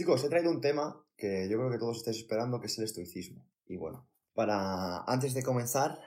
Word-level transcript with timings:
Chicos, 0.00 0.24
he 0.24 0.30
traído 0.30 0.50
un 0.50 0.62
tema 0.62 0.98
que 1.14 1.46
yo 1.46 1.58
creo 1.58 1.70
que 1.70 1.76
todos 1.76 1.98
estáis 1.98 2.16
esperando, 2.16 2.58
que 2.58 2.68
es 2.68 2.78
el 2.78 2.84
estoicismo. 2.84 3.44
Y 3.66 3.76
bueno, 3.76 4.08
para 4.32 5.02
antes 5.04 5.34
de 5.34 5.42
comenzar 5.42 6.00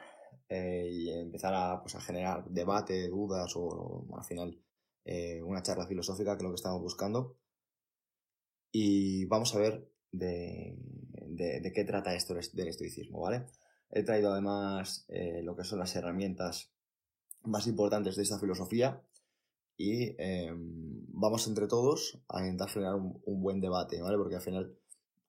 eh, 0.50 0.90
y 0.92 1.12
empezar 1.12 1.54
a, 1.54 1.80
pues, 1.80 1.94
a 1.94 2.02
generar 2.02 2.44
debate, 2.50 3.08
dudas 3.08 3.54
o, 3.56 4.08
al 4.18 4.24
final 4.24 4.60
eh, 5.06 5.44
una 5.44 5.62
charla 5.62 5.86
filosófica, 5.86 6.32
que 6.32 6.38
es 6.38 6.44
lo 6.44 6.50
que 6.50 6.56
estamos 6.56 6.82
buscando, 6.82 7.38
y 8.72 9.26
vamos 9.26 9.54
a 9.54 9.60
ver 9.60 9.88
de, 10.12 10.76
de, 11.28 11.72
qué 11.72 11.84
trata 11.84 12.16
esto 12.16 12.34
del 12.34 12.70
estoicismo, 12.70 13.22
¿vale? 13.22 13.46
He 13.92 14.02
traído 14.02 14.32
además 14.32 15.06
eh, 15.08 15.44
lo 15.44 15.56
que 15.56 15.66
son 15.66 15.78
las 15.78 15.96
herramientas 15.96 16.74
más 17.44 17.68
importantes 17.68 18.16
de 18.16 18.24
esta 18.24 18.40
filosofía 18.40 19.04
y 19.78 20.16
em, 20.22 21.06
vamos 21.10 21.48
entre 21.48 21.68
todos 21.68 22.20
a 22.30 22.42
intentar 22.42 22.70
generar 22.70 22.96
un, 22.96 23.42
buen 23.42 23.60
debate, 23.60 24.02
¿vale? 24.02 24.18
Porque 24.18 24.36
al 24.36 24.42
final, 24.42 24.78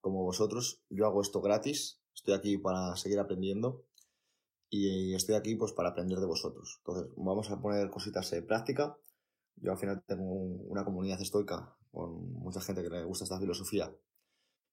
como 0.01 0.23
vosotros, 0.23 0.83
yo 0.91 1.07
hago 1.07 1.23
esto 1.23 1.41
gratis, 1.41 2.01
estoy 2.15 2.35
aquí 2.35 2.59
para 2.59 2.97
seguir 2.97 3.19
aprendiendo 3.19 3.85
y 4.69 5.15
estoy 5.15 5.35
aquí 5.35 5.55
pues 5.55 5.73
para 5.73 5.91
aprender 5.91 6.19
de 6.19 6.27
vosotros. 6.27 6.77
Entonces, 6.79 7.13
vamos 7.17 7.51
a 7.51 7.61
poner 7.61 7.91
cositas 7.91 8.33
en 8.33 8.47
práctica. 8.47 8.97
Yo 9.57 9.73
al 9.73 9.79
final 9.79 10.03
tengo 10.07 10.25
una 10.25 10.85
comunidad 10.85 11.21
estoica 11.21 11.77
con 11.91 12.33
mucha 12.33 12.61
gente 12.61 12.83
que 12.83 12.91
le 12.91 13.05
gusta 13.05 13.25
esta 13.25 13.39
filosofía 13.39 13.95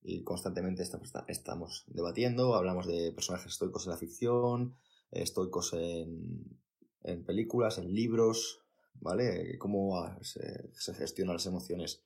y 0.04 0.24
constantemente 0.24 0.84
estamos 1.28 1.86
debatiendo, 1.88 2.56
hablamos 2.56 2.88
de 2.88 3.12
personajes 3.12 3.52
estoicos 3.52 3.86
en 3.86 3.92
la 3.92 3.98
ficción, 3.98 4.76
estoicos 5.12 5.74
en, 5.74 6.60
en 7.04 7.24
películas, 7.24 7.78
en 7.78 7.94
libros, 7.94 8.62
¿vale? 8.94 9.58
Cómo 9.58 10.18
se, 10.22 10.94
gestionan 10.94 11.36
las 11.36 11.46
emociones 11.46 12.04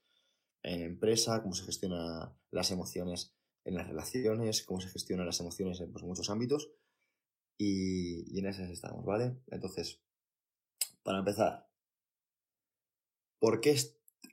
en 0.62 0.82
empresa, 0.82 1.42
cómo 1.42 1.54
se 1.54 1.64
gestionan 1.64 2.34
las 2.50 2.70
emociones 2.70 3.34
en 3.64 3.74
las 3.74 3.86
relaciones, 3.86 4.62
cómo 4.64 4.80
se 4.80 4.88
gestionan 4.88 5.26
las 5.26 5.40
emociones 5.40 5.80
en 5.80 5.92
pues, 5.92 6.04
muchos 6.04 6.30
ámbitos. 6.30 6.70
Y, 7.58 8.38
en 8.38 8.46
esas 8.46 8.70
estamos, 8.70 9.04
¿vale? 9.04 9.36
Entonces, 9.48 10.00
para 11.02 11.20
empezar, 11.20 11.68
¿por 13.38 13.60
qué 13.60 13.76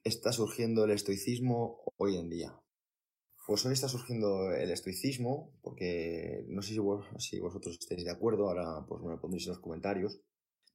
está 0.04 0.31
surgiendo 0.34 0.84
el 0.86 0.92
estoicismo 0.92 1.81
hoy 1.98 2.18
en 2.18 2.30
día? 2.30 2.59
Pues 3.46 3.66
hoy 3.66 3.74
está 3.74 3.90
surgiendo 3.90 4.54
el 4.54 4.72
estoicismo, 4.72 5.54
porque 5.62 6.46
no 6.48 6.62
sé 6.62 6.76
si, 6.76 6.80
si 7.20 7.40
vosotros 7.40 7.78
estáis 7.80 8.06
de 8.06 8.12
acuerdo, 8.12 8.48
ahora 8.48 8.86
pues 8.88 9.02
me 9.02 9.12
lo 9.12 9.20
pondréis 9.20 9.48
en 9.48 9.54
los 9.54 9.59
comentarios, 9.59 10.22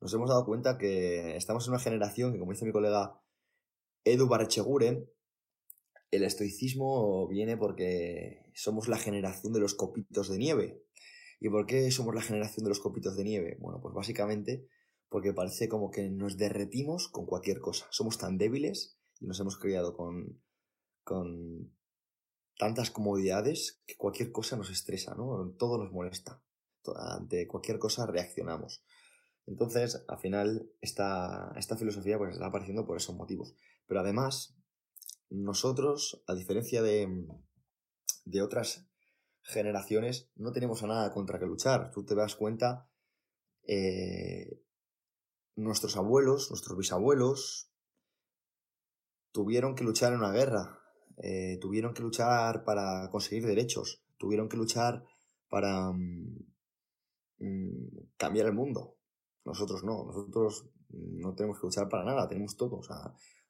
nos 0.01 0.15
hemos 0.15 0.29
dado 0.29 0.45
cuenta 0.45 0.79
que 0.79 1.37
estamos 1.37 1.67
en 1.67 1.73
una 1.73 1.83
generación 1.83 2.33
que, 2.33 2.39
como 2.39 2.53
dice 2.53 2.65
mi 2.65 2.73
colega 2.73 3.21
Edu 4.05 4.29
Barcheguren, 4.29 5.11
el 6.11 6.23
estoicismo 6.23 7.29
viene 7.29 7.57
porque 7.57 8.51
somos 8.55 8.89
la 8.89 8.97
generación 8.97 9.53
de 9.53 9.61
los 9.61 9.75
copitos 9.75 10.29
de 10.29 10.39
nieve. 10.39 10.83
¿Y 11.41 11.49
por 11.51 11.67
qué 11.67 11.91
somos 11.91 12.15
la 12.15 12.23
generación 12.23 12.65
de 12.65 12.71
los 12.71 12.81
copitos 12.81 13.17
de 13.17 13.25
nieve? 13.25 13.57
Bueno, 13.61 13.81
pues 13.81 13.95
básicamente 13.95 14.67
porque 15.09 15.33
parece 15.33 15.69
como 15.69 15.91
que 15.91 16.11
nos 16.11 16.37
derretimos 16.37 17.09
con 17.09 17.27
cualquier 17.27 17.61
cosa. 17.61 17.87
Somos 17.91 18.19
tan 18.19 18.39
débiles 18.39 18.99
y 19.21 19.27
nos 19.27 19.41
hemos 19.41 19.57
criado 19.59 19.97
con, 19.97 20.43
con 21.03 21.73
tantas 22.59 22.91
comodidades 22.91 23.81
que 23.87 23.97
cualquier 23.97 24.33
cosa 24.33 24.57
nos 24.57 24.71
estresa, 24.71 25.15
¿no? 25.15 25.55
Todo 25.59 25.79
nos 25.79 25.93
molesta. 25.93 26.43
Ante 26.95 27.47
cualquier 27.47 27.79
cosa 27.79 28.07
reaccionamos. 28.07 28.83
Entonces, 29.49 30.05
al 30.09 30.19
final, 30.19 30.71
esta, 30.83 31.53
esta 31.57 31.77
filosofía 31.77 32.19
pues, 32.19 32.35
está 32.35 32.47
apareciendo 32.47 32.85
por 32.87 32.99
esos 32.99 33.17
motivos. 33.17 33.55
Pero 33.87 34.01
además, 34.01 34.55
nosotros, 35.31 36.23
a 36.27 36.35
diferencia 36.35 36.83
de, 36.83 37.27
de 38.27 38.43
otras 38.43 38.87
generaciones, 39.43 40.31
no 40.37 40.53
tenemos 40.53 40.83
nada 40.83 41.11
contra 41.13 41.39
que 41.39 41.47
luchar. 41.47 41.91
Tú 41.91 42.05
te 42.05 42.15
das 42.15 42.37
cuenta, 42.37 42.91
eh, 43.67 44.61
nuestros 45.56 45.97
abuelos, 45.97 46.51
nuestros 46.51 46.77
bisabuelos, 46.77 47.72
tuvieron 49.33 49.75
que 49.75 49.84
luchar 49.84 50.12
en 50.12 50.19
una 50.19 50.33
guerra, 50.33 50.78
eh, 51.17 51.56
tuvieron 51.59 51.95
que 51.95 52.03
luchar 52.03 52.65
para 52.65 53.09
conseguir 53.11 53.47
derechos, 53.47 54.05
tuvieron 54.19 54.51
que 54.51 54.59
luchar 54.59 55.05
para 55.49 55.91
mm, 55.91 56.37
mm, 57.39 58.09
cambiar 58.19 58.49
el 58.49 58.53
mundo. 58.53 58.97
Nosotros 59.48 59.82
no, 59.84 60.04
nosotros 60.04 60.66
no 60.91 61.34
tenemos 61.34 61.59
que 61.59 61.66
luchar 61.66 61.88
para 61.88 62.04
nada, 62.04 62.28
tenemos 62.28 62.56
todo. 62.56 62.78
O 62.78 62.82
sea, 62.82 62.97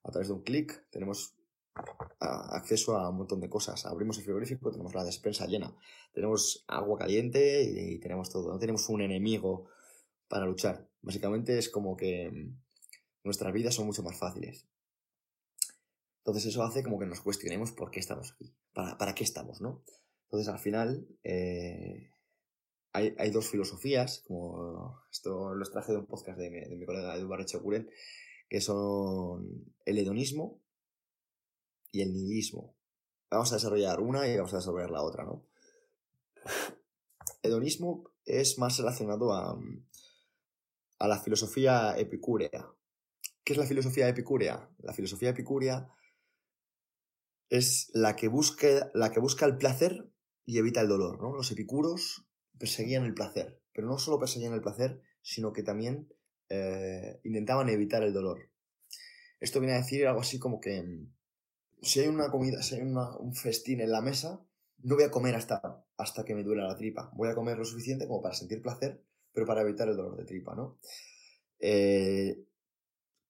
a 0.03 0.11
través 0.11 0.29
de 0.29 0.35
un 0.35 0.43
clic 0.43 0.89
tenemos 0.91 1.35
acceso 2.21 2.97
a 2.97 3.09
un 3.11 3.19
montón 3.19 3.41
de 3.41 3.49
cosas. 3.49 3.87
Abrimos 3.87 4.19
el 4.19 4.25
frigorífico, 4.25 4.71
tenemos 4.71 4.95
la 4.95 5.05
despensa 5.05 5.47
llena, 5.47 5.75
tenemos 6.13 6.65
agua 6.67 6.99
caliente 6.99 7.63
y, 7.63 7.99
tenemos 7.99 8.31
todo. 8.31 8.53
No 8.53 8.59
tenemos 8.59 8.89
un 8.89 9.03
enemigo 9.03 9.69
para 10.29 10.47
luchar. 10.47 10.89
Básicamente 11.03 11.59
es 11.59 11.69
como 11.69 11.97
que 11.97 12.31
mm, 12.31 12.61
nuestras 13.25 13.53
vidas 13.53 13.75
son 13.75 13.87
mucho 13.87 14.03
más 14.03 14.19
fáciles. 14.19 14.67
Entonces 16.19 16.47
eso 16.47 16.63
hace 16.63 16.83
como 16.83 16.99
que 16.99 17.07
nos 17.07 17.21
cuestionemos 17.21 17.73
por 17.73 17.91
qué 17.91 18.01
estamos 18.01 18.33
aquí, 18.33 18.53
para, 18.75 18.99
para 18.99 19.15
qué 19.15 19.25
estamos, 19.25 19.61
¿no? 19.61 19.83
Entonces 20.25 20.49
al 20.49 20.59
final 20.59 21.07
eh, 21.25 22.11
hay, 22.93 23.31
dos 23.31 23.49
filosofías, 23.49 24.25
como 24.27 25.03
esto 25.11 25.55
lo 25.55 25.65
traje 25.71 25.93
de 25.93 25.99
un 25.99 26.07
podcast 26.07 26.39
de 26.39 26.51
mi, 26.51 26.87
colega 26.87 27.17
Eduardo 27.17 27.45
Checuren, 27.45 27.91
que 28.49 28.61
son 28.61 29.75
el 29.85 29.99
hedonismo 29.99 30.61
y 31.93 32.03
el 32.03 32.13
nihilismo. 32.13 32.77
Vamos 33.31 33.53
a 33.53 33.57
desarrollar 33.57 34.01
una 34.01 34.27
y 34.27 34.37
vamos 34.37 34.55
a 34.55 34.57
desarrollar 34.57 34.91
la 34.91 35.03
otra, 35.03 35.25
¿no? 35.25 35.47
Hedonismo 37.43 38.11
es 38.25 38.59
más 38.59 38.79
relacionado 38.79 39.33
a, 39.33 39.59
a 40.99 41.09
la 41.09 41.21
filosofía 41.21 41.97
epicúrea. 41.99 42.73
¿Qué 43.45 43.53
es 43.53 43.59
la 43.59 43.67
filosofía 43.67 44.09
epicúrea? 44.09 44.71
La 44.79 44.93
filosofía 44.93 45.31
epicúrea 45.31 45.93
es 47.51 47.91
la 47.95 48.17
que, 48.17 48.29
busca, 48.29 48.91
la 48.95 49.11
que 49.11 49.21
busca 49.21 49.47
el 49.47 49.57
placer 49.57 50.11
y 50.45 50.59
evita 50.59 50.81
el 50.81 50.89
dolor, 50.89 51.21
¿no? 51.21 51.35
Los 51.35 51.51
epicuros 51.51 52.28
perseguían 52.59 53.05
el 53.05 53.15
placer, 53.15 53.61
pero 53.73 53.87
no 53.87 53.99
solo 53.99 54.19
perseguían 54.19 54.53
el 54.53 54.61
placer, 54.61 55.01
sino 55.23 55.53
que 55.53 55.63
también 55.63 56.09
eh, 56.49 57.21
intentaban 57.25 57.69
evitar 57.69 58.03
el 58.03 58.13
dolor. 58.13 58.51
Esto 59.41 59.61
viene 59.61 59.75
a 59.75 59.79
decir 59.79 60.07
algo 60.07 60.21
así 60.21 60.39
como 60.39 60.61
que 60.61 60.83
mm, 60.83 61.13
si 61.83 62.01
hay 62.01 62.09
una 62.09 62.31
comida, 62.31 62.63
si 62.63 62.77
hay 62.77 62.83
un 62.83 63.35
festín 63.35 63.81
en 63.81 63.93
la 63.93 64.01
mesa, 64.01 64.45
no 64.83 64.95
voy 64.95 65.05
a 65.05 65.11
comer 65.11 65.35
hasta, 65.35 65.85
hasta 65.97 66.25
que 66.25 66.35
me 66.35 66.45
duela 66.45 66.67
la 66.67 66.77
tripa. 66.77 67.11
Voy 67.15 67.29
a 67.29 67.35
comer 67.35 67.59
lo 67.59 67.65
suficiente 67.65 68.07
como 68.07 68.23
para 68.23 68.35
sentir 68.35 68.63
placer, 68.63 69.03
pero 69.33 69.47
para 69.47 69.63
evitar 69.63 69.89
el 69.89 69.97
dolor 69.97 70.17
de 70.17 70.25
tripa, 70.25 70.55
¿no? 70.55 70.79
Eh, 71.61 72.45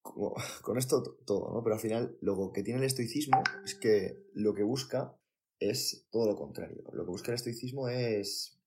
con 0.62 0.78
esto 0.78 1.18
todo, 1.26 1.52
¿no? 1.52 1.62
Pero 1.62 1.74
al 1.74 1.80
final 1.80 2.18
lo 2.20 2.52
que 2.52 2.62
tiene 2.62 2.80
el 2.80 2.86
estoicismo 2.86 3.42
es 3.64 3.74
que 3.74 4.22
lo 4.32 4.54
que 4.54 4.62
busca 4.62 5.14
es 5.58 6.06
todo 6.10 6.26
lo 6.26 6.36
contrario. 6.36 6.84
Lo 6.92 7.04
que 7.04 7.10
busca 7.10 7.30
el 7.30 7.36
estoicismo 7.36 7.88
es 7.88 8.57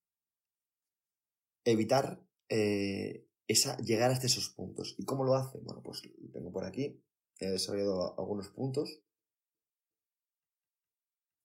evitar 1.65 2.23
eh, 2.49 3.27
esa, 3.47 3.77
llegar 3.77 4.11
hasta 4.11 4.27
esos 4.27 4.49
puntos. 4.49 4.95
¿Y 4.97 5.05
cómo 5.05 5.23
lo 5.23 5.35
hace? 5.35 5.59
Bueno, 5.59 5.81
pues 5.83 6.01
tengo 6.31 6.51
por 6.51 6.65
aquí. 6.65 7.01
He 7.39 7.49
desarrollado 7.49 8.17
algunos 8.19 8.49
puntos. 8.49 9.01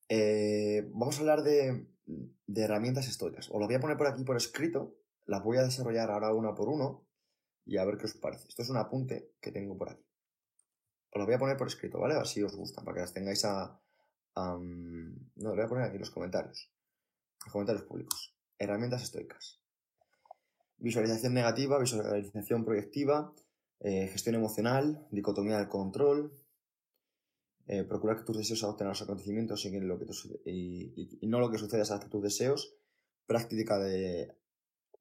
Eh, 0.08 0.88
vamos 0.92 1.16
a 1.16 1.20
hablar 1.20 1.42
de, 1.42 1.88
herramientas 2.54 3.08
estoicas. 3.08 3.48
Os 3.50 3.60
lo 3.60 3.66
voy 3.66 3.74
a 3.74 3.80
poner 3.80 3.96
por 3.96 4.06
aquí 4.06 4.24
por 4.24 4.36
escrito. 4.36 4.98
Las 5.24 5.42
voy 5.42 5.56
a 5.56 5.62
desarrollar 5.62 6.10
ahora 6.10 6.32
una 6.32 6.54
por 6.54 6.68
uno 6.68 7.08
y 7.64 7.78
a 7.78 7.84
ver 7.84 7.98
qué 7.98 8.06
os 8.06 8.14
parece. 8.14 8.48
Esto 8.48 8.62
es 8.62 8.70
un 8.70 8.76
apunte 8.76 9.32
que 9.40 9.50
tengo 9.50 9.76
por 9.76 9.90
aquí. 9.90 10.06
Os 11.10 11.18
lo 11.18 11.24
voy 11.24 11.34
a 11.34 11.38
poner 11.38 11.56
por 11.56 11.66
escrito, 11.66 11.98
¿vale? 11.98 12.14
Así 12.14 12.42
os 12.42 12.54
gusta, 12.54 12.82
para 12.82 12.94
que 12.94 13.00
las 13.00 13.12
tengáis 13.12 13.44
a... 13.44 13.80
no, 14.36 15.18
lo 15.36 15.54
voy 15.54 15.64
a 15.64 15.68
poner 15.68 15.84
aquí 15.84 15.94
en 15.94 16.00
los 16.00 16.10
comentarios. 16.10 16.70
Los 17.44 17.52
comentarios 17.52 17.84
públicos. 17.84 18.36
Herramientas 18.58 19.02
estoicas. 19.02 19.65
Visualización 20.78 21.34
negativa, 21.34 21.78
visualización 21.78 22.64
proyectiva, 22.64 23.32
eh, 23.80 24.08
gestión 24.08 24.34
emocional, 24.34 25.06
dicotomía 25.10 25.58
del 25.58 25.68
control, 25.68 26.32
eh, 27.68 27.82
procurar 27.82 28.18
que 28.18 28.24
tus 28.24 28.36
deseos 28.36 28.62
adopten 28.62 28.86
los 28.86 29.02
acontecimientos 29.02 29.64
y, 29.64 29.80
lo 29.80 29.98
que 29.98 30.06
y, 30.50 31.26
no 31.26 31.40
lo 31.40 31.50
que 31.50 31.58
sucede 31.58 31.82
a 31.82 32.00
tus 32.00 32.22
deseos, 32.22 32.76
práctica 33.26 33.78
de 33.78 34.36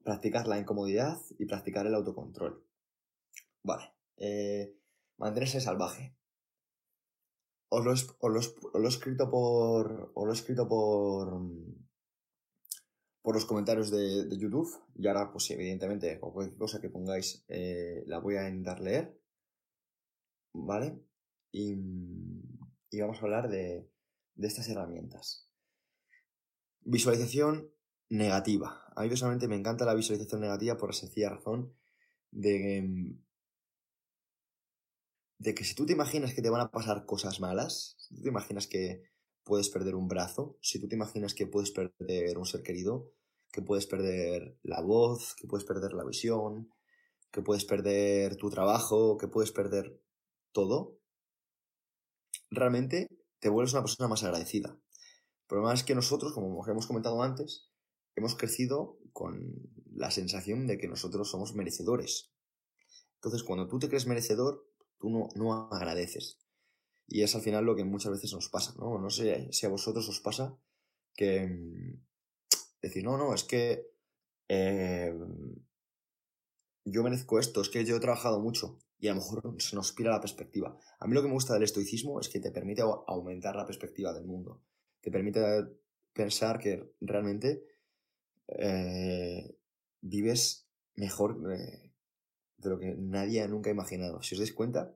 practicar 0.04 0.48
la 0.48 0.60
incomodidad 0.60 1.20
y 1.38 1.46
practicar 1.46 1.86
el 1.86 1.94
autocontrol. 1.94 2.64
Vale. 3.64 3.94
Eh, 4.18 4.76
mantenerse 5.18 5.62
salvaje. 5.62 6.16
Os 7.70 7.84
lo, 7.84 7.92
os 7.92 8.56
lo 8.74 8.86
he 8.86 8.88
escrito 8.88 9.30
por. 9.30 10.12
Os 10.14 10.26
lo 10.26 10.32
he 10.32 10.36
escrito 10.36 10.68
por 10.68 11.42
por 13.26 13.34
los 13.34 13.46
comentarios 13.46 13.90
de, 13.90 14.38
YouTube. 14.38 14.70
Y 14.94 15.08
ahora, 15.08 15.32
pues 15.32 15.50
evidentemente, 15.50 16.20
cualquier 16.20 16.60
cosa 16.60 16.80
que 16.80 16.92
pongáis 16.92 17.44
eh, 17.48 18.04
la 18.06 18.20
voy 18.20 18.36
a 18.36 18.48
intentar 18.48 18.80
leer. 18.80 19.20
¿Vale? 20.54 21.02
Y, 21.52 21.74
vamos 23.02 23.18
a 23.18 23.22
hablar 23.22 23.50
de, 23.50 23.90
estas 24.38 24.70
herramientas. 24.70 25.50
Visualización 26.82 27.72
negativa. 28.10 28.84
A 28.96 29.02
mí 29.02 29.10
personalmente 29.10 29.48
me 29.48 29.56
encanta 29.56 29.86
la 29.86 29.96
visualización 29.96 30.42
negativa 30.42 30.78
por 30.78 30.90
la 30.90 30.94
sencilla 30.94 31.30
razón 31.30 31.74
de, 32.30 33.18
de 35.40 35.56
que 35.56 35.64
si 35.64 35.74
tú 35.74 35.88
te 35.88 35.94
imaginas 35.94 36.36
que 36.36 36.44
te 36.44 36.52
van 36.52 36.62
a 36.62 36.70
pasar 36.70 37.08
cosas 37.08 37.40
malas, 37.40 37.96
si 37.98 38.16
tú 38.18 38.22
te 38.22 38.30
imaginas 38.30 38.68
que 38.68 39.02
puedes 39.44 39.70
perder 39.70 39.96
un 39.96 40.08
brazo, 40.08 40.58
si 40.62 40.80
tú 40.80 40.88
te 40.88 40.96
imaginas 40.96 41.34
que 41.34 41.48
puedes 41.48 41.72
perder 41.72 42.38
un 42.38 42.46
ser 42.46 42.62
querido, 42.62 43.15
que 43.56 43.62
puedes 43.62 43.88
perder 43.88 44.60
la 44.64 44.82
voz, 44.82 45.34
que 45.36 45.48
puedes 45.48 45.66
perder 45.66 45.94
la 45.94 46.04
visión, 46.04 46.70
que 47.32 47.42
puedes 47.42 47.64
perder 47.64 48.36
tu 48.36 48.50
trabajo, 48.50 49.18
que 49.18 49.30
puedes 49.30 49.54
perder 49.54 49.98
todo, 50.52 51.00
realmente 52.52 53.08
te 53.40 53.48
vuelves 53.48 53.72
una 53.72 53.84
persona 53.84 54.10
más 54.10 54.26
agradecida. 54.26 54.72
El 54.72 55.48
problema 55.48 55.74
es 55.74 55.86
que 55.86 55.96
nosotros, 55.96 56.34
como 56.34 56.68
hemos 56.68 56.86
comentado 56.86 57.24
antes, 57.24 57.70
hemos 58.18 58.36
crecido 58.36 59.00
con 59.14 59.54
la 59.94 60.12
sensación 60.12 60.68
de 60.68 60.78
que 60.78 60.90
nosotros 60.90 61.32
somos 61.32 61.56
merecedores. 61.56 62.34
Entonces, 63.22 63.44
cuando 63.44 63.70
tú 63.70 63.80
te 63.80 63.88
crees 63.88 64.06
merecedor, 64.06 64.68
tú 65.00 65.10
no, 65.10 65.30
no 65.36 65.70
agradeces. 65.72 66.42
Y 67.08 67.22
es 67.22 67.34
al 67.36 67.42
final 67.42 67.64
lo 67.64 67.78
que 67.78 67.86
muchas 67.86 68.12
veces 68.12 68.34
nos 68.34 68.50
pasa, 68.50 68.74
¿no? 68.78 69.00
No 69.00 69.10
sé 69.10 69.48
si 69.54 69.66
a 69.66 69.70
vosotros 69.70 70.10
os 70.10 70.20
pasa 70.20 70.60
que 71.14 71.48
mm, 71.48 72.06
decir, 72.90 73.04
no, 73.04 73.18
no, 73.18 73.34
es 73.34 73.44
que 73.44 73.88
eh, 74.48 75.14
yo 76.86 77.04
merezco 77.04 77.40
esto, 77.40 77.62
es 77.62 77.70
que 77.70 77.84
yo 77.86 77.98
he 77.98 78.00
trabajado 78.00 78.40
mucho 78.40 78.80
y 79.00 79.08
a 79.08 79.14
lo 79.14 79.18
mejor 79.18 79.56
se 79.62 79.76
nos 79.76 79.92
pira 79.92 80.12
la 80.12 80.22
perspectiva. 80.22 80.78
A 81.00 81.08
mí 81.08 81.14
lo 81.14 81.22
que 81.22 81.28
me 81.28 81.34
gusta 81.34 81.54
del 81.54 81.64
estoicismo 81.64 82.20
es 82.20 82.30
que 82.30 82.40
te 82.40 82.52
permite 82.52 82.82
aumentar 82.82 83.56
la 83.56 83.66
perspectiva 83.66 84.14
del 84.14 84.26
mundo, 84.26 84.62
te 85.02 85.12
permite 85.12 85.42
pensar 86.14 86.60
que 86.60 86.94
realmente 87.02 87.66
eh, 88.48 89.58
vives 90.02 90.68
mejor 90.96 91.38
eh, 91.52 91.92
de 92.58 92.70
lo 92.70 92.80
que 92.80 92.96
nadie 92.98 93.48
nunca 93.48 93.70
ha 93.70 93.74
imaginado. 93.74 94.22
Si 94.22 94.36
os 94.36 94.40
dais 94.40 94.54
cuenta, 94.54 94.96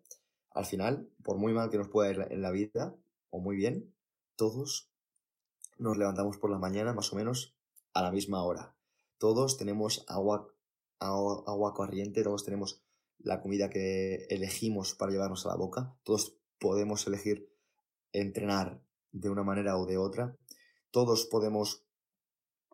al 0.51 0.65
final, 0.65 1.09
por 1.23 1.37
muy 1.37 1.53
mal 1.53 1.69
que 1.69 1.77
nos 1.77 1.89
pueda 1.89 2.11
ir 2.11 2.27
en 2.31 2.41
la 2.41 2.51
vida, 2.51 2.95
o 3.29 3.39
muy 3.39 3.55
bien, 3.55 3.93
todos 4.35 4.89
nos 5.77 5.97
levantamos 5.97 6.37
por 6.37 6.51
la 6.51 6.57
mañana 6.57 6.93
más 6.93 7.11
o 7.13 7.15
menos 7.15 7.58
a 7.93 8.01
la 8.01 8.11
misma 8.11 8.43
hora. 8.43 8.75
Todos 9.17 9.57
tenemos 9.57 10.05
agua, 10.07 10.47
agua, 10.99 11.43
agua 11.47 11.73
corriente, 11.73 12.23
todos 12.23 12.43
tenemos 12.43 12.81
la 13.19 13.41
comida 13.41 13.69
que 13.69 14.25
elegimos 14.29 14.95
para 14.95 15.11
llevarnos 15.11 15.45
a 15.45 15.49
la 15.49 15.55
boca, 15.55 15.95
todos 16.03 16.37
podemos 16.59 17.05
elegir 17.07 17.49
entrenar 18.13 18.81
de 19.11 19.29
una 19.29 19.43
manera 19.43 19.77
o 19.77 19.85
de 19.85 19.97
otra, 19.97 20.37
todos 20.91 21.25
podemos 21.25 21.83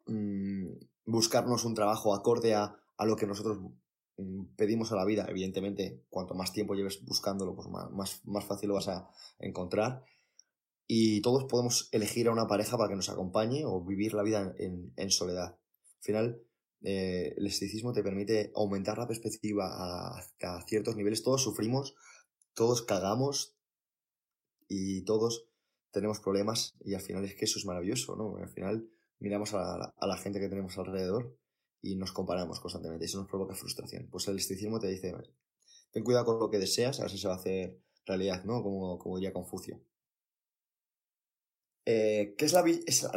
mm, 0.05 0.73
buscarnos 1.05 1.65
un 1.65 1.73
trabajo 1.73 2.13
acorde 2.13 2.53
a, 2.53 2.75
a 2.97 3.05
lo 3.05 3.15
que 3.15 3.25
nosotros 3.25 3.59
Mm, 4.17 4.55
pedimos 4.55 4.91
a 4.91 4.95
la 4.95 5.05
vida, 5.05 5.25
evidentemente, 5.27 6.05
cuanto 6.09 6.35
más 6.35 6.53
tiempo 6.53 6.73
lleves 6.73 7.03
buscándolo, 7.03 7.55
pues 7.55 7.67
más, 7.67 8.25
más, 8.25 8.45
fácil 8.45 8.69
lo 8.69 8.75
vas 8.75 8.87
a 8.87 9.09
encontrar. 9.39 10.03
Y 10.87 11.21
todos 11.21 11.45
podemos 11.45 11.89
elegir 11.91 12.27
a 12.27 12.31
una 12.31 12.47
pareja 12.47 12.77
para 12.77 12.89
que 12.89 12.95
nos 12.95 13.09
acompañe 13.09 13.65
o 13.65 13.83
vivir 13.83 14.13
la 14.13 14.23
vida 14.23 14.53
en, 14.59 14.93
en 14.95 15.11
soledad. 15.11 15.57
Al 15.97 16.03
final, 16.03 16.45
eh, 16.87 17.33
el 17.35 17.47
esteticismo 17.47 17.93
te 17.93 18.03
permite 18.03 18.51
aumentar 18.55 18.99
la 18.99 19.07
perspectiva 19.07 19.65
a, 19.73 20.21
ciertos 20.67 20.95
niveles. 20.95 21.23
Todos 21.23 21.41
sufrimos, 21.41 21.95
todos 22.53 22.83
cagamos 22.83 23.55
y 24.67 25.03
todos 25.03 25.47
tenemos 25.91 26.19
problemas 26.19 26.75
y 26.81 26.93
al 26.93 27.01
final 27.01 27.25
es 27.25 27.33
que 27.33 27.45
eso 27.45 27.57
es 27.57 27.65
maravilloso, 27.65 28.15
¿no? 28.15 28.37
Al 28.37 28.49
final 28.49 28.87
miramos 29.19 29.55
a 29.55 29.93
la 29.99 30.17
gente 30.17 30.39
que 30.39 30.49
tenemos 30.49 30.77
alrededor 30.77 31.35
y 31.81 31.95
nos 31.95 32.11
comparamos 32.11 32.59
constantemente. 32.59 33.05
Y 33.05 33.07
eso 33.07 33.17
nos 33.17 33.29
provoca 33.29 33.55
frustración. 33.55 34.07
Pues 34.11 34.27
el 34.27 34.37
estoicismo 34.37 34.79
te 34.79 34.87
dice, 34.87 35.11
ten 35.91 36.03
cuidado 36.03 36.25
con 36.25 36.39
lo 36.39 36.51
que 36.51 36.59
deseas, 36.59 36.99
a 36.99 37.03
ver 37.03 37.11
si 37.11 37.17
se 37.17 37.27
va 37.27 37.33
a 37.33 37.37
hacer 37.37 37.79
realidad, 38.05 38.43
¿no? 38.43 38.61
Como, 38.61 38.99
como 38.99 39.17
diría 39.17 39.33
Confucio. 39.33 39.81
Eh, 41.85 42.33
¿qué 42.37 42.45
es 42.45 42.53
la, 42.53 42.63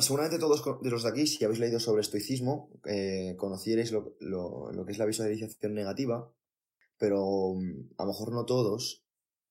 seguramente 0.03 0.39
todos 0.39 0.63
de 0.83 0.91
los 0.91 1.03
de 1.03 1.09
aquí, 1.09 1.27
si 1.27 1.45
habéis 1.45 1.61
leído 1.61 1.81
sobre 1.81 2.03
estoicismo, 2.03 2.71
eh, 2.85 3.35
conocierais 3.39 3.93
lo, 3.93 4.15
lo, 4.21 4.85
que 4.85 4.93
es 4.93 4.99
la 4.99 5.07
visualización 5.07 5.75
negativa, 5.75 6.31
pero 6.99 7.55
mm, 7.55 7.95
a 7.97 8.05
lo 8.05 8.09
mejor 8.09 8.33
no 8.33 8.45
todos 8.45 9.05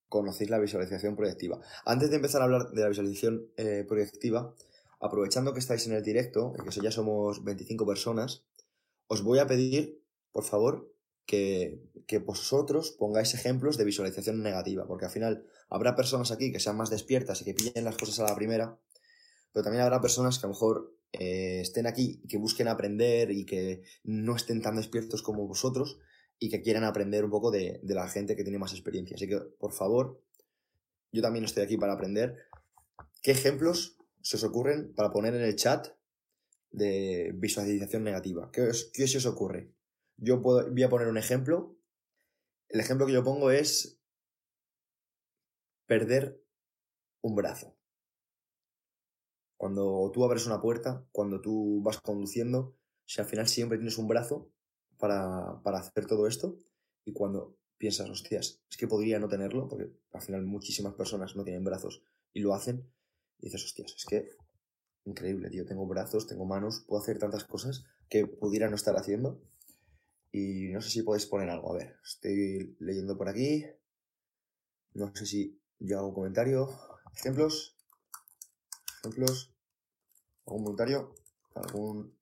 conocéis 0.08 0.50
la 0.50 0.60
visualización 0.60 1.16
proyectiva. 1.16 1.60
Antes 1.86 2.12
de 2.12 2.18
empezar 2.18 2.42
a 2.42 2.46
hablar 2.46 2.72
de 2.72 2.82
la 2.82 2.90
visualización 2.90 3.48
eh, 3.58 3.86
proyectiva, 3.88 4.54
aprovechando 5.00 5.54
que 5.54 5.60
estáis 5.60 5.86
en 5.88 5.94
el 5.94 6.04
directo, 6.04 6.54
que 6.54 6.82
ya 6.82 6.92
somos 6.92 7.44
25 7.44 7.86
personas, 7.86 8.44
os 9.08 9.24
voy 9.24 9.40
a 9.40 9.48
pedir, 9.48 10.02
por 10.32 10.44
favor, 10.44 10.92
que, 11.26 11.82
vosotros 12.26 12.92
pongáis 12.92 13.34
ejemplos 13.34 13.78
de 13.78 13.84
visualización 13.84 14.42
negativa, 14.42 14.88
porque 14.88 15.06
al 15.06 15.12
final 15.12 15.46
habrá 15.70 15.96
personas 15.96 16.32
aquí 16.32 16.52
que 16.52 16.60
sean 16.60 16.78
más 16.78 16.90
despiertas 16.90 17.42
y 17.42 17.46
que 17.46 17.54
pillen 17.54 17.84
las 17.84 17.98
cosas 17.98 18.20
a 18.20 18.30
la 18.30 18.36
primera, 18.36 18.80
pero 19.58 19.64
también 19.64 19.84
habrá 19.84 20.00
personas 20.00 20.38
que 20.38 20.46
a 20.46 20.50
lo 20.50 20.54
mejor 20.54 20.94
eh, 21.14 21.62
estén 21.62 21.88
aquí 21.88 22.22
y 22.24 22.28
que 22.28 22.38
busquen 22.38 22.68
aprender 22.68 23.32
y 23.32 23.44
que 23.44 23.82
no 24.04 24.36
estén 24.36 24.62
tan 24.62 24.76
despiertos 24.76 25.24
como 25.24 25.48
vosotros 25.48 25.98
y 26.38 26.52
que 26.52 26.62
quieran 26.62 26.84
aprender 26.84 27.26
un 27.26 27.32
poco 27.32 27.50
de, 27.50 27.80
la 27.82 28.08
gente 28.08 28.36
que 28.36 28.44
tiene 28.44 28.60
más 28.60 28.74
experiencia. 28.74 29.16
Así 29.16 29.28
que, 29.28 29.40
por 29.58 29.74
favor, 29.74 30.22
yo 31.12 31.24
también 31.24 31.44
estoy 31.44 31.64
aquí 31.64 31.76
para 31.76 31.94
aprender. 31.94 32.38
¿Qué 33.24 33.32
ejemplos 33.32 33.98
se 34.22 34.36
os 34.36 34.44
ocurren 34.44 34.94
para 34.94 35.10
poner 35.10 35.34
en 35.34 35.42
el 35.42 35.56
chat 35.56 35.88
de 36.70 37.32
visualización 37.34 38.04
negativa. 38.04 38.52
¿Qué, 38.54 38.70
¿Qué, 38.94 39.08
se 39.08 39.18
os 39.18 39.26
ocurre? 39.26 39.74
Yo 40.18 40.40
puedo, 40.40 40.70
voy 40.70 40.84
a 40.84 40.90
poner 40.90 41.08
un 41.08 41.18
ejemplo. 41.18 41.76
El 42.70 42.80
ejemplo 42.80 43.08
que 43.08 43.14
yo 43.14 43.24
pongo 43.24 43.50
es 43.50 44.00
perder 45.88 46.44
un 47.22 47.34
brazo. 47.34 47.77
Cuando 49.58 50.12
tú 50.14 50.24
abres 50.24 50.46
una 50.46 50.62
puerta, 50.62 51.06
cuando 51.12 51.42
tú 51.42 51.82
vas 51.82 52.00
conduciendo, 52.00 52.76
si 53.06 53.20
al 53.20 53.28
final 53.28 53.48
siempre 53.48 53.78
tienes 53.78 53.98
un 53.98 54.08
brazo 54.08 54.50
para, 54.98 55.62
para 55.64 55.80
hacer 55.80 56.06
todo 56.06 56.28
esto, 56.28 56.58
y 57.04 57.14
cuando 57.14 57.58
piensas, 57.78 58.10
hostias, 58.10 58.62
es 58.70 58.78
que 58.78 58.88
podría 58.88 59.20
no 59.20 59.28
tenerlo, 59.28 59.68
porque 59.68 59.92
al 60.14 60.22
final 60.22 60.46
muchísimas 60.46 60.94
personas 60.94 61.36
no 61.36 61.44
tienen 61.44 61.64
brazos 61.64 62.04
y 62.34 62.42
lo 62.42 62.54
hacen, 62.54 62.90
y 63.40 63.46
dices, 63.46 63.66
hostias, 63.66 63.94
es 63.96 64.06
que 64.06 64.30
increíble, 65.08 65.50
tío. 65.50 65.66
Tengo 65.66 65.88
brazos, 65.88 66.28
tengo 66.28 66.46
manos, 66.46 66.84
puedo 66.88 67.02
hacer 67.02 67.18
tantas 67.18 67.46
cosas 67.46 67.86
que 68.10 68.28
pudiera 68.28 68.70
no 68.70 68.76
estar 68.76 68.96
haciendo. 68.96 69.42
Y 70.32 70.70
no 70.70 70.82
sé 70.82 70.90
si 70.90 71.02
podéis 71.02 71.26
poner 71.26 71.50
algo. 71.50 71.72
A 71.72 71.78
ver, 71.78 71.96
estoy 72.04 72.76
leyendo 72.80 73.18
por 73.18 73.30
aquí. 73.30 73.66
No 74.94 75.16
sé 75.16 75.26
si 75.26 75.62
yo 75.80 76.00
hago 76.00 76.10
un 76.10 76.14
comentario. 76.14 76.70
Ejemplos. 77.16 77.77
Ejemplos. 79.08 79.54
¿Algún 80.46 80.64
voluntario? 80.64 81.16
¿Algún 81.56 82.18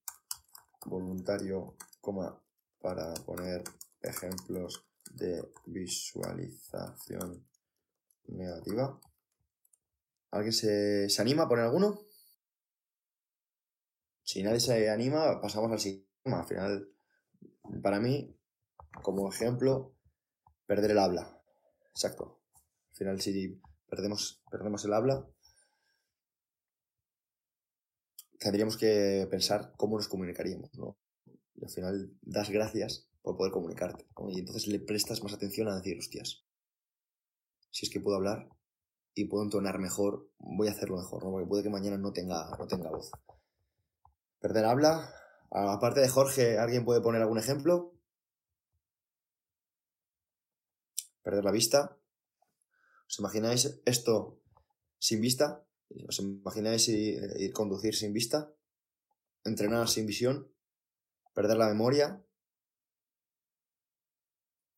voluntario, 0.85 1.75
coma, 1.99 2.39
para 2.79 3.11
poner 3.25 3.63
ejemplos 4.01 4.85
de 5.11 5.51
visualización 5.65 7.47
negativa? 8.27 8.99
¿Alguien 10.29 10.53
se, 10.53 11.09
se 11.09 11.21
anima 11.21 11.43
a 11.43 11.47
poner 11.47 11.65
alguno? 11.65 12.05
si 14.25 14.41
nadie 14.41 14.59
se 14.59 14.89
anima, 14.89 15.39
pasamos 15.39 15.71
al 15.71 15.79
siguiente. 15.79 16.09
Al 16.25 16.45
final, 16.45 16.89
para 17.81 17.99
mí, 17.99 18.35
como 19.03 19.29
ejemplo, 19.29 19.95
perder 20.65 20.91
el 20.91 20.99
habla. 20.99 21.41
Exacto. 21.91 22.41
Al 22.89 22.95
final, 22.95 23.21
si 23.21 23.61
perdemos, 23.87 24.43
perdemos 24.49 24.83
el 24.85 24.93
habla, 24.93 25.27
tendríamos 28.45 28.77
que 28.77 29.27
pensar 29.31 29.73
cómo 29.75 29.97
nos 29.97 30.07
comunicaríamos, 30.07 30.69
¿no? 30.77 30.99
Y 31.55 31.65
al 31.65 31.71
final 31.71 32.15
das 32.21 32.51
gracias 32.51 33.09
por 33.23 33.37
poder 33.37 33.51
comunicarte. 33.51 34.05
Y 34.29 34.39
entonces 34.39 34.67
le 34.67 34.77
prestas 34.77 35.23
más 35.23 35.33
atención 35.33 35.67
a 35.67 35.75
decir, 35.75 35.97
hostias, 35.97 36.45
si 37.71 37.87
es 37.87 37.91
que 37.91 37.99
puedo 37.99 38.17
hablar 38.17 38.47
y 39.15 39.25
puedo 39.25 39.43
entonar 39.43 39.79
mejor, 39.79 40.29
voy 40.37 40.67
a 40.67 40.73
hacerlo 40.73 40.97
mejor, 40.97 41.23
¿no? 41.23 41.31
Porque 41.31 41.47
puede 41.47 41.63
que 41.63 41.71
mañana 41.71 41.97
no 41.97 42.13
tenga, 42.13 42.55
no 42.59 42.67
tenga 42.67 42.91
voz. 42.91 43.09
Perder 44.39 44.65
habla. 44.65 45.11
Aparte 45.49 46.01
de 46.01 46.09
Jorge, 46.09 46.59
¿alguien 46.59 46.85
puede 46.85 47.01
poner 47.01 47.23
algún 47.23 47.39
ejemplo? 47.39 47.95
Perder 51.23 51.43
la 51.43 51.51
vista. 51.51 51.97
¿Os 53.07 53.17
imagináis 53.17 53.81
esto 53.85 54.39
sin 54.99 55.19
vista? 55.19 55.64
¿Os 56.07 56.19
imagináis 56.19 56.87
ir, 56.87 57.53
conducir 57.53 57.95
sin 57.95 58.13
vista? 58.13 58.53
Entrenar 59.43 59.87
sin 59.87 60.05
visión. 60.05 60.51
Perder 61.33 61.57
la 61.57 61.67
memoria. 61.67 62.21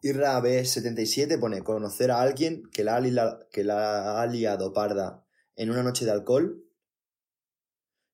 Irra 0.02 0.40
B77 0.40 1.40
pone 1.40 1.64
conocer 1.64 2.12
a 2.12 2.22
alguien 2.22 2.64
que 2.72 2.84
la, 2.84 3.48
que 3.52 3.64
la 3.64 4.22
ha 4.22 4.28
liado 4.28 4.74
parda 4.74 5.26
en 5.56 5.72
una 5.72 5.84
noche 5.84 6.06
de 6.06 6.12
alcohol 6.12 6.64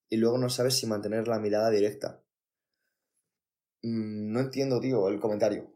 y 0.09 0.17
luego 0.17 0.37
no 0.37 0.49
sabes 0.49 0.77
si 0.77 0.87
mantener 0.87 1.27
la 1.27 1.39
mirada 1.39 1.69
directa. 1.69 2.23
Mm, 3.81 4.31
no 4.31 4.39
entiendo, 4.39 4.79
tío, 4.79 5.07
el 5.07 5.19
comentario. 5.19 5.73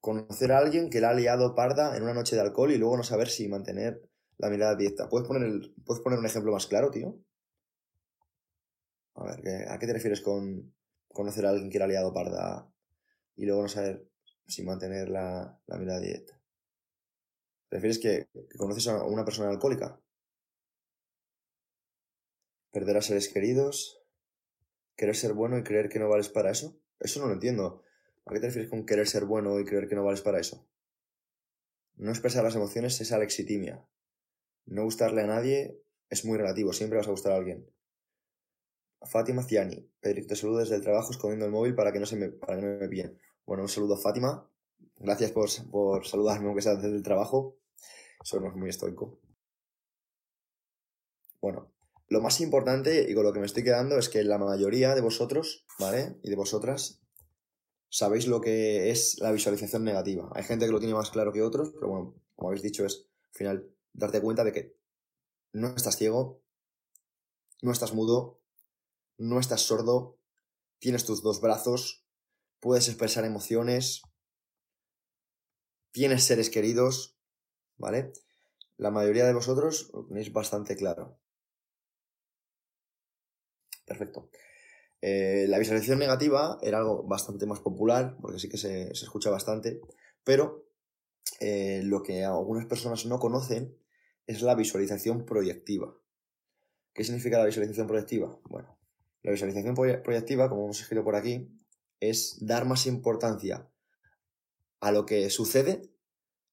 Conocer 0.00 0.52
a 0.52 0.58
alguien 0.58 0.90
que 0.90 1.00
la 1.00 1.10
ha 1.10 1.14
liado 1.14 1.54
parda 1.54 1.96
en 1.96 2.02
una 2.02 2.14
noche 2.14 2.36
de 2.36 2.42
alcohol 2.42 2.72
y 2.72 2.78
luego 2.78 2.96
no 2.96 3.02
saber 3.02 3.28
si 3.28 3.48
mantener 3.48 4.07
la 4.38 4.50
mirada 4.50 4.76
directa. 4.76 5.08
¿Puedes 5.08 5.26
poner, 5.26 5.42
el, 5.42 5.74
¿puedes 5.84 6.02
poner 6.02 6.18
un 6.18 6.26
ejemplo 6.26 6.52
más 6.52 6.66
claro, 6.66 6.90
tío? 6.90 7.18
A 9.14 9.24
ver, 9.24 9.68
¿a 9.68 9.78
qué 9.78 9.86
te 9.86 9.92
refieres 9.92 10.20
con 10.20 10.74
conocer 11.08 11.44
a 11.44 11.50
alguien 11.50 11.70
que 11.70 11.78
la 11.78 11.86
ha 11.86 11.88
liado 11.88 12.12
parda 12.12 12.72
y 13.34 13.46
luego 13.46 13.62
no 13.62 13.68
saber 13.68 14.08
si 14.46 14.62
mantener 14.62 15.08
la, 15.08 15.60
mirada 15.78 16.00
directa? 16.00 16.40
¿Te 17.68 17.76
refieres 17.76 17.98
que, 17.98 18.28
que 18.32 18.56
conoces 18.56 18.86
a 18.86 19.04
una 19.04 19.24
persona 19.24 19.50
alcohólica? 19.50 20.00
Perder 22.70 22.96
a 22.96 23.02
seres 23.02 23.28
queridos, 23.28 24.00
querer 24.96 25.16
ser 25.16 25.32
bueno 25.32 25.58
y 25.58 25.64
creer 25.64 25.88
que 25.88 25.98
no 25.98 26.08
vales 26.08 26.28
para 26.28 26.50
eso. 26.50 26.80
Eso 27.00 27.20
no 27.20 27.26
lo 27.26 27.34
entiendo. 27.34 27.82
¿A 28.24 28.32
qué 28.32 28.40
te 28.40 28.46
refieres 28.46 28.70
con 28.70 28.86
querer 28.86 29.08
ser 29.08 29.24
bueno 29.24 29.58
y 29.58 29.64
creer 29.64 29.88
que 29.88 29.96
no 29.96 30.04
vales 30.04 30.20
para 30.20 30.38
eso? 30.38 30.68
No 31.96 32.10
expresar 32.10 32.44
las 32.44 32.54
emociones 32.54 33.00
es 33.00 33.10
alexitimia. 33.10 33.84
No 34.68 34.84
gustarle 34.84 35.22
a 35.22 35.26
nadie 35.26 35.82
es 36.10 36.24
muy 36.24 36.36
relativo, 36.36 36.72
siempre 36.72 36.98
vas 36.98 37.08
a 37.08 37.10
gustar 37.10 37.32
a 37.32 37.36
alguien. 37.36 37.66
Fátima 39.02 39.42
Ciani, 39.42 39.88
Pedrito, 40.00 40.28
te 40.28 40.36
saludo 40.36 40.58
desde 40.58 40.74
el 40.74 40.82
trabajo 40.82 41.10
escondiendo 41.10 41.46
el 41.46 41.52
móvil 41.52 41.74
para 41.74 41.92
que 41.92 42.00
no, 42.00 42.06
se 42.06 42.16
me, 42.16 42.28
para 42.28 42.60
que. 42.60 43.16
Bueno, 43.46 43.62
un 43.62 43.68
saludo 43.68 43.94
a 43.94 43.98
Fátima. 43.98 44.50
Gracias 44.96 45.30
por, 45.30 45.48
por 45.70 46.06
saludarme 46.06 46.48
aunque 46.48 46.62
sea 46.62 46.74
desde 46.74 46.96
el 46.96 47.02
trabajo. 47.02 47.56
Eso 48.22 48.40
no 48.40 48.48
es 48.48 48.56
muy 48.56 48.68
estoico. 48.68 49.18
Bueno, 51.40 51.72
lo 52.08 52.20
más 52.20 52.40
importante 52.40 53.06
y 53.08 53.14
con 53.14 53.24
lo 53.24 53.32
que 53.32 53.40
me 53.40 53.46
estoy 53.46 53.62
quedando 53.62 53.96
es 53.96 54.08
que 54.08 54.22
la 54.24 54.38
mayoría 54.38 54.94
de 54.94 55.00
vosotros, 55.00 55.64
¿vale? 55.78 56.16
Y 56.22 56.28
de 56.28 56.36
vosotras, 56.36 57.00
sabéis 57.88 58.26
lo 58.26 58.40
que 58.40 58.90
es 58.90 59.18
la 59.20 59.32
visualización 59.32 59.84
negativa. 59.84 60.30
Hay 60.34 60.42
gente 60.42 60.66
que 60.66 60.72
lo 60.72 60.80
tiene 60.80 60.94
más 60.94 61.10
claro 61.10 61.32
que 61.32 61.42
otros, 61.42 61.70
pero 61.72 61.88
bueno, 61.88 62.14
como 62.34 62.48
habéis 62.48 62.62
dicho, 62.62 62.84
es 62.84 63.06
al 63.32 63.34
final 63.34 63.77
darte 63.98 64.20
cuenta 64.20 64.44
de 64.44 64.52
que 64.52 64.76
no 65.52 65.68
estás 65.68 65.96
ciego, 65.96 66.42
no 67.62 67.72
estás 67.72 67.92
mudo, 67.92 68.40
no 69.18 69.40
estás 69.40 69.62
sordo, 69.62 70.18
tienes 70.78 71.04
tus 71.04 71.22
dos 71.22 71.40
brazos, 71.40 72.04
puedes 72.60 72.88
expresar 72.88 73.24
emociones, 73.24 74.02
tienes 75.90 76.24
seres 76.24 76.50
queridos, 76.50 77.18
¿vale? 77.76 78.12
La 78.76 78.90
mayoría 78.90 79.26
de 79.26 79.34
vosotros 79.34 79.90
lo 79.92 80.06
tenéis 80.06 80.32
bastante 80.32 80.76
claro. 80.76 81.18
Perfecto. 83.84 84.30
Eh, 85.00 85.46
la 85.48 85.58
visualización 85.58 85.98
negativa 85.98 86.58
era 86.62 86.78
algo 86.78 87.02
bastante 87.04 87.46
más 87.46 87.60
popular, 87.60 88.16
porque 88.20 88.38
sí 88.38 88.48
que 88.48 88.58
se, 88.58 88.90
escucha 88.92 89.30
bastante, 89.30 89.80
pero 90.22 90.68
eh, 91.40 91.80
lo 91.84 92.02
que 92.02 92.24
algunas 92.24 92.66
personas 92.66 93.06
no 93.06 93.18
conocen 93.18 93.76
es 94.28 94.42
la 94.42 94.54
visualización 94.54 95.24
proyectiva. 95.24 95.96
¿Qué 96.92 97.02
significa 97.02 97.38
la 97.38 97.46
visualización 97.46 97.86
proyectiva? 97.86 98.38
Bueno, 98.44 98.78
la 99.22 99.32
visualización 99.32 99.74
proyectiva, 99.74 100.48
como 100.48 100.64
hemos 100.64 100.80
escrito 100.80 101.02
por 101.02 101.16
aquí, 101.16 101.50
es 101.98 102.36
dar 102.40 102.66
más 102.66 102.86
importancia 102.86 103.68
a 104.80 104.92
lo 104.92 105.06
que 105.06 105.28
sucede 105.30 105.90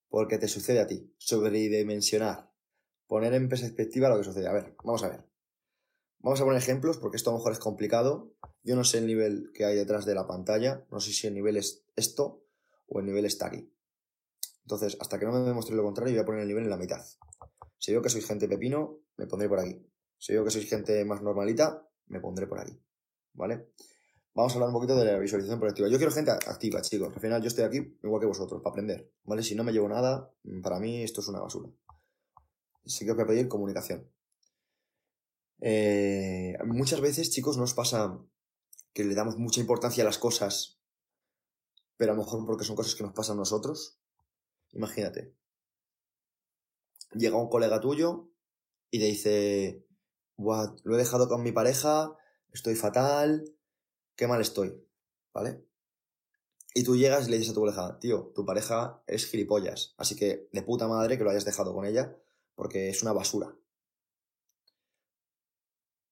porque 0.10 0.38
te 0.38 0.48
sucede 0.48 0.79
a 0.79 0.88
ti, 0.88 1.13
sobredimensionar, 1.17 2.50
poner 3.08 3.34
en 3.34 3.50
perspectiva 3.50 4.08
lo 4.08 4.17
que 4.17 4.24
sucede. 4.24 4.48
A 4.48 4.53
ver, 4.53 4.74
vamos 4.84 5.03
a 5.03 5.10
ver. 5.10 5.25
Vamos 6.20 6.39
a 6.39 6.46
poner 6.46 6.62
ejemplos 6.62 6.98
porque 6.98 7.17
esto 7.17 7.29
a 7.29 7.34
lo 7.34 7.39
mejor 7.39 7.51
es 7.51 7.60
complicado. 7.60 8.34
Yo 8.63 8.77
no 8.77 8.86
sé 8.86 9.00
el 9.00 9.08
nivel 9.08 9.51
que 9.53 9.65
hay 9.65 9.75
detrás 9.75 10.05
de 10.05 10.15
la 10.15 10.25
pantalla, 10.25 10.86
no 10.89 11.01
sé 11.01 11.12
si 11.12 11.27
el 11.27 11.34
nivel 11.34 11.58
es 11.58 11.84
esto 11.98 12.46
o 12.88 13.00
el 13.00 13.05
nivel 13.05 13.25
está 13.25 13.48
aquí. 13.48 13.70
Entonces, 14.62 14.98
hasta 15.01 15.20
que 15.20 15.25
no 15.25 15.34
me 15.34 15.39
demuestre 15.39 15.75
lo 15.75 15.84
contrario, 15.84 16.13
voy 16.13 16.22
a 16.22 16.25
poner 16.25 16.41
el 16.41 16.48
nivel 16.48 16.63
en 16.63 16.70
la 16.70 16.77
mitad. 16.77 17.05
Si 17.77 17.91
veo 17.91 18.01
que 18.01 18.10
sois 18.10 18.25
gente 18.25 18.48
pepino, 18.48 19.00
me 19.17 19.27
pondré 19.27 19.48
por 19.48 19.60
aquí. 19.60 19.79
Si 20.17 20.34
veo 20.34 20.44
que 20.44 20.51
sois 20.51 20.67
gente 20.67 21.03
más 21.05 21.22
normalita, 21.22 21.88
me 22.08 22.20
pondré 22.20 22.48
por 22.48 22.60
aquí. 22.60 22.79
¿Vale? 23.34 23.72
Vamos 24.34 24.51
a 24.51 24.55
hablar 24.55 24.70
un 24.70 24.75
poquito 24.75 24.98
de 24.98 25.05
la 25.05 25.20
visualización 25.20 25.60
proactiva. 25.60 25.88
Yo 25.88 25.98
quiero 25.98 26.12
gente 26.12 26.32
activa, 26.32 26.82
chicos. 26.82 27.13
Al 27.13 27.22
final 27.22 27.41
yo 27.41 27.48
estoy 27.48 27.63
aquí 27.63 27.98
igual 28.03 28.20
que 28.20 28.27
vosotros, 28.27 28.62
para 28.62 28.72
aprender. 28.72 29.12
¿Vale? 29.24 29.44
Si 29.44 29.55
no 29.55 29.63
me 29.63 29.72
llevo 29.72 29.88
nada, 29.88 30.29
para 30.62 30.79
mí 30.79 31.03
esto 31.03 31.22
es 31.22 31.27
una 31.29 31.39
basura. 31.39 31.70
Así 32.86 33.05
que 33.05 33.12
os 33.12 33.17
voy 33.17 33.24
a 33.24 33.27
pedir 33.27 33.48
comunicación. 33.48 34.12
Eh, 35.62 36.58
muchas 36.65 37.00
veces, 37.00 37.32
chicos, 37.32 37.58
nos 37.58 37.74
pasa 37.74 38.20
que 38.94 39.03
le 39.03 39.15
damos 39.15 39.38
mucha 39.38 39.62
importancia 39.62 40.03
a 40.03 40.05
las 40.05 40.17
cosas, 40.17 40.79
pero 41.98 42.12
a 42.12 42.15
lo 42.15 42.24
mejor 42.24 42.46
porque 42.46 42.65
son 42.65 42.75
cosas 42.75 42.96
que 42.96 43.03
nos 43.03 43.13
pasan 43.13 43.38
a 43.38 43.39
nosotros. 43.39 44.00
Imagínate. 44.72 45.34
Llega 47.16 47.38
un 47.38 47.50
colega 47.50 47.80
tuyo 47.80 48.30
y 48.92 49.00
te 49.00 49.06
dice, 49.06 49.86
lo 50.38 50.96
he 50.96 50.98
dejado 50.98 51.28
con 51.28 51.44
mi 51.44 51.52
pareja, 51.52 52.16
estoy 52.52 52.76
fatal, 52.76 53.46
qué 54.16 54.28
mal 54.28 54.42
estoy, 54.42 54.86
¿vale? 55.34 55.66
Y 56.74 56.84
tú 56.84 56.98
llegas 56.98 57.28
y 57.28 57.32
le 57.32 57.38
dices 57.38 57.52
a 57.52 57.56
tu 57.56 57.62
pareja, 57.62 58.00
tío, 58.00 58.34
tu 58.36 58.46
pareja 58.46 59.02
es 59.08 59.28
gilipollas, 59.28 59.96
así 59.98 60.16
que 60.16 60.50
de 60.52 60.62
puta 60.62 60.88
madre 60.88 61.18
que 61.18 61.24
lo 61.24 61.30
hayas 61.30 61.46
dejado 61.46 61.74
con 61.74 61.86
ella, 61.86 62.18
porque 62.54 62.90
es 62.90 63.02
una 63.02 63.14
basura. 63.14 63.56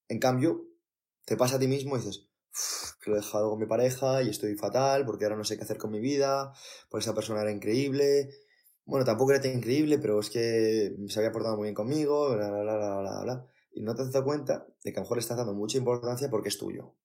En 0.08 0.20
cambio, 0.20 0.66
te 1.26 1.36
pasa 1.36 1.58
a 1.58 1.60
ti 1.60 1.68
mismo 1.68 1.98
y 1.98 2.00
dices, 2.00 2.30
que 3.02 3.10
lo 3.10 3.18
he 3.18 3.20
dejado 3.20 3.50
con 3.50 3.60
mi 3.60 3.66
pareja 3.66 4.22
y 4.22 4.30
estoy 4.30 4.56
fatal 4.56 5.06
porque 5.06 5.26
ahora 5.26 5.38
no 5.38 5.44
sé 5.44 5.58
qué 5.58 5.64
hacer 5.64 5.78
con 5.78 5.92
mi 5.92 6.00
vida, 6.00 6.54
porque 6.90 7.04
esa 7.04 7.16
persona 7.16 7.42
era 7.42 7.52
increíble. 7.52 8.30
Bueno, 8.86 9.06
tampoco 9.06 9.32
era 9.32 9.42
tan 9.42 9.54
increíble, 9.54 9.98
pero 9.98 10.20
es 10.20 10.30
que 10.30 10.96
se 11.08 11.20
había 11.20 11.32
portado 11.32 11.56
muy 11.56 11.66
bien 11.66 11.76
conmigo, 11.76 12.36
bla, 12.36 12.50
bla, 12.50 12.62
bla, 12.62 12.78
bla, 12.78 13.00
bla, 13.00 13.22
bla. 13.24 13.48
Y 13.72 13.82
no 13.82 13.96
te 13.96 14.02
has 14.02 14.12
dado 14.12 14.26
cuenta 14.26 14.68
de 14.84 14.92
que 14.92 15.00
a 15.00 15.02
lo 15.02 15.06
mejor 15.06 15.18
le 15.18 15.22
estás 15.22 15.38
dando 15.38 15.54
mucha 15.54 15.78
importancia 15.78 16.30
porque 16.30 16.50
es 16.50 16.58
tuyo. 16.58 16.96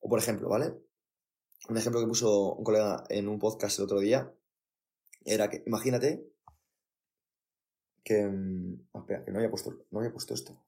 O 0.00 0.08
por 0.08 0.18
ejemplo, 0.18 0.48
¿vale? 0.48 0.74
Un 1.68 1.76
ejemplo 1.76 2.00
que 2.00 2.06
puso 2.06 2.54
un 2.54 2.64
colega 2.64 3.04
en 3.08 3.28
un 3.28 3.38
podcast 3.38 3.78
el 3.78 3.84
otro 3.84 4.00
día 4.00 4.32
era 5.24 5.48
que, 5.48 5.62
imagínate 5.66 6.30
que... 8.04 8.26
Mm, 8.26 8.86
espera, 8.94 9.24
que 9.24 9.30
no 9.32 9.38
había 9.38 9.50
puesto, 9.50 9.86
no 9.90 9.98
había 9.98 10.12
puesto 10.12 10.34
esto. 10.34 10.62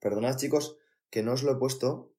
Perdonad, 0.00 0.36
chicos, 0.36 0.76
que 1.10 1.22
no 1.22 1.32
os 1.32 1.42
lo 1.42 1.52
he 1.52 1.56
puesto. 1.56 2.15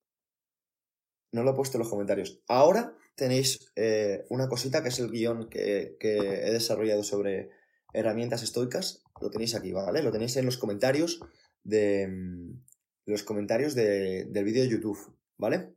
No 1.31 1.43
lo 1.43 1.51
he 1.51 1.55
puesto 1.55 1.77
en 1.77 1.79
los 1.79 1.89
comentarios. 1.89 2.41
Ahora 2.47 2.95
tenéis 3.15 3.71
eh, 3.75 4.25
una 4.29 4.47
cosita 4.47 4.81
que 4.81 4.89
es 4.89 4.99
el 4.99 5.11
guion 5.11 5.49
que, 5.49 5.97
he 5.99 6.51
desarrollado 6.51 7.03
sobre 7.03 7.49
herramientas 7.93 8.43
estoicas. 8.43 9.03
Lo 9.21 9.29
tenéis 9.29 9.55
aquí, 9.55 9.71
¿vale? 9.71 10.03
Lo 10.03 10.11
tenéis 10.11 10.37
en 10.37 10.45
los 10.45 10.57
comentarios 10.57 11.19
de. 11.63 12.07
Mm, 12.07 12.63
los 13.05 13.23
comentarios 13.23 13.73
del 13.73 14.43
vídeo 14.43 14.63
de 14.63 14.69
YouTube, 14.69 15.17
¿vale? 15.37 15.73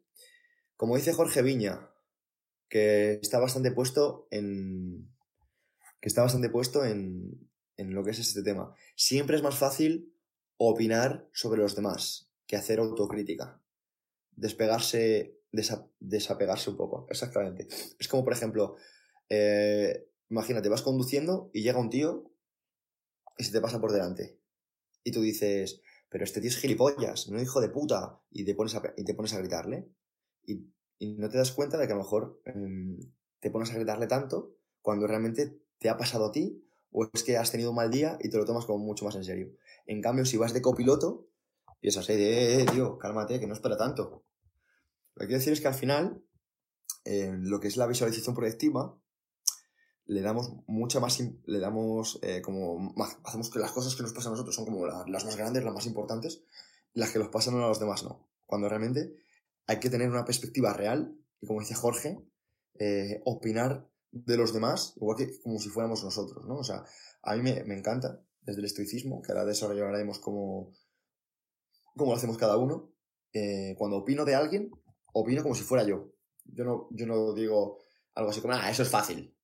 Como 0.77 0.97
dice 0.97 1.13
Jorge 1.13 1.43
Viña, 1.43 1.91
que 2.69 3.21
está 3.23 3.39
bastante 3.39 3.71
puesto 3.71 4.27
en. 4.31 5.09
que 6.01 6.09
está 6.09 6.23
bastante 6.23 6.51
puesto 6.51 6.85
en, 6.85 7.49
en 7.77 7.95
lo 7.95 8.05
que 8.05 8.11
es 8.11 8.19
este 8.19 8.43
tema. 8.43 8.75
Siempre 8.97 9.37
es 9.37 9.43
más 9.43 9.57
fácil 9.57 10.13
opinar 10.57 11.29
sobre 11.33 11.63
los 11.63 11.75
demás 11.75 12.31
que 12.47 12.57
hacer 12.57 12.81
autocrítica. 12.81 13.63
Despegarse, 14.33 15.40
desapegarse 15.53 16.71
un 16.71 16.77
poco, 16.77 17.07
exactamente. 17.11 17.69
Es 17.99 18.09
como, 18.09 18.25
por 18.25 18.33
ejemplo, 18.33 18.77
eh, 19.29 20.09
imagínate, 20.29 20.69
vas 20.69 20.83
conduciendo 20.83 21.51
y 21.53 21.63
llega 21.63 21.79
un 21.79 21.91
tío 21.91 22.33
y 23.39 23.45
se 23.45 23.53
te 23.53 23.61
pasa 23.61 23.81
por 23.81 23.93
delante. 23.93 24.39
Y 25.03 25.13
tú 25.13 25.23
dices, 25.23 25.83
pero 26.09 26.25
este 26.25 26.41
tío 26.41 26.51
es 26.51 26.59
gilipollas, 26.59 27.29
no 27.29 27.41
hijo 27.41 27.61
de 27.61 27.69
puta. 27.69 28.21
Y 28.31 28.45
te 28.45 28.55
pones 28.55 28.75
a, 28.75 28.95
y 28.97 29.05
te 29.05 29.15
pones 29.15 29.33
a 29.33 29.39
gritarle. 29.39 29.89
Y, 30.47 30.67
no 31.01 31.31
te 31.31 31.39
das 31.39 31.53
cuenta 31.53 31.79
de 31.79 31.87
que 31.87 31.95
a 31.95 31.97
lo 31.97 32.03
mejor 32.03 32.43
em, 32.45 32.99
te 33.41 33.51
pones 33.51 33.71
a 33.71 33.75
gritarle 33.75 34.07
tanto 34.07 34.55
cuando 34.83 35.07
realmente 35.07 35.59
te 35.79 35.89
ha 35.89 35.97
pasado 35.97 36.27
a 36.27 36.33
ti 36.33 36.63
o 36.93 37.09
es 37.11 37.23
que 37.23 37.39
has 37.39 37.51
tenido 37.51 37.71
un 37.71 37.77
mal 37.77 37.91
día 37.91 38.19
y 38.21 38.29
te 38.29 38.37
lo 38.37 38.45
tomas 38.45 38.67
como 38.67 38.85
mucho 38.85 39.07
más 39.07 39.15
en 39.17 39.25
serio. 39.25 39.53
En 39.87 40.03
cambio, 40.03 40.27
si 40.27 40.37
vas 40.37 40.53
de 40.53 40.61
copiloto, 40.61 41.29
piensas, 41.81 42.09
eh, 42.11 42.17
eh, 42.17 42.61
eh, 42.61 42.67
tío, 42.71 42.99
cálmate, 42.99 43.41
que 43.41 43.47
no 43.47 43.55
es 43.55 43.61
para 43.61 43.77
tanto. 43.77 44.25
Lo 45.15 45.21
que 45.21 45.27
quiero 45.27 45.39
decir 45.39 45.53
es 45.53 45.61
que 45.61 45.69
al 45.69 45.75
final, 45.75 46.25
lo 47.05 47.61
que 47.61 47.69
es 47.69 47.77
la 47.77 47.87
visualización 47.87 48.35
proyectiva, 48.35 48.97
le 50.07 50.23
damos 50.23 50.53
mucha 50.67 50.99
más, 50.99 51.21
le 51.21 51.61
damos 51.61 52.19
eh, 52.23 52.43
como, 52.43 52.95
hacemos 53.25 53.51
que 53.51 53.59
las 53.61 53.73
cosas 53.73 53.95
que 53.95 54.03
nos 54.03 54.13
pasan 54.13 54.31
a 54.31 54.33
nosotros 54.33 54.57
son 54.57 54.65
como 54.65 54.87
las 54.87 55.25
más 55.25 55.37
grandes, 55.37 55.63
las 55.63 55.75
más 55.75 55.87
importantes, 55.87 56.43
las 56.95 57.11
que 57.11 57.19
nos 57.19 57.29
pasan 57.29 57.55
a 57.55 57.69
los 57.69 57.79
demás 57.79 58.03
no. 58.03 58.29
Cuando 58.47 58.69
realmente 58.69 59.15
hay 59.67 59.79
que 59.79 59.91
tener 59.91 60.11
una 60.11 60.25
perspectiva 60.25 60.73
real 60.73 61.17
y 61.41 61.47
como 61.47 61.61
dice 61.61 61.75
Jorge, 61.75 62.19
opinar 63.25 63.89
de 64.11 64.37
los 64.37 64.53
demás, 64.53 64.95
igual 64.97 65.17
que 65.17 65.41
como 65.41 65.59
si 65.59 65.69
fuéramos 65.69 66.03
nosotros, 66.03 66.45
¿no? 66.47 66.57
O 66.57 66.65
sea, 66.65 66.85
a 67.23 67.37
mí 67.37 67.43
me, 67.43 67.63
me 67.65 67.79
encanta 67.79 68.21
desde 68.43 68.61
el 68.61 68.67
estoicismo, 68.67 69.23
que 69.23 69.33
ahora 69.33 69.45
desarrollaremos 69.45 70.19
como, 70.19 70.73
como 71.95 72.13
lo 72.13 72.17
hacemos 72.17 72.39
cada 72.39 72.57
uno, 72.57 72.93
eh, 73.33 73.75
cuando 73.79 73.99
opino 73.99 74.25
de 74.25 74.35
alguien, 74.35 74.71
opino 75.13 75.43
como 75.43 75.55
si 75.55 75.63
fuera 75.63 75.85
yo. 75.85 76.13
Yo 76.45 76.65
no, 76.65 76.89
yo 76.91 77.07
no 77.07 77.33
digo 77.33 77.79
algo 78.15 78.31
así 78.31 78.41
como, 78.41 78.55
ah, 78.55 78.71
eso 78.71 78.83
es 78.83 78.89
fácil. 78.89 79.35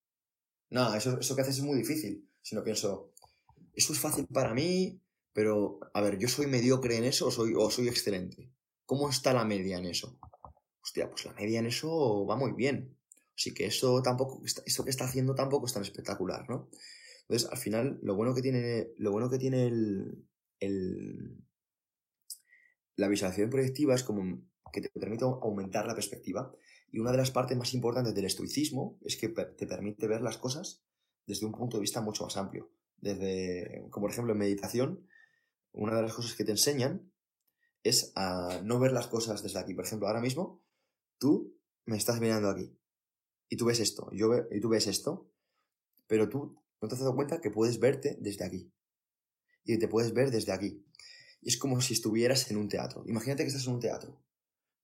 No, 0.70 0.94
eso, 0.94 1.18
eso 1.18 1.36
que 1.36 1.42
haces 1.42 1.58
es 1.58 1.64
muy 1.64 1.76
difícil. 1.76 2.28
Sino 2.42 2.62
pienso, 2.62 3.12
eso 3.72 3.92
es 3.92 3.98
fácil 3.98 4.26
para 4.26 4.54
mí, 4.54 5.00
pero, 5.32 5.80
a 5.92 6.00
ver, 6.00 6.18
¿yo 6.18 6.28
soy 6.28 6.46
mediocre 6.46 6.96
en 6.96 7.04
eso 7.04 7.26
o 7.26 7.30
soy, 7.30 7.54
o 7.56 7.70
soy 7.70 7.88
excelente? 7.88 8.50
¿Cómo 8.84 9.10
está 9.10 9.32
la 9.32 9.44
media 9.44 9.78
en 9.78 9.86
eso? 9.86 10.18
Hostia, 10.82 11.10
pues 11.10 11.24
la 11.26 11.34
media 11.34 11.58
en 11.58 11.66
eso 11.66 12.24
va 12.24 12.36
muy 12.36 12.52
bien. 12.52 12.96
Así 13.36 13.52
que 13.52 13.66
eso 13.66 14.00
tampoco, 14.02 14.42
esto 14.44 14.84
que 14.84 14.90
está 14.90 15.04
haciendo 15.04 15.34
tampoco 15.34 15.66
es 15.66 15.72
tan 15.72 15.82
espectacular, 15.82 16.48
¿no? 16.48 16.70
Entonces, 17.22 17.50
al 17.50 17.58
final, 17.58 17.98
lo 18.02 18.14
bueno 18.14 18.34
que 18.34 18.40
tiene, 18.40 18.92
lo 18.96 19.10
bueno 19.10 19.28
que 19.28 19.38
tiene 19.38 19.66
el, 19.66 20.24
el, 20.60 21.44
la 22.96 23.08
visualización 23.08 23.50
proyectiva 23.50 23.94
es 23.94 24.04
como 24.04 24.42
que 24.72 24.80
te 24.80 24.88
permite 24.88 25.24
aumentar 25.24 25.86
la 25.86 25.94
perspectiva. 25.94 26.52
Y 26.90 26.98
una 26.98 27.10
de 27.10 27.18
las 27.18 27.30
partes 27.30 27.56
más 27.56 27.74
importantes 27.74 28.14
del 28.14 28.24
estoicismo 28.24 28.98
es 29.04 29.16
que 29.16 29.28
te 29.28 29.66
permite 29.66 30.06
ver 30.06 30.22
las 30.22 30.38
cosas 30.38 30.82
desde 31.26 31.46
un 31.46 31.52
punto 31.52 31.76
de 31.76 31.82
vista 31.82 32.00
mucho 32.00 32.24
más 32.24 32.36
amplio. 32.36 32.70
Desde, 32.98 33.86
como 33.90 34.04
por 34.04 34.10
ejemplo 34.10 34.32
en 34.32 34.38
meditación, 34.38 35.06
una 35.72 35.96
de 35.96 36.02
las 36.02 36.14
cosas 36.14 36.34
que 36.34 36.44
te 36.44 36.52
enseñan 36.52 37.12
es 37.82 38.12
a 38.16 38.60
no 38.64 38.78
ver 38.78 38.92
las 38.92 39.08
cosas 39.08 39.42
desde 39.42 39.58
aquí. 39.58 39.74
Por 39.74 39.84
ejemplo, 39.84 40.08
ahora 40.08 40.20
mismo 40.20 40.62
tú 41.18 41.56
me 41.84 41.96
estás 41.96 42.20
mirando 42.20 42.48
aquí 42.48 42.76
y 43.48 43.56
tú 43.56 43.66
ves 43.66 43.80
esto, 43.80 44.08
yo 44.12 44.30
y 44.50 44.60
tú 44.60 44.68
ves 44.68 44.86
esto, 44.86 45.30
pero 46.06 46.28
tú 46.28 46.56
no 46.80 46.88
te 46.88 46.94
has 46.94 47.00
dado 47.00 47.14
cuenta 47.14 47.40
que 47.40 47.50
puedes 47.50 47.78
verte 47.78 48.16
desde 48.20 48.44
aquí 48.44 48.72
y 49.64 49.78
te 49.78 49.88
puedes 49.88 50.12
ver 50.12 50.30
desde 50.30 50.52
aquí. 50.52 50.84
Y 51.42 51.48
es 51.48 51.58
como 51.58 51.80
si 51.80 51.94
estuvieras 51.94 52.50
en 52.50 52.56
un 52.56 52.68
teatro. 52.68 53.04
Imagínate 53.06 53.42
que 53.42 53.48
estás 53.48 53.66
en 53.66 53.74
un 53.74 53.80
teatro 53.80 54.20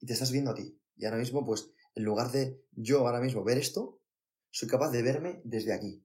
y 0.02 0.06
te 0.06 0.12
estás 0.12 0.32
viendo 0.32 0.50
a 0.50 0.54
ti. 0.54 0.76
Y 0.97 1.06
ahora 1.06 1.16
mismo, 1.16 1.44
pues, 1.44 1.71
en 1.94 2.04
lugar 2.04 2.32
de 2.32 2.61
yo 2.73 3.06
ahora 3.06 3.21
mismo 3.21 3.44
ver 3.44 3.56
esto, 3.56 4.00
soy 4.50 4.68
capaz 4.68 4.90
de 4.90 5.02
verme 5.02 5.40
desde 5.44 5.73
aquí. 5.73 6.04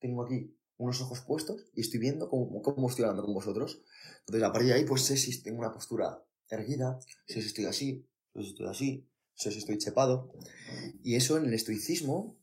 Tengo 0.00 0.24
aquí 0.24 0.56
unos 0.78 1.00
ojos 1.02 1.20
puestos 1.20 1.70
y 1.74 1.82
estoy 1.82 2.00
viendo 2.00 2.28
cómo, 2.28 2.62
cómo 2.62 2.88
estoy 2.88 3.04
hablando 3.04 3.24
con 3.24 3.34
vosotros. 3.34 3.82
Entonces, 4.20 4.42
a 4.42 4.52
partir 4.52 4.70
de 4.70 4.74
ahí, 4.74 4.84
pues 4.84 5.02
sé 5.02 5.16
si 5.16 5.42
tengo 5.42 5.58
una 5.58 5.72
postura 5.72 6.24
erguida, 6.48 6.98
sé 7.26 7.42
si 7.42 7.48
estoy 7.48 7.66
así, 7.66 8.06
sé 8.34 8.42
si 8.42 8.48
estoy 8.48 8.66
así, 8.66 9.08
sé 9.34 9.52
si 9.52 9.58
estoy 9.58 9.78
chepado. 9.78 10.32
Y 11.02 11.16
eso 11.16 11.36
en 11.36 11.44
el 11.44 11.54
estoicismo 11.54 12.38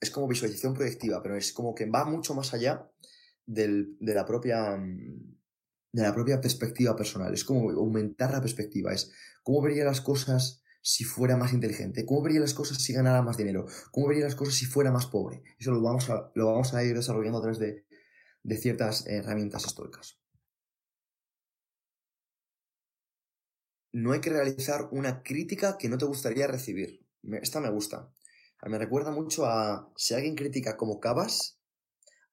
es 0.00 0.10
como 0.10 0.26
visualización 0.26 0.74
proyectiva, 0.74 1.22
pero 1.22 1.36
es 1.36 1.52
como 1.52 1.76
que 1.76 1.86
va 1.86 2.04
mucho 2.04 2.34
más 2.34 2.52
allá 2.54 2.90
del, 3.46 3.96
de 4.00 4.14
la 4.14 4.26
propia 4.26 4.76
de 5.92 6.02
la 6.02 6.14
propia 6.14 6.40
perspectiva 6.40 6.96
personal. 6.96 7.32
Es 7.32 7.44
como 7.44 7.70
aumentar 7.70 8.32
la 8.32 8.40
perspectiva. 8.40 8.92
Es 8.92 9.12
cómo 9.42 9.62
vería 9.62 9.84
las 9.84 10.00
cosas 10.00 10.62
si 10.82 11.04
fuera 11.04 11.36
más 11.36 11.52
inteligente, 11.52 12.04
cómo 12.04 12.22
vería 12.22 12.40
las 12.40 12.54
cosas 12.54 12.78
si 12.78 12.92
ganara 12.92 13.22
más 13.22 13.36
dinero, 13.36 13.66
cómo 13.92 14.08
vería 14.08 14.24
las 14.24 14.34
cosas 14.34 14.54
si 14.54 14.66
fuera 14.66 14.90
más 14.90 15.06
pobre. 15.06 15.42
Eso 15.58 15.70
lo 15.70 15.80
vamos 15.80 16.10
a, 16.10 16.32
lo 16.34 16.46
vamos 16.46 16.74
a 16.74 16.82
ir 16.82 16.96
desarrollando 16.96 17.38
a 17.38 17.42
través 17.42 17.58
de, 17.58 17.86
de 18.42 18.56
ciertas 18.56 19.06
herramientas 19.06 19.64
estoicas. 19.64 20.18
No 23.92 24.12
hay 24.12 24.20
que 24.20 24.30
realizar 24.30 24.88
una 24.90 25.22
crítica 25.22 25.76
que 25.78 25.88
no 25.88 25.98
te 25.98 26.06
gustaría 26.06 26.46
recibir. 26.46 27.06
Esta 27.42 27.60
me 27.60 27.70
gusta. 27.70 28.10
Me 28.64 28.78
recuerda 28.78 29.10
mucho 29.10 29.44
a 29.46 29.92
si 29.96 30.14
alguien 30.14 30.34
critica 30.34 30.76
como 30.76 30.98
Cabas, 30.98 31.60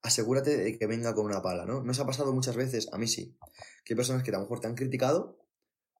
asegúrate 0.02 0.56
de 0.56 0.78
que 0.78 0.86
venga 0.86 1.14
con 1.14 1.26
una 1.26 1.42
pala, 1.42 1.66
¿no? 1.66 1.82
Nos 1.82 2.00
ha 2.00 2.06
pasado 2.06 2.32
muchas 2.32 2.56
veces, 2.56 2.88
a 2.92 2.98
mí 2.98 3.06
sí, 3.06 3.36
que 3.84 3.94
hay 3.94 3.96
personas 3.96 4.22
que 4.22 4.30
a 4.30 4.34
lo 4.34 4.40
mejor 4.40 4.60
te 4.60 4.66
han 4.66 4.74
criticado, 4.74 5.38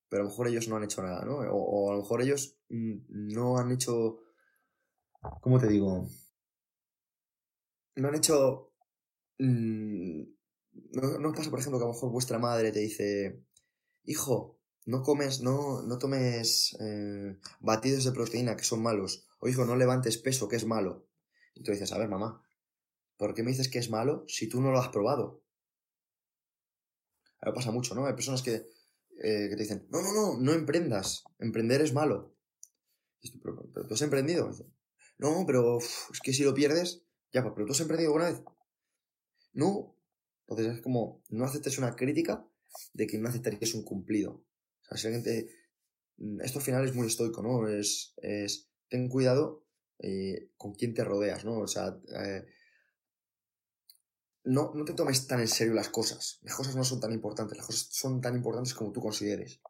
pero 0.08 0.22
a 0.22 0.24
lo 0.24 0.30
mejor 0.30 0.48
ellos 0.48 0.68
no 0.68 0.76
han 0.76 0.84
hecho 0.84 1.02
nada, 1.02 1.24
¿no? 1.24 1.38
O, 1.38 1.90
a 1.90 1.94
lo 1.94 2.00
mejor 2.00 2.22
ellos 2.22 2.58
mm, 2.68 3.34
no 3.34 3.58
han 3.58 3.70
hecho, 3.72 4.18
¿cómo 5.40 5.58
te 5.58 5.68
digo? 5.68 6.08
No 7.96 8.08
han 8.08 8.14
hecho... 8.14 8.72
Mm, 9.38 10.22
no, 10.92 11.18
no 11.18 11.32
pasa, 11.32 11.50
por 11.50 11.58
ejemplo, 11.58 11.78
que 11.78 11.84
a 11.84 11.88
lo 11.88 11.94
mejor 11.94 12.10
vuestra 12.10 12.38
madre 12.38 12.72
te 12.72 12.80
dice, 12.80 13.44
hijo, 14.04 14.60
no 14.86 15.02
comes, 15.02 15.40
no, 15.40 15.82
no 15.82 15.98
tomes 15.98 16.76
eh, 16.80 17.38
batidos 17.60 18.04
de 18.04 18.12
proteína 18.12 18.56
que 18.56 18.64
son 18.64 18.82
malos, 18.82 19.26
o 19.40 19.48
hijo, 19.48 19.64
no 19.64 19.76
levantes 19.76 20.18
peso 20.18 20.48
que 20.48 20.56
es 20.56 20.66
malo. 20.66 21.06
Y 21.54 21.62
tú 21.62 21.72
dices, 21.72 21.92
a 21.92 21.98
ver, 21.98 22.08
mamá, 22.08 22.42
¿Por 23.20 23.34
qué 23.34 23.42
me 23.42 23.50
dices 23.50 23.68
que 23.68 23.78
es 23.78 23.90
malo 23.90 24.24
si 24.28 24.48
tú 24.48 24.62
no 24.62 24.70
lo 24.70 24.78
has 24.78 24.88
probado? 24.88 25.44
A 27.42 27.52
pasa 27.52 27.70
mucho, 27.70 27.94
¿no? 27.94 28.06
Hay 28.06 28.14
personas 28.14 28.40
que, 28.40 28.54
eh, 28.54 29.48
que 29.50 29.56
te 29.56 29.62
dicen, 29.62 29.86
no, 29.90 30.00
no, 30.00 30.14
no, 30.14 30.38
no 30.40 30.52
emprendas, 30.54 31.24
emprender 31.38 31.82
es 31.82 31.92
malo. 31.92 32.34
Pero, 33.42 33.86
tú 33.86 33.92
has 33.92 34.00
emprendido. 34.00 34.50
No, 35.18 35.44
pero 35.46 35.76
es 35.76 36.20
que 36.22 36.32
si 36.32 36.44
lo 36.44 36.54
pierdes, 36.54 37.02
ya, 37.30 37.42
pero 37.42 37.66
tú 37.66 37.72
has 37.72 37.80
emprendido 37.80 38.08
alguna 38.08 38.30
vez. 38.30 38.42
No. 39.52 39.94
Entonces 40.48 40.76
es 40.76 40.80
como, 40.80 41.22
no 41.28 41.44
aceptes 41.44 41.76
una 41.76 41.94
crítica 41.96 42.48
de 42.94 43.06
que 43.06 43.18
no 43.18 43.28
aceptarías 43.28 43.74
un 43.74 43.84
cumplido. 43.84 44.46
O 44.90 44.96
sea, 44.96 44.96
si. 44.96 45.50
Mm, 46.16 46.40
esto 46.40 46.58
al 46.58 46.64
final 46.64 46.86
es 46.86 46.94
muy 46.94 47.08
estoico, 47.08 47.42
¿no? 47.42 47.68
Es, 47.68 48.14
es 48.22 48.70
ten 48.88 49.10
cuidado 49.10 49.66
eh, 49.98 50.52
con 50.56 50.72
quién 50.72 50.94
te 50.94 51.04
rodeas, 51.04 51.44
¿no? 51.44 51.58
O 51.58 51.66
sea, 51.66 52.00
eh, 52.24 52.46
no, 54.44 54.72
no 54.74 54.84
te 54.84 54.94
tomes 54.94 55.26
tan 55.26 55.40
en 55.40 55.48
serio 55.48 55.74
las 55.74 55.88
cosas. 55.88 56.38
Las 56.42 56.54
cosas 56.54 56.76
no 56.76 56.84
son 56.84 57.00
tan 57.00 57.12
importantes, 57.12 57.56
las 57.56 57.66
cosas 57.66 57.88
son 57.90 58.20
tan 58.20 58.34
importantes 58.34 58.74
como 58.74 58.92
tú 58.92 59.00
consideres. 59.00 59.60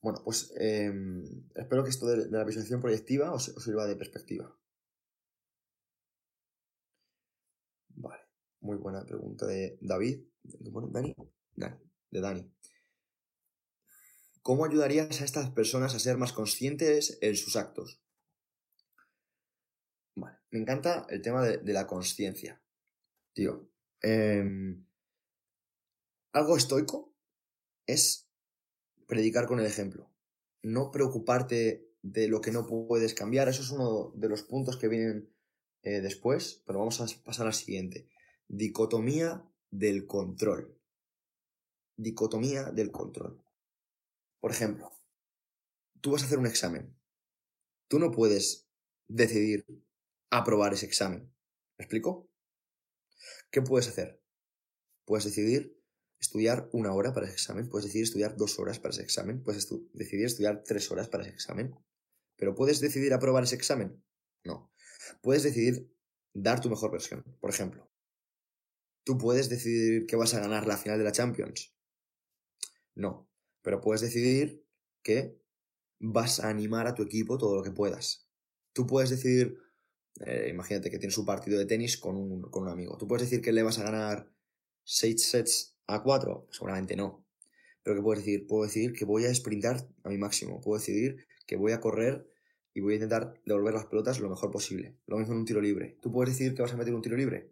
Bueno, 0.00 0.22
pues 0.24 0.52
em, 0.56 1.24
espero 1.54 1.82
que 1.82 1.90
esto 1.90 2.06
de, 2.06 2.30
la 2.30 2.44
visualización 2.44 2.80
proyectiva 2.80 3.32
os, 3.32 3.44
sirva 3.44 3.86
de 3.86 3.96
perspectiva. 3.96 4.56
Vale, 7.88 8.22
muy 8.60 8.76
buena 8.76 9.04
pregunta 9.04 9.46
de 9.46 9.76
David. 9.80 10.24
Bueno, 10.70 10.88
Dani, 10.88 11.14
Dani, 11.56 11.76
de 12.10 12.20
Dani. 12.20 12.52
¿Cómo 14.40 14.64
ayudarías 14.64 15.20
a 15.20 15.24
estas 15.24 15.50
personas 15.50 15.94
a 15.94 15.98
ser 15.98 16.16
más 16.16 16.32
conscientes 16.32 17.18
en 17.20 17.36
sus 17.36 17.56
actos? 17.56 18.00
Vale, 20.14 20.38
me 20.50 20.60
encanta 20.60 21.06
el 21.10 21.20
tema 21.20 21.44
de 21.44 21.72
la 21.72 21.86
conciencia. 21.86 22.62
Tío, 23.38 23.70
em, 24.02 24.84
algo 26.32 26.56
estoico 26.56 27.14
es 27.86 28.28
predicar 29.06 29.46
con 29.46 29.60
el 29.60 29.66
ejemplo. 29.66 30.10
No 30.64 30.90
preocuparte 30.90 31.86
de 32.02 32.26
lo 32.26 32.40
que 32.40 32.50
no 32.50 32.66
puedes 32.66 33.14
cambiar. 33.14 33.48
Eso 33.48 33.62
es 33.62 33.70
uno 33.70 34.10
de 34.16 34.28
los 34.28 34.42
puntos 34.42 34.76
que 34.76 34.88
vienen 34.88 35.32
eh, 35.84 36.00
después, 36.00 36.64
pero 36.66 36.80
vamos 36.80 37.00
a 37.00 37.06
pasar 37.22 37.46
al 37.46 37.54
siguiente. 37.54 38.08
Dicotomía 38.48 39.48
del 39.70 40.08
control. 40.08 40.76
Dicotomía 41.96 42.72
del 42.72 42.90
control. 42.90 43.40
Por 44.40 44.50
ejemplo, 44.50 44.90
tú 46.00 46.10
vas 46.10 46.24
a 46.24 46.26
hacer 46.26 46.40
un 46.40 46.46
examen. 46.46 46.92
Tú 47.86 48.00
no 48.00 48.10
puedes 48.10 48.66
decidir 49.06 49.64
aprobar 50.28 50.74
ese 50.74 50.86
examen. 50.86 51.32
¿Me 51.78 51.84
explico? 51.84 52.27
¿Qué 53.50 53.62
puedes 53.62 53.88
hacer? 53.88 54.22
Puedes 55.04 55.24
decidir 55.24 55.78
estudiar 56.20 56.68
una 56.72 56.92
hora 56.92 57.12
para 57.12 57.26
ese 57.26 57.34
examen, 57.34 57.68
puedes 57.68 57.86
decidir 57.86 58.04
estudiar 58.04 58.36
dos 58.36 58.58
horas 58.58 58.78
para 58.78 58.92
ese 58.92 59.02
examen, 59.02 59.42
puedes 59.42 59.68
decidir 59.92 60.26
estudiar 60.26 60.62
tres 60.64 60.90
horas 60.90 61.08
para 61.08 61.24
ese 61.24 61.32
examen. 61.32 61.74
¿Pero 62.36 62.54
puedes 62.54 62.80
decidir 62.80 63.12
aprobar 63.14 63.44
ese 63.44 63.54
examen? 63.54 64.02
No. 64.44 64.72
Puedes 65.22 65.42
decidir 65.42 65.92
dar 66.34 66.60
tu 66.60 66.68
mejor 66.68 66.90
versión. 66.90 67.24
Por 67.40 67.50
ejemplo, 67.50 67.90
¿tú 69.04 69.16
puedes 69.18 69.48
decidir 69.48 70.06
que 70.06 70.16
vas 70.16 70.34
a 70.34 70.40
ganar 70.40 70.66
la 70.66 70.76
final 70.76 70.98
de 70.98 71.04
la 71.04 71.12
Champions? 71.12 71.74
No. 72.94 73.28
Pero 73.62 73.80
puedes 73.80 74.00
decidir 74.00 74.64
que 75.02 75.40
vas 76.00 76.40
a 76.40 76.48
animar 76.48 76.86
a 76.86 76.94
tu 76.94 77.02
equipo 77.02 77.38
todo 77.38 77.56
lo 77.56 77.62
que 77.62 77.72
puedas. 77.72 78.28
Tú 78.72 78.86
puedes 78.86 79.10
decidir 79.10 79.58
eh, 80.26 80.48
imagínate 80.50 80.90
que 80.90 80.98
tienes 80.98 81.18
un 81.18 81.26
partido 81.26 81.58
de 81.58 81.66
tenis 81.66 81.96
con 81.96 82.16
un, 82.16 82.42
con 82.42 82.64
un 82.64 82.68
amigo. 82.70 82.96
¿Tú 82.96 83.06
puedes 83.06 83.28
decir 83.28 83.42
que 83.42 83.52
le 83.52 83.62
vas 83.62 83.78
a 83.78 83.84
ganar 83.84 84.30
6 84.84 85.22
sets 85.22 85.76
a 85.86 86.02
4? 86.02 86.48
Seguramente 86.50 86.96
no. 86.96 87.24
Pero 87.82 87.96
¿qué 87.96 88.02
puedes 88.02 88.24
decir? 88.24 88.46
Puedo 88.46 88.64
decir 88.64 88.92
que 88.92 89.04
voy 89.04 89.24
a 89.24 89.34
sprintar 89.34 89.88
a 90.04 90.08
mi 90.08 90.18
máximo. 90.18 90.60
Puedo 90.60 90.78
decidir 90.78 91.26
que 91.46 91.56
voy 91.56 91.72
a 91.72 91.80
correr 91.80 92.28
y 92.74 92.80
voy 92.80 92.92
a 92.92 92.96
intentar 92.96 93.34
devolver 93.44 93.74
las 93.74 93.86
pelotas 93.86 94.20
lo 94.20 94.28
mejor 94.28 94.50
posible. 94.50 94.96
Lo 95.06 95.18
mismo 95.18 95.34
en 95.34 95.40
un 95.40 95.44
tiro 95.46 95.60
libre. 95.60 95.96
¿Tú 96.00 96.12
puedes 96.12 96.34
decidir 96.34 96.54
que 96.54 96.62
vas 96.62 96.72
a 96.72 96.76
meter 96.76 96.94
un 96.94 97.02
tiro 97.02 97.16
libre? 97.16 97.50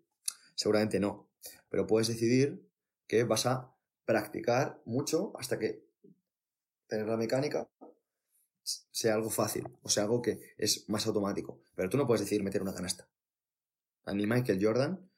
Seguramente 0.54 1.00
no. 1.00 1.28
Pero 1.68 1.86
puedes 1.86 2.08
decidir 2.08 2.68
que 3.06 3.24
vas 3.24 3.46
a 3.46 3.74
practicar 4.04 4.80
mucho 4.84 5.32
hasta 5.38 5.58
que 5.58 5.84
tener 6.86 7.06
la 7.06 7.16
mecánica 7.16 7.68
sea 8.90 9.14
algo 9.14 9.30
fácil, 9.30 9.66
o 9.82 9.88
sea 9.88 10.02
algo 10.04 10.20
que 10.20 10.54
es 10.58 10.88
más 10.88 11.06
automático. 11.06 11.60
Pero 11.74 11.88
tú 11.88 11.96
no 11.96 12.06
puedes 12.06 12.22
decidir 12.22 12.42
meter 12.42 12.62
una 12.62 12.74
canasta. 12.74 13.08
Ni 14.12 14.26
Michael 14.26 14.58
Jordan 14.60 15.10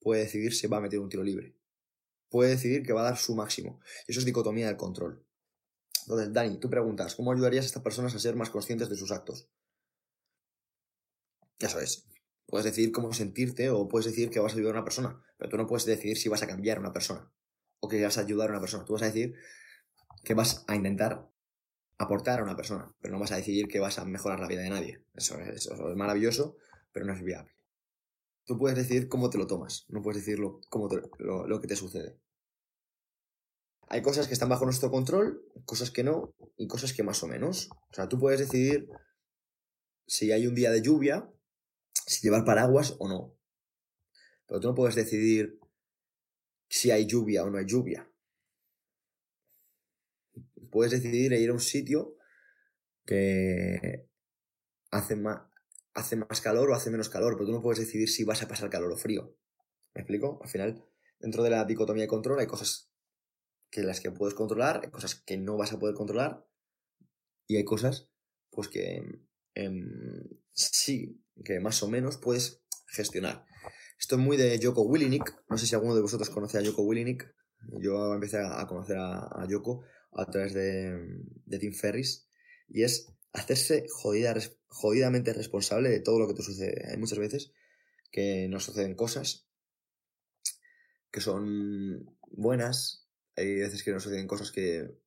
puede 0.00 0.22
decidir 0.22 0.54
si 0.54 0.66
va 0.66 0.78
a 0.78 0.80
meter 0.80 0.98
un 0.98 1.08
tiro 1.08 1.22
libre. 1.22 1.54
puede 2.28 2.50
decidir 2.50 2.82
que 2.84 2.92
va 2.92 3.02
a 3.02 3.10
dar 3.10 3.16
su 3.16 3.34
máximo. 3.36 3.80
Eso 4.08 4.18
es 4.18 4.26
dicotomía 4.26 4.66
del 4.66 4.76
control. 4.76 5.24
Entonces, 6.02 6.32
Dani, 6.32 6.58
tú 6.58 6.68
preguntas, 6.68 7.14
¿cómo 7.14 7.32
ayudarías 7.32 7.64
a 7.64 7.66
estas 7.66 7.82
personas 7.82 8.14
a 8.14 8.18
ser 8.18 8.34
más 8.34 8.50
conscientes 8.50 8.88
de 8.88 8.96
sus 8.96 9.12
actos? 9.12 9.48
Eso 11.60 11.78
es. 11.80 12.06
Puedes 12.46 12.64
decidir 12.64 12.92
cómo 12.92 13.12
sentirte 13.14 13.70
o 13.70 13.88
puedes 13.88 14.06
decir 14.06 14.30
que 14.30 14.40
vas 14.40 14.52
a 14.52 14.56
ayudar 14.56 14.74
a 14.74 14.78
una 14.78 14.84
persona, 14.84 15.22
pero 15.38 15.50
tú 15.50 15.56
no 15.56 15.66
puedes 15.66 15.86
decidir 15.86 16.18
si 16.18 16.28
vas 16.28 16.42
a 16.42 16.46
cambiar 16.46 16.78
a 16.78 16.80
una 16.80 16.92
persona 16.92 17.32
o 17.80 17.88
que 17.88 18.02
vas 18.02 18.18
a 18.18 18.22
ayudar 18.22 18.48
a 18.48 18.52
una 18.52 18.60
persona. 18.60 18.84
Tú 18.84 18.94
vas 18.94 19.02
a 19.02 19.06
decir 19.06 19.34
que 20.24 20.34
vas 20.34 20.64
a 20.66 20.74
intentar 20.74 21.30
aportar 21.98 22.40
a 22.40 22.42
una 22.42 22.56
persona, 22.56 22.92
pero 23.00 23.14
no 23.14 23.20
vas 23.20 23.32
a 23.32 23.36
decidir 23.36 23.68
que 23.68 23.80
vas 23.80 23.98
a 23.98 24.04
mejorar 24.04 24.40
la 24.40 24.48
vida 24.48 24.62
de 24.62 24.70
nadie. 24.70 25.04
Eso 25.14 25.38
es, 25.38 25.68
maravilloso, 25.96 26.56
pero 26.92 27.06
no 27.06 27.12
es 27.12 27.22
viable. 27.22 27.52
Tú 28.44 28.58
puedes 28.58 28.76
decidir 28.76 29.08
cómo 29.08 29.30
te 29.30 29.38
lo 29.38 29.46
tomas, 29.46 29.86
no 29.88 30.02
puedes 30.02 30.24
decir 30.24 30.38
lo, 30.38 30.60
cómo 30.68 30.88
lo, 31.18 31.60
que 31.60 31.68
te 31.68 31.76
sucede. 31.76 32.18
Hay 33.88 34.02
cosas 34.02 34.26
que 34.26 34.34
están 34.34 34.48
bajo 34.48 34.64
nuestro 34.64 34.90
control, 34.90 35.42
cosas 35.64 35.90
que 35.90 36.04
no, 36.04 36.34
y 36.56 36.66
cosas 36.66 36.92
que 36.92 37.02
más 37.02 37.22
o 37.22 37.26
menos. 37.26 37.70
O 37.90 37.94
sea, 37.94 38.08
tú 38.08 38.18
puedes 38.18 38.40
decidir 38.40 38.88
si 40.06 40.32
hay 40.32 40.46
un 40.46 40.54
día 40.54 40.70
de 40.70 40.82
lluvia, 40.82 41.30
si 42.06 42.22
llevar 42.22 42.44
paraguas 42.44 42.96
o 42.98 43.08
no. 43.08 43.34
Pero 44.46 44.60
tú 44.60 44.68
no 44.68 44.74
puedes 44.74 44.94
decidir 44.94 45.58
si 46.68 46.90
hay 46.90 47.06
lluvia 47.06 47.44
o 47.44 47.50
no 47.50 47.58
hay 47.58 47.66
lluvia 47.66 48.10
puedes 50.74 50.90
decidir 50.90 51.32
ir 51.32 51.50
a 51.50 51.52
un 51.52 51.60
sitio 51.60 52.16
que 53.06 54.08
hace 54.90 55.14
más, 55.14 55.42
hace 55.94 56.16
más 56.16 56.40
calor 56.40 56.68
o 56.68 56.74
hace 56.74 56.90
menos 56.90 57.08
calor, 57.08 57.34
pero 57.34 57.46
tú 57.46 57.52
no 57.52 57.62
puedes 57.62 57.78
decidir 57.78 58.08
si 58.08 58.24
vas 58.24 58.42
a 58.42 58.48
pasar 58.48 58.70
calor 58.70 58.90
o 58.90 58.96
frío. 58.96 59.38
¿Me 59.94 60.00
explico? 60.00 60.40
Al 60.42 60.48
final, 60.48 60.84
dentro 61.20 61.44
de 61.44 61.50
la 61.50 61.64
dicotomía 61.64 62.02
de 62.02 62.08
control 62.08 62.40
hay 62.40 62.48
cosas 62.48 62.90
que 63.70 63.82
las 63.82 64.00
que 64.00 64.10
puedes 64.10 64.34
controlar, 64.34 64.80
hay 64.82 64.90
cosas 64.90 65.14
que 65.14 65.36
no 65.36 65.56
vas 65.56 65.72
a 65.72 65.78
poder 65.78 65.94
controlar 65.94 66.44
y 67.46 67.56
hay 67.56 67.64
cosas 67.64 68.10
pues 68.50 68.66
que 68.66 69.00
em, 69.54 70.28
sí, 70.54 71.22
que 71.44 71.60
más 71.60 71.84
o 71.84 71.88
menos 71.88 72.16
puedes 72.16 72.64
gestionar. 72.88 73.44
Esto 73.96 74.16
es 74.16 74.20
muy 74.20 74.36
de 74.36 74.58
Joko 74.60 74.82
Willinick, 74.82 75.44
no 75.48 75.56
sé 75.56 75.68
si 75.68 75.76
alguno 75.76 75.94
de 75.94 76.02
vosotros 76.02 76.30
conoce 76.30 76.58
a 76.58 76.64
Joko 76.64 76.82
Willinick, 76.82 77.32
yo 77.80 78.12
empecé 78.14 78.38
a 78.38 78.66
conocer 78.66 78.98
a, 78.98 79.46
Joko 79.48 79.84
a 80.14 80.26
través 80.30 80.54
de, 80.54 81.22
de 81.46 81.58
Tim 81.58 81.72
Ferris 81.72 82.28
y 82.68 82.82
es 82.82 83.12
hacerse 83.32 83.86
jodida, 83.90 84.34
jodidamente 84.68 85.32
responsable 85.32 85.90
de 85.90 86.00
todo 86.00 86.18
lo 86.18 86.28
que 86.28 86.34
te 86.34 86.42
sucede. 86.42 86.88
Hay 86.90 86.96
muchas 86.96 87.18
veces 87.18 87.52
que 88.10 88.48
nos 88.48 88.64
suceden 88.64 88.94
cosas 88.94 89.48
que 91.10 91.20
son 91.20 92.16
buenas, 92.30 93.08
hay 93.36 93.54
veces 93.56 93.82
que 93.82 93.92
nos 93.92 94.02
suceden 94.02 94.26
cosas 94.26 94.50
que, 94.50 94.98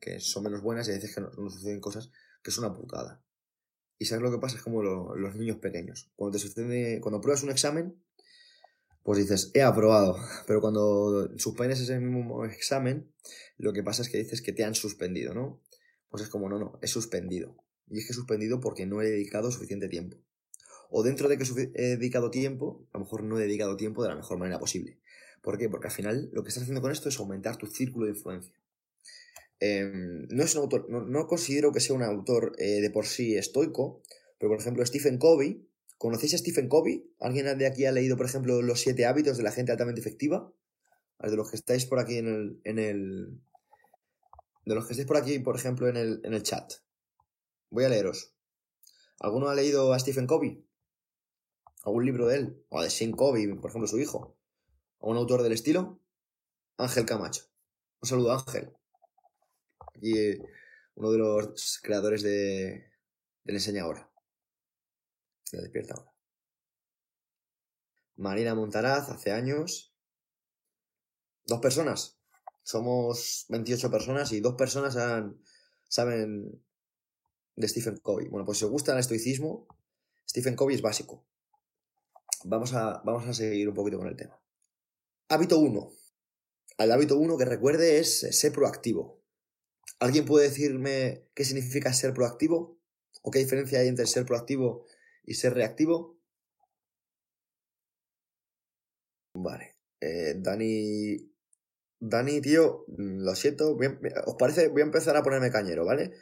que 0.00 0.20
son 0.20 0.44
menos 0.44 0.62
buenas 0.62 0.88
y 0.88 0.92
hay 0.92 0.96
veces 0.96 1.14
que 1.14 1.20
nos, 1.20 1.34
suceden 1.34 1.80
cosas 1.80 2.10
que 2.42 2.50
son 2.50 2.64
una 2.64 2.74
putada. 2.74 3.22
Y 3.98 4.06
sabes 4.06 4.22
lo 4.22 4.30
que 4.30 4.38
pasa 4.38 4.56
es 4.56 4.62
como 4.62 4.82
los 4.82 5.36
niños 5.36 5.58
pequeños. 5.58 6.10
Cuando 6.16 6.36
te 6.36 6.42
sucede, 6.42 7.00
cuando 7.00 7.20
pruebas 7.20 7.42
un 7.42 7.50
examen, 7.50 8.02
pues 9.04 9.18
dices, 9.18 9.52
he 9.54 9.62
aprobado. 9.62 10.16
Pero 10.48 10.60
cuando 10.60 11.30
suspendes 11.38 11.80
ese 11.80 12.00
mismo 12.00 12.44
examen, 12.44 13.12
lo 13.56 13.72
que 13.72 13.84
pasa 13.84 14.02
es 14.02 14.08
que 14.08 14.18
dices 14.18 14.42
que 14.42 14.52
te 14.52 14.64
han 14.64 14.74
suspendido, 14.74 15.34
¿no? 15.34 15.62
Pues 16.08 16.24
es 16.24 16.28
como, 16.28 16.48
no, 16.48 16.58
no, 16.58 16.78
he 16.82 16.88
suspendido. 16.88 17.56
Y 17.88 17.98
es 17.98 18.06
que 18.06 18.12
he 18.12 18.16
suspendido 18.16 18.60
porque 18.60 18.86
no 18.86 19.00
he 19.02 19.06
dedicado 19.06 19.52
suficiente 19.52 19.88
tiempo. 19.88 20.16
O 20.90 21.02
dentro 21.02 21.28
de 21.28 21.38
que 21.38 21.44
he 21.74 21.96
dedicado 21.96 22.30
tiempo, 22.30 22.88
a 22.92 22.98
lo 22.98 23.04
mejor 23.04 23.22
no 23.22 23.38
he 23.38 23.42
dedicado 23.42 23.76
tiempo 23.76 24.02
de 24.02 24.08
la 24.08 24.16
mejor 24.16 24.38
manera 24.38 24.58
posible. 24.58 25.00
¿Por 25.42 25.58
qué? 25.58 25.68
Porque 25.68 25.88
al 25.88 25.92
final 25.92 26.30
lo 26.32 26.42
que 26.42 26.48
estás 26.48 26.62
haciendo 26.62 26.80
con 26.80 26.90
esto 26.90 27.08
es 27.08 27.18
aumentar 27.18 27.56
tu 27.56 27.66
círculo 27.66 28.06
de 28.06 28.12
influencia. 28.12 28.54
Em, 29.60 30.26
no 30.30 30.42
es 30.42 30.54
un 30.54 30.62
autor, 30.62 30.88
no, 30.88 31.26
considero 31.26 31.72
que 31.72 31.80
sea 31.80 31.94
un 31.94 32.02
autor 32.02 32.52
eh, 32.58 32.80
de 32.80 32.90
por 32.90 33.06
sí 33.06 33.36
estoico, 33.36 34.02
pero 34.38 34.50
por 34.50 34.60
ejemplo 34.60 34.84
Stephen 34.84 35.18
Covey, 35.18 35.68
¿conocéis 35.98 36.34
a 36.34 36.38
Stephen 36.38 36.68
Covey? 36.68 37.10
¿Alguien 37.20 37.58
de 37.58 37.66
aquí 37.66 37.86
ha 37.86 37.92
leído, 37.92 38.16
por 38.16 38.26
ejemplo, 38.26 38.62
Los 38.62 38.80
siete 38.80 39.06
hábitos 39.06 39.36
de 39.36 39.42
la 39.42 39.52
gente 39.52 39.72
altamente 39.72 40.00
efectiva? 40.00 40.52
de 41.30 41.36
los 41.36 41.50
que 41.50 41.56
estáis 41.56 41.86
por 41.86 41.98
aquí 41.98 42.18
en 42.18 42.28
el, 42.28 42.60
en 42.64 42.78
el. 42.78 43.40
De 44.64 44.74
los 44.74 44.86
que 44.86 44.92
estáis 44.92 45.06
por 45.06 45.16
aquí, 45.16 45.38
por 45.38 45.56
ejemplo, 45.56 45.88
en 45.88 45.96
el, 45.96 46.20
en 46.24 46.34
el 46.34 46.42
chat. 46.42 46.72
Voy 47.70 47.84
a 47.84 47.88
leeros. 47.88 48.34
¿Alguno 49.20 49.48
ha 49.48 49.54
leído 49.54 49.92
a 49.92 49.98
Stephen 49.98 50.26
Covey? 50.26 50.66
¿Algún 51.84 52.04
libro 52.04 52.26
de 52.26 52.36
él? 52.36 52.64
O 52.70 52.82
de 52.82 52.88
Shane 52.88 53.12
Covey, 53.12 53.46
por 53.54 53.70
ejemplo, 53.70 53.86
su 53.86 53.98
hijo. 53.98 54.36
¿Algún 55.00 55.16
autor 55.18 55.42
del 55.42 55.52
estilo? 55.52 56.00
Ángel 56.78 57.04
Camacho. 57.04 57.44
Un 58.00 58.08
saludo, 58.08 58.32
Ángel. 58.32 58.70
Y 60.00 60.18
eh, 60.18 60.42
uno 60.94 61.10
de 61.10 61.18
los 61.18 61.78
creadores 61.82 62.22
de, 62.22 62.90
del 63.44 63.56
Enseña. 63.56 63.84
De 65.52 65.60
Despierta 65.60 65.94
Ahora. 65.94 66.14
Marina 68.16 68.54
Montaraz, 68.54 69.08
hace 69.10 69.32
años. 69.32 69.94
Dos 71.46 71.60
personas. 71.60 72.18
Somos 72.62 73.46
28 73.48 73.90
personas 73.90 74.32
y 74.32 74.40
dos 74.40 74.54
personas 74.54 74.96
saben 75.88 76.64
de 77.56 77.68
Stephen 77.68 77.98
Covey. 77.98 78.28
Bueno, 78.28 78.46
pues 78.46 78.58
si 78.58 78.64
os 78.64 78.70
gusta 78.70 78.92
el 78.92 78.98
estoicismo, 78.98 79.66
Stephen 80.28 80.56
Covey 80.56 80.76
es 80.76 80.82
básico. 80.82 81.26
Vamos 82.44 82.72
a, 82.74 83.02
vamos 83.04 83.26
a 83.26 83.34
seguir 83.34 83.68
un 83.68 83.74
poquito 83.74 83.98
con 83.98 84.08
el 84.08 84.16
tema. 84.16 84.40
Hábito 85.28 85.58
1. 85.58 85.90
El 86.78 86.92
hábito 86.92 87.16
1 87.18 87.36
que 87.36 87.44
recuerde 87.44 87.98
es 87.98 88.20
ser 88.20 88.52
proactivo. 88.52 89.22
¿Alguien 89.98 90.24
puede 90.24 90.48
decirme 90.48 91.28
qué 91.34 91.44
significa 91.44 91.92
ser 91.92 92.14
proactivo? 92.14 92.78
¿O 93.22 93.30
qué 93.30 93.38
diferencia 93.38 93.78
hay 93.78 93.88
entre 93.88 94.06
ser 94.06 94.26
proactivo 94.26 94.86
y 95.24 95.34
ser 95.34 95.54
reactivo? 95.54 96.18
Vale. 99.34 99.76
Eh, 100.00 100.34
Dani 100.38 101.34
Dani, 102.06 102.40
tío, 102.42 102.84
lo 102.98 103.34
siento, 103.34 103.78
os 104.26 104.34
parece, 104.38 104.68
voy 104.68 104.82
a 104.82 104.84
empezar 104.84 105.16
a 105.16 105.22
ponerme 105.22 105.50
cañero, 105.50 105.86
¿vale? 105.86 106.12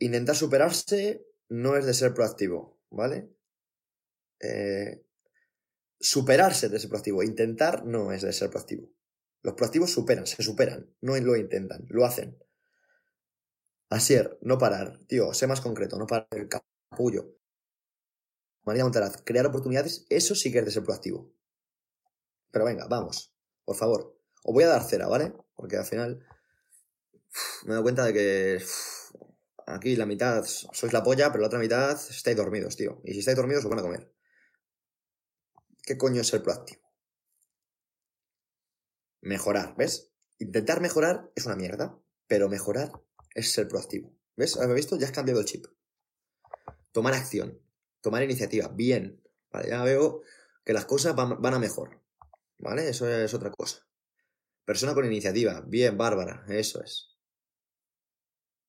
Intentar 0.00 0.34
superarse 0.34 1.24
no 1.48 1.76
es 1.76 1.86
de 1.86 1.94
ser 1.94 2.12
proactivo, 2.12 2.80
¿vale? 2.90 3.30
Eh, 4.40 5.04
superarse 6.00 6.68
de 6.68 6.80
ser 6.80 6.90
proactivo, 6.90 7.22
intentar 7.22 7.84
no 7.84 8.10
es 8.10 8.22
de 8.22 8.32
ser 8.32 8.50
proactivo. 8.50 8.90
Los 9.42 9.54
proactivos 9.54 9.92
superan, 9.92 10.26
se 10.26 10.42
superan, 10.42 10.92
no 11.02 11.16
lo 11.16 11.36
intentan, 11.36 11.86
lo 11.88 12.04
hacen. 12.04 12.36
Asier, 13.90 14.38
no 14.42 14.58
parar, 14.58 14.98
tío, 15.06 15.32
sé 15.34 15.46
más 15.46 15.60
concreto, 15.60 15.98
no 15.98 16.06
parar 16.08 16.26
el 16.32 16.48
capullo. 16.48 17.37
María 18.68 18.84
Montaraz, 18.84 19.22
crear 19.24 19.46
oportunidades, 19.46 20.04
eso 20.10 20.34
sí 20.34 20.52
que 20.52 20.58
es 20.58 20.64
de 20.66 20.70
ser 20.70 20.84
proactivo. 20.84 21.32
Pero 22.50 22.64
venga, 22.64 22.86
vamos, 22.86 23.34
por 23.64 23.76
favor, 23.76 24.20
os 24.44 24.54
voy 24.54 24.64
a 24.64 24.68
dar 24.68 24.84
cera, 24.84 25.08
¿vale? 25.08 25.32
Porque 25.56 25.76
al 25.76 25.86
final 25.86 26.24
me 27.64 27.70
dado 27.70 27.82
cuenta 27.82 28.04
de 28.04 28.12
que 28.12 28.64
aquí 29.66 29.96
la 29.96 30.06
mitad 30.06 30.44
sois 30.44 30.92
la 30.92 31.02
polla, 31.02 31.30
pero 31.30 31.40
la 31.40 31.48
otra 31.48 31.58
mitad 31.58 31.98
estáis 32.10 32.36
dormidos, 32.36 32.76
tío. 32.76 33.00
Y 33.04 33.12
si 33.14 33.20
estáis 33.20 33.36
dormidos 33.36 33.64
os 33.64 33.70
van 33.70 33.80
a 33.80 33.82
comer. 33.82 34.12
¿Qué 35.82 35.96
coño 35.96 36.20
es 36.20 36.28
ser 36.28 36.42
proactivo? 36.42 36.82
Mejorar, 39.22 39.74
¿ves? 39.76 40.12
Intentar 40.38 40.80
mejorar 40.80 41.32
es 41.34 41.46
una 41.46 41.56
mierda, 41.56 41.98
pero 42.26 42.48
mejorar 42.48 42.92
es 43.34 43.50
ser 43.50 43.66
proactivo. 43.66 44.14
¿Ves? 44.36 44.56
¿Has 44.56 44.72
visto? 44.72 44.96
Ya 44.96 45.06
has 45.06 45.12
cambiado 45.12 45.40
el 45.40 45.46
chip. 45.46 45.66
Tomar 46.92 47.14
acción, 47.14 47.60
tomar 48.08 48.22
iniciativa, 48.22 48.68
bien. 48.68 49.22
Vale, 49.52 49.68
ya 49.68 49.82
veo 49.84 50.22
que 50.64 50.72
las 50.72 50.86
cosas 50.86 51.14
van, 51.14 51.54
a 51.54 51.58
mejor. 51.58 52.00
¿Vale? 52.58 52.88
Eso 52.88 53.06
es 53.06 53.34
otra 53.34 53.50
cosa. 53.50 53.86
Persona 54.64 54.94
con 54.94 55.04
iniciativa. 55.04 55.62
Bien, 55.66 55.98
Bárbara. 55.98 56.44
Eso 56.48 56.82
es. 56.82 57.18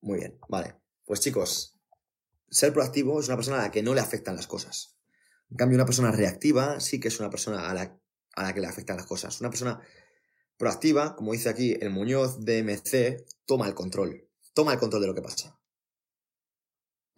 Muy 0.01 0.19
bien, 0.19 0.37
vale. 0.49 0.75
Pues 1.05 1.21
chicos, 1.21 1.79
ser 2.49 2.73
proactivo 2.73 3.19
es 3.19 3.27
una 3.27 3.37
persona 3.37 3.59
a 3.59 3.63
la 3.63 3.71
que 3.71 3.81
no 3.81 3.93
le 3.93 4.01
afectan 4.01 4.35
las 4.35 4.47
cosas. 4.47 4.97
En 5.49 5.55
cambio, 5.55 5.77
una 5.77 5.85
persona 5.85 6.11
reactiva 6.11 6.81
sí 6.81 6.99
que 6.99 7.07
es 7.07 7.19
una 7.19 7.29
persona 7.29 7.69
a 7.69 7.73
la, 7.73 7.97
a 8.35 8.43
la 8.43 8.53
que 8.53 8.59
le 8.59 8.67
afectan 8.67 8.97
las 8.97 9.05
cosas. 9.05 9.39
Una 9.39 9.49
persona 9.49 9.81
proactiva, 10.57 11.15
como 11.15 11.31
dice 11.31 11.47
aquí 11.47 11.77
el 11.79 11.91
Muñoz 11.91 12.43
DMC, 12.43 13.25
toma 13.45 13.67
el 13.67 13.73
control. 13.73 14.27
Toma 14.53 14.73
el 14.73 14.79
control 14.79 15.01
de 15.01 15.07
lo 15.07 15.15
que 15.15 15.21
pasa 15.21 15.58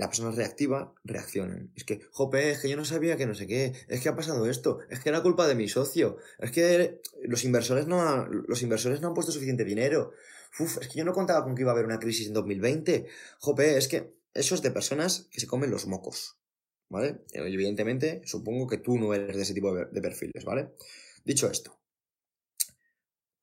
la 0.01 0.07
persona 0.07 0.31
reactiva 0.31 0.95
reaccionan. 1.03 1.71
Es 1.75 1.83
que, 1.83 2.01
jope, 2.09 2.49
es 2.49 2.59
que 2.59 2.67
yo 2.67 2.75
no 2.75 2.85
sabía 2.85 3.17
que 3.17 3.27
no 3.27 3.35
sé 3.35 3.45
qué, 3.45 3.73
es 3.87 4.01
que 4.01 4.09
ha 4.09 4.15
pasado 4.15 4.49
esto, 4.49 4.79
es 4.89 4.99
que 4.99 5.09
era 5.09 5.21
culpa 5.21 5.45
de 5.45 5.53
mi 5.53 5.69
socio, 5.69 6.17
es 6.39 6.49
que 6.49 7.01
los 7.21 7.43
inversores 7.43 7.85
no, 7.85 8.25
los 8.25 8.63
inversores 8.63 8.99
no 8.99 9.09
han 9.09 9.13
puesto 9.13 9.31
suficiente 9.31 9.63
dinero, 9.63 10.11
Uf, 10.59 10.79
es 10.81 10.87
que 10.87 10.97
yo 10.97 11.05
no 11.05 11.13
contaba 11.13 11.43
con 11.43 11.53
que 11.53 11.61
iba 11.61 11.69
a 11.69 11.75
haber 11.75 11.85
una 11.85 11.99
crisis 11.99 12.25
en 12.25 12.33
2020, 12.33 13.05
jope, 13.37 13.77
es 13.77 13.87
que 13.87 14.15
eso 14.33 14.55
es 14.55 14.63
de 14.63 14.71
personas 14.71 15.27
que 15.29 15.39
se 15.39 15.45
comen 15.45 15.69
los 15.69 15.85
mocos, 15.85 16.35
¿vale? 16.89 17.21
Evidentemente, 17.31 18.23
supongo 18.25 18.65
que 18.65 18.79
tú 18.79 18.97
no 18.97 19.13
eres 19.13 19.35
de 19.35 19.43
ese 19.43 19.53
tipo 19.53 19.75
de 19.75 20.01
perfiles, 20.01 20.43
¿vale? 20.43 20.71
Dicho 21.23 21.47
esto, 21.47 21.79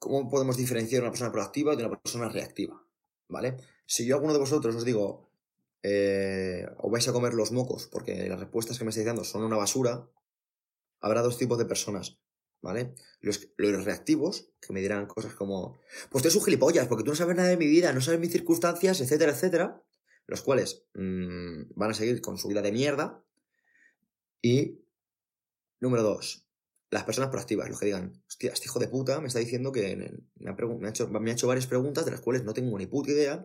¿cómo 0.01 0.29
podemos 0.29 0.57
diferenciar 0.57 1.03
una 1.03 1.13
persona 1.13 1.31
proactiva 1.31 1.77
de 1.77 1.85
una 1.85 2.01
persona 2.01 2.29
reactiva? 2.29 2.85
¿Vale? 3.29 3.59
Si 3.87 4.07
yo 4.07 4.15
a 4.15 4.17
alguno 4.17 4.33
de 4.33 4.41
vosotros 4.41 4.75
os 4.75 4.85
digo, 4.85 5.28
eh, 5.83 6.67
os 6.79 6.91
vais 6.91 7.07
a 7.09 7.13
comer 7.13 7.35
los 7.35 7.53
mocos 7.53 7.87
porque 7.87 8.29
las 8.29 8.41
respuestas 8.41 8.79
que 8.79 8.85
me 8.85 8.91
estáis 8.91 9.07
dando 9.07 9.25
son 9.25 9.45
una 9.45 9.57
basura, 9.57 10.11
habrá 11.01 11.23
dos 11.23 11.39
tipos 11.39 11.59
de 11.59 11.67
personas. 11.67 12.19
¿Vale? 12.61 12.97
Los, 13.21 13.53
los, 13.57 13.85
reactivos, 13.85 14.51
que 14.61 14.73
me 14.73 14.81
dirán 14.81 15.07
cosas 15.07 15.33
como, 15.33 15.79
pues 16.11 16.23
tú 16.23 16.29
eres 16.29 16.35
un 16.35 16.45
gilipollas, 16.45 16.89
porque 16.89 17.05
tú 17.05 17.11
no 17.11 17.17
sabes 17.17 17.37
nada 17.37 17.51
de 17.51 17.57
mi 17.57 17.69
vida, 17.69 17.93
no 17.93 18.01
sabes 18.01 18.19
mis 18.19 18.33
circunstancias, 18.33 19.01
etcétera, 19.01 19.31
etcétera, 19.31 19.85
los 20.27 20.43
cuales 20.43 20.85
mmm, 20.95 21.71
van 21.77 21.91
a 21.93 21.95
seguir 21.95 22.21
con 22.21 22.37
su 22.37 22.49
vida 22.49 22.61
de 22.61 22.73
mierda. 22.73 23.25
Y, 24.43 24.81
número 25.79 26.03
dos, 26.03 26.48
las 26.91 27.05
personas 27.05 27.31
proactivas, 27.31 27.69
los 27.69 27.79
que 27.79 27.87
digan, 27.87 28.23
hostia, 28.27 28.53
este 28.53 28.67
hijo 28.67 28.79
de 28.79 28.89
puta 28.89 29.21
me 29.21 29.29
está 29.29 29.39
diciendo 29.39 29.73
que 29.73 29.97
me 30.37 30.51
ha, 30.51 30.55
me 30.55 30.87
ha, 30.87 30.91
hecho, 30.91 31.09
me 31.09 31.31
ha 31.31 31.33
hecho, 31.33 31.47
varias 31.47 31.67
preguntas 31.67 32.05
de 32.05 32.13
las 32.13 32.21
cuales 32.21 32.45
no 32.45 32.55
tengo 32.55 32.79
ni 32.79 32.87
puta 32.87 33.11
idea 33.11 33.45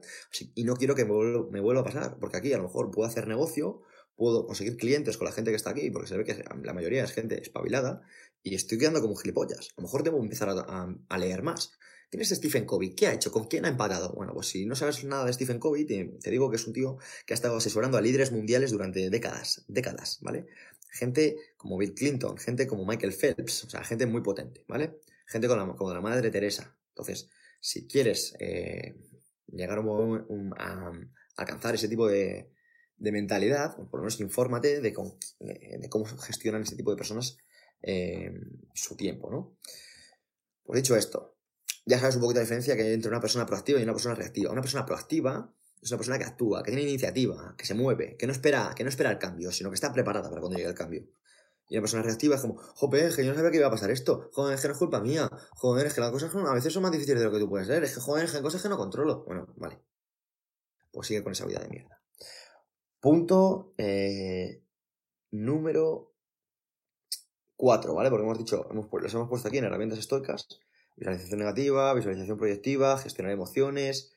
y 0.56 0.64
no 0.64 0.76
quiero 0.76 0.96
que 0.96 1.06
me, 1.06 1.12
vuelva, 1.60 1.82
a 1.82 1.84
pasar, 1.84 2.18
porque 2.20 2.38
aquí 2.38 2.54
a 2.54 2.58
lo 2.58 2.64
mejor 2.64 2.92
puedo 2.92 3.08
hacer 3.08 3.28
negocio, 3.28 3.82
puedo 4.16 4.46
conseguir 4.46 4.78
clientes 4.78 5.18
con 5.18 5.26
la 5.26 5.34
gente 5.34 5.52
que 5.52 5.58
está 5.58 5.72
aquí, 5.72 5.90
porque 5.92 6.08
se 6.08 6.18
ve 6.18 6.24
que 6.24 6.44
la 6.64 6.74
mayoría 6.74 7.04
es 7.04 7.12
gente 7.12 7.42
espabilada, 7.42 8.02
y 8.42 8.56
estoy 8.56 8.78
quedando 8.78 9.02
como 9.02 9.16
gilipollas. 9.16 9.70
A 9.72 9.82
lo 9.82 9.84
mejor 9.84 10.04
debo 10.04 10.22
empezar 10.22 10.50
a, 10.50 10.96
a, 11.10 11.18
leer 11.18 11.44
más. 11.44 11.72
¿Quién 12.10 12.22
es 12.22 12.30
Stephen 12.30 12.66
Covey? 12.66 12.94
¿Qué 12.94 13.08
ha 13.08 13.14
hecho? 13.14 13.32
¿Con 13.32 13.48
quién 13.48 13.66
ha 13.66 13.70
empatado? 13.70 14.14
Bueno, 14.14 14.34
pues 14.34 14.48
si 14.48 14.66
no 14.66 14.76
sabes 14.76 15.04
nada 15.04 15.26
de 15.26 15.34
Stephen 15.34 15.60
Covey, 15.60 15.86
te, 15.86 16.18
te 16.22 16.30
digo 16.30 16.50
que 16.50 16.58
es 16.58 16.68
un 16.68 16.74
tío 16.74 16.98
que 17.26 17.34
ha 17.34 17.36
estado 17.36 17.58
asesorando 17.58 17.98
a 17.98 18.02
líderes 18.02 18.32
mundiales 18.32 18.72
durante 18.72 19.10
décadas, 19.10 19.64
décadas, 19.68 20.20
¿vale? 20.22 20.46
Gente 20.94 21.38
como 21.58 21.78
Bill 21.78 21.94
Clinton, 21.94 22.38
gente 22.38 22.68
como 22.68 22.86
Michael 22.86 23.14
Phelps, 23.14 23.66
o 23.66 23.70
sea, 23.70 23.84
gente 23.84 24.06
muy 24.06 24.22
potente, 24.22 24.64
¿vale? 24.68 25.00
Gente 25.26 25.48
como 25.48 25.94
la, 25.94 26.02
Madre 26.02 26.30
Teresa. 26.30 26.78
Entonces, 26.90 27.30
si 27.60 27.88
quieres 27.88 28.36
eh, 28.40 28.96
llegar 29.48 29.80
a, 29.80 30.92
alcanzar 31.36 31.76
ese 31.76 31.88
tipo 31.88 32.08
de, 32.08 32.52
mentalidad, 33.00 33.76
por 33.76 34.00
lo 34.00 34.04
menos 34.04 34.20
infórmate 34.20 34.80
de 34.80 34.94
cómo, 34.94 35.18
gestionan 36.22 36.62
ese 36.62 36.76
tipo 36.76 36.92
de 36.92 36.98
personas 36.98 37.38
eh, 37.82 38.32
su 38.74 38.96
tiempo, 38.96 39.32
¿no? 39.32 39.58
Por 40.64 40.76
dicho 40.76 40.96
esto, 40.96 41.36
ya 41.86 42.00
sabes 42.00 42.16
un 42.16 42.22
poquito 42.22 42.40
la 42.40 42.46
diferencia 42.46 42.76
que 42.76 42.84
hay 42.84 42.94
entre 42.94 43.10
una 43.10 43.20
persona 43.20 43.46
proactiva 43.46 43.80
y 43.80 43.84
una 43.84 43.94
persona 43.94 44.16
reactiva. 44.16 44.52
Una 44.52 44.62
persona 44.62 44.86
proactiva 44.86 45.54
es 45.84 45.92
una 45.92 45.98
persona 45.98 46.18
que 46.18 46.24
actúa, 46.24 46.64
que 46.64 46.72
tiene 46.72 46.88
iniciativa, 46.88 47.56
que 47.58 47.66
se 47.66 47.74
mueve, 47.74 48.16
que 48.18 48.26
no 48.26 48.32
espera, 48.32 48.74
que 48.76 48.84
no 48.84 48.90
espera 48.90 49.12
el 49.12 49.18
cambio, 49.18 49.52
sino 49.52 49.70
que 49.70 49.76
está 49.76 49.92
preparada 49.92 50.30
para 50.30 50.40
cuando 50.40 50.58
llegue 50.58 50.70
el 50.70 50.76
cambio. 50.76 51.06
Y 51.70 51.76
una 51.76 51.82
persona 51.82 52.04
reactiva 52.04 52.36
es 52.36 52.42
como, 52.42 52.56
joder, 52.56 53.06
es 53.06 53.16
que 53.16 53.24
yo 53.24 53.32
no 53.32 53.36
sabía 53.36 53.52
que 53.52 53.58
iba 53.58 53.68
a 53.68 53.72
pasar 53.72 53.92
esto. 53.92 54.30
Joder, 54.34 54.56
es 54.56 54.62
que 54.62 54.68
no 54.68 54.74
es 54.74 54.80
culpa 54.80 55.02
mía. 55.02 55.30
Joder, 55.56 55.88
es 55.88 55.94
que 55.94 56.02
las 56.02 56.12
cosas 56.12 56.34
a 56.36 56.54
veces 56.54 56.72
son 56.72 56.84
más 56.84 56.92
difíciles 56.92 57.20
de 57.20 57.26
lo 57.26 57.32
que 57.32 57.40
tú 57.40 57.50
puedes 57.50 57.68
ser. 57.68 57.84
Es 57.84 57.94
que, 57.94 58.02
joder, 58.02 58.26
es 58.26 58.32
que 58.32 58.38
hay 58.38 58.44
cosas 58.44 58.62
que 58.62 58.70
no 58.70 58.78
controlo. 58.78 59.24
Bueno, 59.26 59.48
vale. 59.58 59.80
Pues 60.92 61.08
sigue 61.08 61.24
con 61.24 61.32
esa 61.32 61.46
vida 61.46 61.60
de 61.60 61.70
mierda. 61.70 62.02
Punto 63.00 63.74
eh, 63.78 64.64
número 65.32 66.14
4, 67.56 67.94
¿vale? 67.94 68.10
Porque 68.10 68.24
hemos 68.24 68.38
dicho, 68.38 68.70
hemos, 68.70 68.88
los 68.92 69.14
hemos 69.14 69.30
puesto 69.30 69.48
aquí 69.48 69.58
en 69.58 69.66
herramientas 69.66 70.00
estoicas. 70.00 70.48
Visualización 70.96 71.40
negativa, 71.40 71.94
visualización 71.94 72.38
proyectiva, 72.38 72.98
gestionar 72.98 73.32
emociones, 73.34 74.13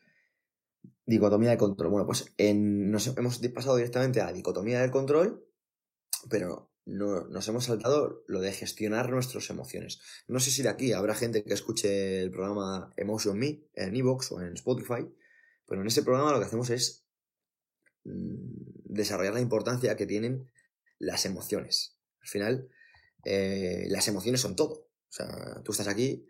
Dicotomía 1.07 1.51
de 1.51 1.59
control. 1.59 1.91
Bueno, 1.91 2.07
pues 2.07 2.33
nos 2.55 3.07
hemos 3.07 3.39
pasado 3.39 3.77
directamente 3.77 4.21
a 4.21 4.33
dicotomía 4.33 4.81
del 4.81 4.91
control, 4.91 5.47
pero 6.29 6.71
no, 6.87 7.25
nos 7.25 7.47
hemos 7.49 7.65
saltado 7.65 8.25
lo 8.29 8.41
de 8.41 8.53
gestionar 8.53 9.11
nuestras 9.11 9.51
emociones. 9.51 10.01
No 10.29 10.39
sé 10.41 10.51
si 10.51 10.63
de 10.63 10.69
aquí 10.69 10.93
habrá 10.93 11.15
gente 11.15 11.43
que 11.43 11.55
escuche 11.55 12.23
el 12.23 12.31
programa 12.31 12.93
Emotion 12.97 13.39
Me 13.39 13.61
en 13.75 13.97
Evox 13.97 14.33
o 14.33 14.41
en 14.41 14.55
Spotify, 14.55 15.07
pero 15.67 15.81
en 15.81 15.87
ese 15.89 16.03
programa 16.03 16.33
lo 16.33 16.39
que 16.39 16.47
hacemos 16.47 16.71
es 16.71 17.05
mm, 18.05 18.85
desarrollar 18.85 19.35
la 19.35 19.41
importancia 19.41 19.97
que 19.97 20.07
tienen 20.07 20.49
las 20.99 21.27
emociones. 21.27 21.99
Al 22.21 22.29
final, 22.29 22.69
eh, 23.25 23.87
las 23.89 24.07
emociones 24.07 24.41
son 24.41 24.55
todo. 24.55 24.89
O 25.09 25.13
sea, 25.13 25.63
tú 25.65 25.73
estás 25.73 25.89
aquí 25.89 26.27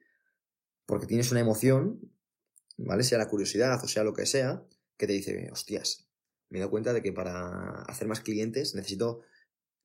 porque 0.86 1.06
tienes 1.06 1.30
una 1.30 1.40
emoción 1.40 2.00
¿vale? 2.76 3.02
Sea 3.02 3.18
la 3.18 3.28
curiosidad 3.28 3.82
o 3.82 3.88
sea 3.88 4.04
lo 4.04 4.14
que 4.14 4.26
sea, 4.26 4.64
que 4.96 5.06
te 5.06 5.12
dice, 5.12 5.48
hostias, 5.52 6.06
me 6.48 6.58
he 6.58 6.60
dado 6.60 6.70
cuenta 6.70 6.92
de 6.92 7.02
que 7.02 7.12
para 7.12 7.82
hacer 7.82 8.06
más 8.06 8.20
clientes 8.20 8.74
necesito 8.74 9.22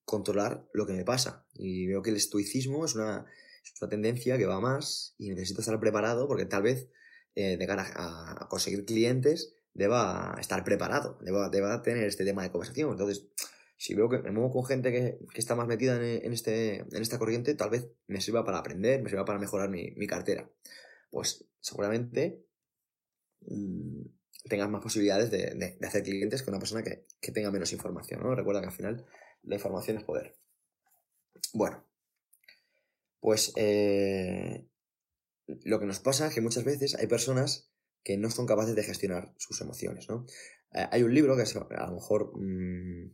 controlar 0.06 0.68
lo 0.74 0.86
que 0.86 0.94
me 0.94 1.06
pasa. 1.06 1.46
Y 1.54 1.88
veo 1.88 2.02
que 2.02 2.10
el 2.10 2.18
estoicismo 2.18 2.86
es 2.86 2.96
una, 2.96 3.26
tendencia 3.90 4.38
que 4.38 4.46
va 4.46 4.60
más 4.60 5.16
y 5.18 5.30
necesito 5.30 5.62
estar 5.62 5.80
preparado 5.80 6.28
porque 6.28 6.46
tal 6.46 6.64
vez 6.64 6.88
eh, 7.36 7.58
de 7.58 7.68
cara 7.68 7.86
a, 7.96 8.48
conseguir 8.50 8.86
clientes 8.86 9.56
deba 9.74 10.36
estar 10.40 10.64
preparado, 10.64 11.18
deba, 11.22 11.50
deba, 11.50 11.82
tener 11.82 12.06
este 12.06 12.26
tema 12.26 12.44
de 12.44 12.52
conversación. 12.52 12.92
Entonces, 12.92 13.28
si 13.78 13.96
veo 13.96 14.10
que 14.10 14.20
me 14.20 14.32
muevo 14.32 14.52
con 14.52 14.66
gente 14.66 14.92
que, 14.92 15.18
está 15.36 15.56
más 15.56 15.68
metida 15.68 15.96
en, 15.96 16.34
este, 16.34 16.82
en 16.82 17.02
esta 17.02 17.18
corriente, 17.18 17.56
tal 17.56 17.70
vez 17.70 17.88
me 18.08 18.22
sirva 18.22 18.44
para 18.44 18.60
aprender, 18.60 19.02
me 19.02 19.10
sirva 19.10 19.26
para 19.26 19.40
mejorar 19.40 19.70
mi, 19.70 19.92
mi 19.96 20.08
cartera. 20.08 20.52
Pues 21.10 21.46
seguramente 21.60 22.46
Mm, 23.48 24.04
tengas 24.48 24.70
más 24.70 24.82
posibilidades 24.82 25.32
de, 25.32 25.78
hacer 25.86 26.04
clientes 26.04 26.42
que 26.42 26.50
una 26.50 26.60
persona 26.60 26.84
que, 26.84 27.06
tenga 27.32 27.52
menos 27.52 27.72
información, 27.74 28.22
¿no? 28.22 28.36
Recuerda 28.36 28.62
que 28.62 28.68
al 28.68 28.74
final 28.74 29.06
la 29.44 29.56
información 29.56 29.98
es 29.98 30.04
poder. 30.04 30.36
Bueno, 31.54 31.86
pues 33.20 33.54
eh, 33.56 34.68
lo 35.64 35.80
que 35.80 35.86
nos 35.86 36.00
pasa 36.00 36.28
es 36.28 36.34
que 36.34 36.42
muchas 36.42 36.64
veces 36.64 36.96
hay 36.96 37.08
personas 37.08 37.72
que 38.04 38.18
no 38.18 38.30
son 38.30 38.48
capaces 38.48 38.76
de 38.76 38.84
gestionar 38.84 39.34
sus 39.38 39.62
emociones, 39.62 40.10
¿no? 40.10 40.26
Eh, 40.74 40.88
hay 40.92 41.04
un 41.04 41.14
libro 41.14 41.36
que 41.36 41.44
a 41.76 41.88
lo 41.88 41.96
mejor 41.96 42.32
mm, 42.36 43.14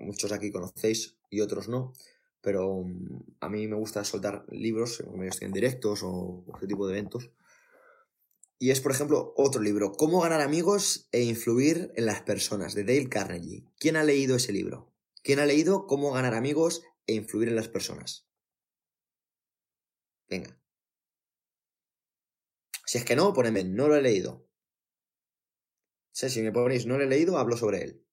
muchos 0.00 0.32
aquí 0.32 0.52
conocéis 0.52 1.18
y 1.28 1.40
otros 1.40 1.68
no, 1.68 1.92
pero 2.40 2.82
mm, 2.84 3.36
a 3.40 3.48
mí 3.48 3.66
me 3.66 3.76
gusta 3.76 4.04
soltar 4.04 4.44
libros, 4.50 5.02
en 5.40 5.52
directos 5.52 6.02
o 6.04 6.44
este 6.54 6.66
tipo 6.66 6.86
de 6.86 6.98
eventos, 6.98 7.30
y 8.62 8.70
es, 8.70 8.82
por 8.82 8.92
ejemplo, 8.92 9.32
otro 9.38 9.62
libro, 9.62 9.92
Cómo 9.92 10.20
ganar 10.20 10.42
amigos 10.42 11.08
e 11.12 11.22
influir 11.22 11.92
en 11.96 12.04
las 12.04 12.20
personas, 12.20 12.74
de 12.74 12.84
Dale 12.84 13.08
Carnegie. 13.08 13.64
¿Quién 13.78 13.96
ha 13.96 14.04
leído 14.04 14.36
ese 14.36 14.52
libro? 14.52 14.92
¿Quién 15.22 15.38
ha 15.38 15.46
leído 15.46 15.86
Cómo 15.86 16.12
ganar 16.12 16.34
amigos 16.34 16.82
e 17.06 17.14
influir 17.14 17.48
en 17.48 17.56
las 17.56 17.68
personas? 17.68 18.28
Venga. 20.28 20.60
Si 22.84 22.98
es 22.98 23.04
que 23.06 23.16
no, 23.16 23.32
ponedme, 23.32 23.64
no 23.64 23.88
lo 23.88 23.96
he 23.96 24.02
leído. 24.02 24.46
si 26.12 26.42
me 26.42 26.52
ponéis 26.52 26.84
no 26.84 26.98
lo 26.98 27.04
he 27.04 27.08
leído, 27.08 27.38
hablo 27.38 27.56
sobre 27.56 27.82
él. 27.82 28.04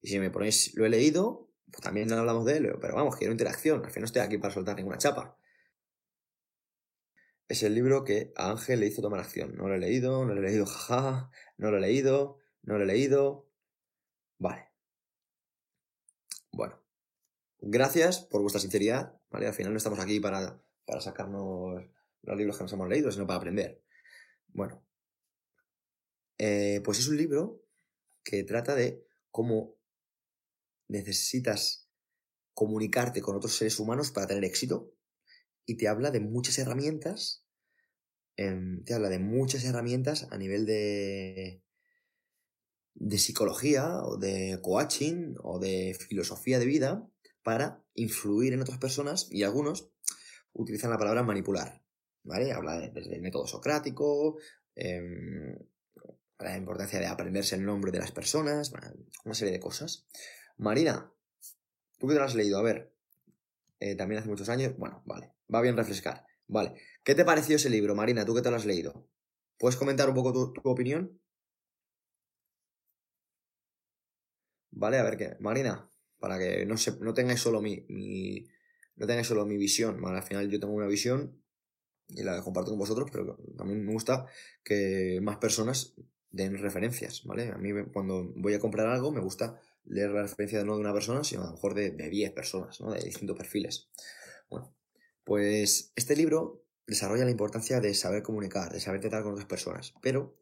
Y 0.00 0.06
si 0.06 0.20
me 0.20 0.30
ponéis 0.30 0.72
lo 0.76 0.86
he 0.86 0.88
leído, 0.88 1.50
pues 1.72 1.82
también 1.82 2.12
hablamos 2.12 2.44
de 2.44 2.58
él. 2.58 2.78
Pero 2.80 2.94
vamos, 2.94 3.16
quiero 3.16 3.32
interacción. 3.32 3.84
Al 3.84 3.90
final 3.90 4.02
no 4.02 4.06
estoy 4.06 4.22
aquí 4.22 4.38
para 4.38 4.54
soltar 4.54 4.76
ninguna 4.76 4.98
chapa 4.98 5.36
es 7.48 7.62
el 7.62 7.74
libro 7.74 8.04
que 8.04 8.32
a 8.36 8.50
Ángel 8.50 8.80
le 8.80 8.86
hizo 8.86 9.02
tomar 9.02 9.20
acción. 9.20 9.54
No 9.56 9.68
lo 9.68 9.74
he 9.74 9.78
leído, 9.78 10.24
no 10.24 10.34
lo 10.34 10.40
he 10.40 10.44
leído, 10.44 10.66
jaja, 10.66 11.30
no 11.56 11.70
lo 11.70 11.78
he 11.78 11.80
leído, 11.80 12.38
no 12.62 12.78
lo 12.78 12.84
he 12.84 12.86
leído. 12.86 13.48
Vale. 14.38 14.70
Bueno. 16.52 16.80
Gracias 17.60 18.20
por 18.20 18.42
vuestra 18.42 18.60
sinceridad, 18.60 19.18
¿vale? 19.30 19.46
Al 19.46 19.54
final 19.54 19.72
no 19.72 19.78
estamos 19.78 19.98
aquí 19.98 20.20
para, 20.20 20.62
para 20.84 21.00
sacarnos 21.00 21.82
los 22.22 22.36
libros 22.36 22.58
que 22.58 22.64
nos 22.64 22.72
hemos 22.72 22.88
leído, 22.88 23.10
sino 23.10 23.26
para 23.26 23.38
aprender. 23.38 23.82
Bueno. 24.48 24.84
Eh, 26.38 26.80
pues 26.84 26.98
es 26.98 27.08
un 27.08 27.16
libro 27.16 27.62
que 28.22 28.42
trata 28.44 28.74
de 28.74 29.06
cómo 29.30 29.76
necesitas 30.88 31.88
comunicarte 32.52 33.20
con 33.20 33.36
otros 33.36 33.56
seres 33.56 33.78
humanos 33.78 34.10
para 34.10 34.26
tener 34.26 34.44
éxito 34.44 34.94
y 35.66 35.76
te 35.76 35.88
habla 35.88 36.10
de 36.10 36.20
muchas 36.20 36.58
herramientas, 36.58 37.44
em, 38.36 38.84
te 38.84 38.94
habla 38.94 39.08
de 39.08 39.18
muchas 39.18 39.64
herramientas 39.64 40.28
a 40.30 40.38
nivel 40.38 40.66
de, 40.66 41.62
de 42.94 43.18
psicología 43.18 44.02
o 44.04 44.16
de 44.16 44.58
coaching 44.62 45.34
o 45.42 45.58
de 45.58 45.96
filosofía 46.08 46.58
de 46.58 46.66
vida 46.66 47.08
para 47.42 47.84
influir 47.94 48.52
en 48.52 48.62
otras 48.62 48.78
personas 48.78 49.28
y 49.30 49.42
algunos 49.42 49.90
utilizan 50.52 50.90
la 50.90 50.98
palabra 50.98 51.22
manipular, 51.22 51.82
¿vale? 52.22 52.52
Habla 52.52 52.88
desde 52.88 53.14
el 53.14 53.22
método 53.22 53.46
socrático, 53.46 54.38
eh, 54.74 55.02
la 56.38 56.56
importancia 56.56 56.98
de 56.98 57.06
aprenderse 57.06 57.56
el 57.56 57.64
nombre 57.64 57.92
de 57.92 57.98
las 57.98 58.12
personas, 58.12 58.72
una 59.24 59.34
serie 59.34 59.52
de 59.52 59.60
cosas. 59.60 60.06
Marina, 60.56 61.12
¿tú 61.98 62.06
qué 62.06 62.14
te 62.14 62.18
lo 62.18 62.24
has 62.24 62.34
leído? 62.34 62.58
A 62.58 62.62
ver, 62.62 62.94
eh, 63.80 63.94
también 63.94 64.20
hace 64.20 64.28
muchos 64.28 64.48
años. 64.48 64.76
Bueno, 64.76 65.02
vale. 65.06 65.33
Va 65.52 65.60
bien 65.60 65.76
refrescar. 65.76 66.26
Vale. 66.46 66.74
¿Qué 67.02 67.14
te 67.14 67.24
pareció 67.24 67.56
ese 67.56 67.70
libro, 67.70 67.94
Marina? 67.94 68.24
¿Tú 68.24 68.34
qué 68.34 68.42
te 68.42 68.50
lo 68.50 68.56
has 68.56 68.66
leído? 68.66 69.08
¿Puedes 69.58 69.76
comentar 69.76 70.08
un 70.08 70.14
poco 70.14 70.52
tu, 70.52 70.68
opinión? 70.68 71.20
Vale, 74.70 74.98
a 74.98 75.02
ver 75.04 75.16
qué. 75.16 75.36
Marina, 75.40 75.88
para 76.18 76.38
que 76.38 76.66
no, 76.66 76.76
se, 76.76 76.98
no 77.00 77.14
tengáis 77.14 77.40
solo 77.40 77.60
mi, 77.62 77.86
no 78.96 79.06
tengáis 79.06 79.26
solo 79.26 79.46
mi 79.46 79.56
visión. 79.56 80.04
Al 80.04 80.22
final 80.22 80.50
yo 80.50 80.60
tengo 80.60 80.74
una 80.74 80.86
visión 80.86 81.40
y 82.08 82.22
la 82.22 82.42
comparto 82.42 82.70
con 82.70 82.78
vosotros, 82.78 83.10
pero 83.12 83.36
también 83.56 83.84
me 83.84 83.92
gusta 83.92 84.26
que 84.62 85.20
más 85.22 85.38
personas 85.38 85.94
den 86.30 86.58
referencias, 86.58 87.24
¿vale? 87.24 87.50
A 87.52 87.58
mí 87.58 87.70
cuando 87.92 88.32
voy 88.34 88.54
a 88.54 88.58
comprar 88.58 88.88
algo 88.88 89.12
me 89.12 89.20
gusta 89.20 89.60
leer 89.84 90.10
la 90.10 90.22
referencia 90.22 90.64
no 90.64 90.74
de 90.74 90.80
una 90.80 90.92
persona, 90.92 91.22
sino 91.22 91.42
a 91.42 91.46
lo 91.46 91.52
mejor 91.52 91.74
de, 91.74 91.90
de 91.90 92.08
10 92.10 92.32
personas, 92.32 92.80
¿no? 92.80 92.92
De 92.92 93.00
distintos 93.00 93.36
perfiles. 93.36 93.88
Bueno, 94.50 94.74
pues 95.24 95.92
este 95.96 96.16
libro 96.16 96.64
desarrolla 96.86 97.24
la 97.24 97.30
importancia 97.30 97.80
de 97.80 97.94
saber 97.94 98.22
comunicar, 98.22 98.72
de 98.72 98.80
saber 98.80 99.00
tratar 99.00 99.22
con 99.22 99.32
otras 99.32 99.48
personas, 99.48 99.94
pero 100.02 100.36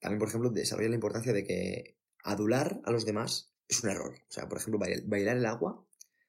también, 0.00 0.18
por 0.18 0.28
ejemplo, 0.28 0.50
desarrolla 0.50 0.88
la 0.88 0.94
importancia 0.94 1.32
de 1.32 1.44
que 1.44 1.96
adular 2.24 2.80
a 2.84 2.90
los 2.90 3.04
demás 3.04 3.52
es 3.68 3.82
un 3.84 3.90
error. 3.90 4.14
O 4.28 4.32
sea, 4.32 4.48
por 4.48 4.58
ejemplo, 4.58 4.80
bailar 5.04 5.36
el 5.36 5.46
agua 5.46 5.84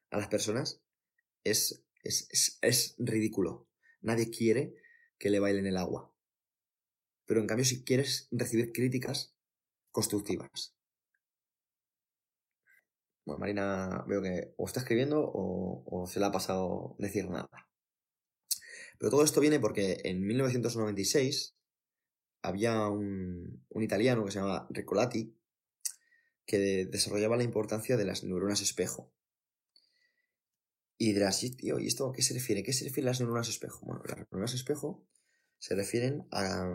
a 0.09 0.17
las 0.17 0.27
personas 0.27 0.81
es, 1.43 1.83
es, 2.03 2.59
es, 2.61 2.95
ridículo. 2.97 3.67
Nadie 4.01 4.29
quiere 4.29 4.75
que 5.17 5.29
le 5.29 5.39
bailen 5.39 5.67
el 5.67 5.77
agua. 5.77 6.13
Pero 7.25 7.39
en 7.39 7.47
cambio, 7.47 7.65
si 7.65 7.83
quieres 7.83 8.27
recibir 8.31 8.73
críticas 8.73 9.35
constructivas. 9.91 10.75
Bueno, 13.23 13.39
Marina 13.39 14.03
veo 14.07 14.21
que 14.21 14.53
o 14.57 14.65
está 14.65 14.81
escribiendo 14.81 15.21
o, 15.21 15.83
o 15.85 16.07
se 16.07 16.19
le 16.19 16.25
ha 16.25 16.31
pasado 16.31 16.95
decir 16.97 17.29
nada. 17.29 17.49
Pero 19.01 19.09
todo 19.09 19.23
esto 19.23 19.41
viene 19.41 19.59
porque 19.59 19.99
en 20.03 20.23
1996 20.23 21.57
había 22.43 22.87
un, 22.87 23.65
un 23.67 23.81
italiano 23.81 24.23
que 24.23 24.29
se 24.29 24.37
llamaba 24.37 24.67
Ricolati 24.69 25.35
que 26.45 26.85
desarrollaba 26.85 27.35
la 27.35 27.43
importancia 27.43 27.97
de 27.97 28.05
las 28.05 28.23
neuronas 28.23 28.61
espejo. 28.61 29.11
Y 30.99 31.13
dirás, 31.13 31.39
tío, 31.39 31.79
¿y 31.79 31.87
esto 31.87 32.09
a 32.09 32.13
qué 32.13 32.21
se 32.21 32.35
refiere? 32.35 32.61
¿Qué 32.61 32.73
se 32.73 32.85
refiere 32.85 33.07
a 33.07 33.09
las 33.09 33.19
neuronas 33.21 33.49
espejo? 33.49 33.83
Bueno, 33.87 34.03
las 34.05 34.19
neuronas 34.19 34.53
espejo 34.53 35.03
se 35.57 35.73
refieren 35.73 36.27
a, 36.29 36.71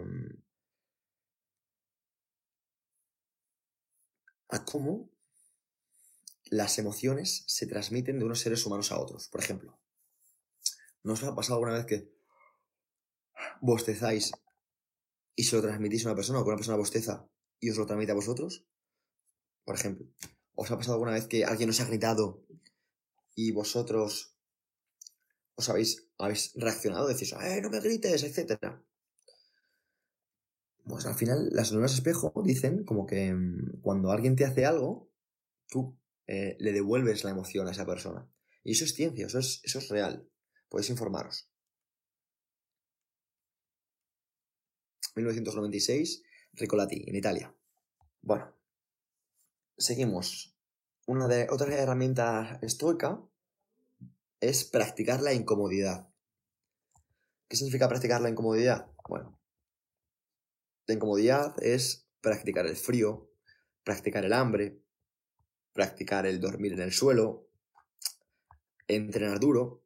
a 4.49 4.65
cómo 4.65 5.12
las 6.47 6.77
emociones 6.81 7.45
se 7.47 7.69
transmiten 7.69 8.19
de 8.19 8.25
unos 8.25 8.41
seres 8.41 8.67
humanos 8.67 8.91
a 8.91 8.99
otros. 8.99 9.29
Por 9.29 9.41
ejemplo, 9.41 9.79
¿no 11.05 11.12
os 11.12 11.23
ha 11.23 11.33
pasado 11.33 11.55
alguna 11.55 11.75
vez 11.75 11.87
que 11.87 12.16
bostezáis 13.61 14.33
y 15.35 15.45
se 15.45 15.57
lo 15.57 15.63
transmitís 15.63 16.05
a 16.05 16.09
una 16.09 16.17
persona 16.17 16.41
o 16.41 16.43
que 16.43 16.49
una 16.49 16.57
persona 16.57 16.77
bosteza 16.77 17.29
y 17.61 17.71
os 17.71 17.77
lo 17.77 17.87
transmite 17.87 18.13
a 18.13 18.17
vosotros? 18.17 18.67
Por 19.65 19.75
ejemplo, 19.75 20.07
¿os 20.55 20.71
ha 20.71 20.77
pasado 20.77 20.95
alguna 20.95 21.13
vez 21.13 21.27
que 21.27 21.45
alguien 21.45 21.71
os 21.71 21.81
ha 21.81 21.87
gritado 21.87 22.47
y 23.35 23.53
vosotros 23.53 24.37
os 25.55 25.69
habéis, 25.69 26.09
habéis 26.19 26.53
reaccionado? 26.55 27.09
Decís, 27.09 27.33
¡eh, 27.33 27.61
no 27.61 27.71
me 27.71 27.81
grites! 27.81 28.23
etcétera. 28.23 28.83
Pues 30.85 31.05
al 31.07 31.17
final, 31.17 31.49
las 31.51 31.73
neuronas 31.73 31.95
espejo 31.95 32.33
dicen 32.45 32.85
como 32.85 33.07
que 33.07 33.35
mm, 33.35 33.81
cuando 33.83 34.13
alguien 34.13 34.37
te 34.37 34.45
hace 34.45 34.65
algo, 34.65 35.11
tú 35.69 35.99
eh, 36.27 36.57
le 36.61 36.73
devuelves 36.73 37.25
la 37.25 37.31
emoción 37.31 37.67
a 37.67 37.73
esa 37.73 37.87
persona. 37.87 38.31
Y 38.63 38.73
eso 38.73 38.85
es 38.85 38.95
ciencia, 38.95 39.27
eso 39.27 39.39
es, 39.39 39.61
eso 39.65 39.79
es 39.81 39.89
real. 39.89 40.29
Podéis 40.69 40.91
informaros. 40.91 41.49
1996, 45.17 46.23
Ricolati, 46.53 47.05
en 47.07 47.17
Italia. 47.17 47.55
Bueno, 48.23 48.55
seguimos. 49.77 50.55
Una 51.07 51.29
de 51.29 51.49
otras 51.51 51.71
herramientas 51.71 52.59
estoica 52.63 53.23
es 54.41 54.65
practicar 54.65 55.21
la 55.23 55.33
incomodidad. 55.33 56.09
¿Qué 57.49 57.57
significa 57.57 57.89
practicar 57.89 58.21
la 58.21 58.29
incomodidad? 58.29 58.91
Bueno, 59.09 59.41
la 60.87 60.95
incomodidad 60.95 61.55
es 61.63 62.09
practicar 62.21 62.67
el 62.67 62.77
frío, 62.77 63.31
practicar 63.85 64.25
el 64.25 64.33
hambre, 64.33 64.83
practicar 65.73 66.27
el 66.27 66.41
dormir 66.41 66.73
en 66.73 66.81
el 66.81 66.93
suelo, 66.93 67.49
entrenar 68.89 69.41
duro. 69.41 69.85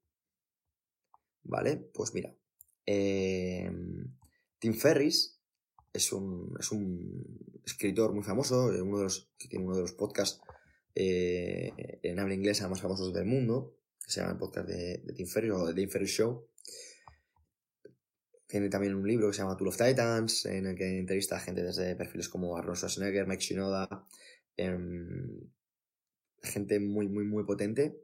¿Vale? 1.42 1.76
Pues 1.76 2.14
mira, 2.14 2.34
em, 2.86 4.14
Tim 4.60 4.74
Ferris 4.74 5.40
es 5.92 6.12
un, 6.12 6.54
es 6.60 6.70
un 6.70 7.60
escritor 7.64 8.12
muy 8.12 8.22
famoso, 8.22 8.72
eh, 8.72 8.80
uno 8.80 8.98
de 8.98 9.04
los, 9.04 9.32
que 9.38 9.48
tiene 9.48 9.64
uno 9.64 9.74
de 9.74 9.82
los 9.82 9.92
podcasts 9.92 10.40
eh, 10.94 11.98
en 12.02 12.18
habla 12.18 12.34
inglesa 12.34 12.68
más 12.68 12.80
famosos 12.80 13.12
del 13.12 13.24
mundo, 13.24 13.76
que 14.04 14.12
se 14.12 14.20
llama 14.20 14.32
el 14.32 14.38
podcast 14.38 14.68
de, 14.68 15.02
Tim 15.14 15.26
Ferris 15.26 15.52
o 15.52 15.66
de 15.66 15.74
Tim 15.74 15.88
Ferris 15.88 16.10
Show. 16.10 16.46
Tiene 18.46 18.68
también 18.68 18.94
un 18.94 19.06
libro 19.06 19.28
que 19.28 19.34
se 19.34 19.42
llama 19.42 19.56
Tool 19.56 19.68
of 19.68 19.76
Titans, 19.76 20.46
en 20.46 20.66
el 20.66 20.76
que 20.76 20.98
entrevista 20.98 21.36
a 21.36 21.40
gente 21.40 21.62
desde 21.62 21.96
perfiles 21.96 22.28
como 22.28 22.56
Arnold 22.56 22.76
Schwarzenegger, 22.76 23.26
Mike 23.26 23.42
Shinoda, 23.42 23.88
em, 24.56 25.40
gente 26.42 26.80
muy, 26.80 27.08
muy, 27.08 27.24
muy 27.24 27.44
potente 27.44 27.96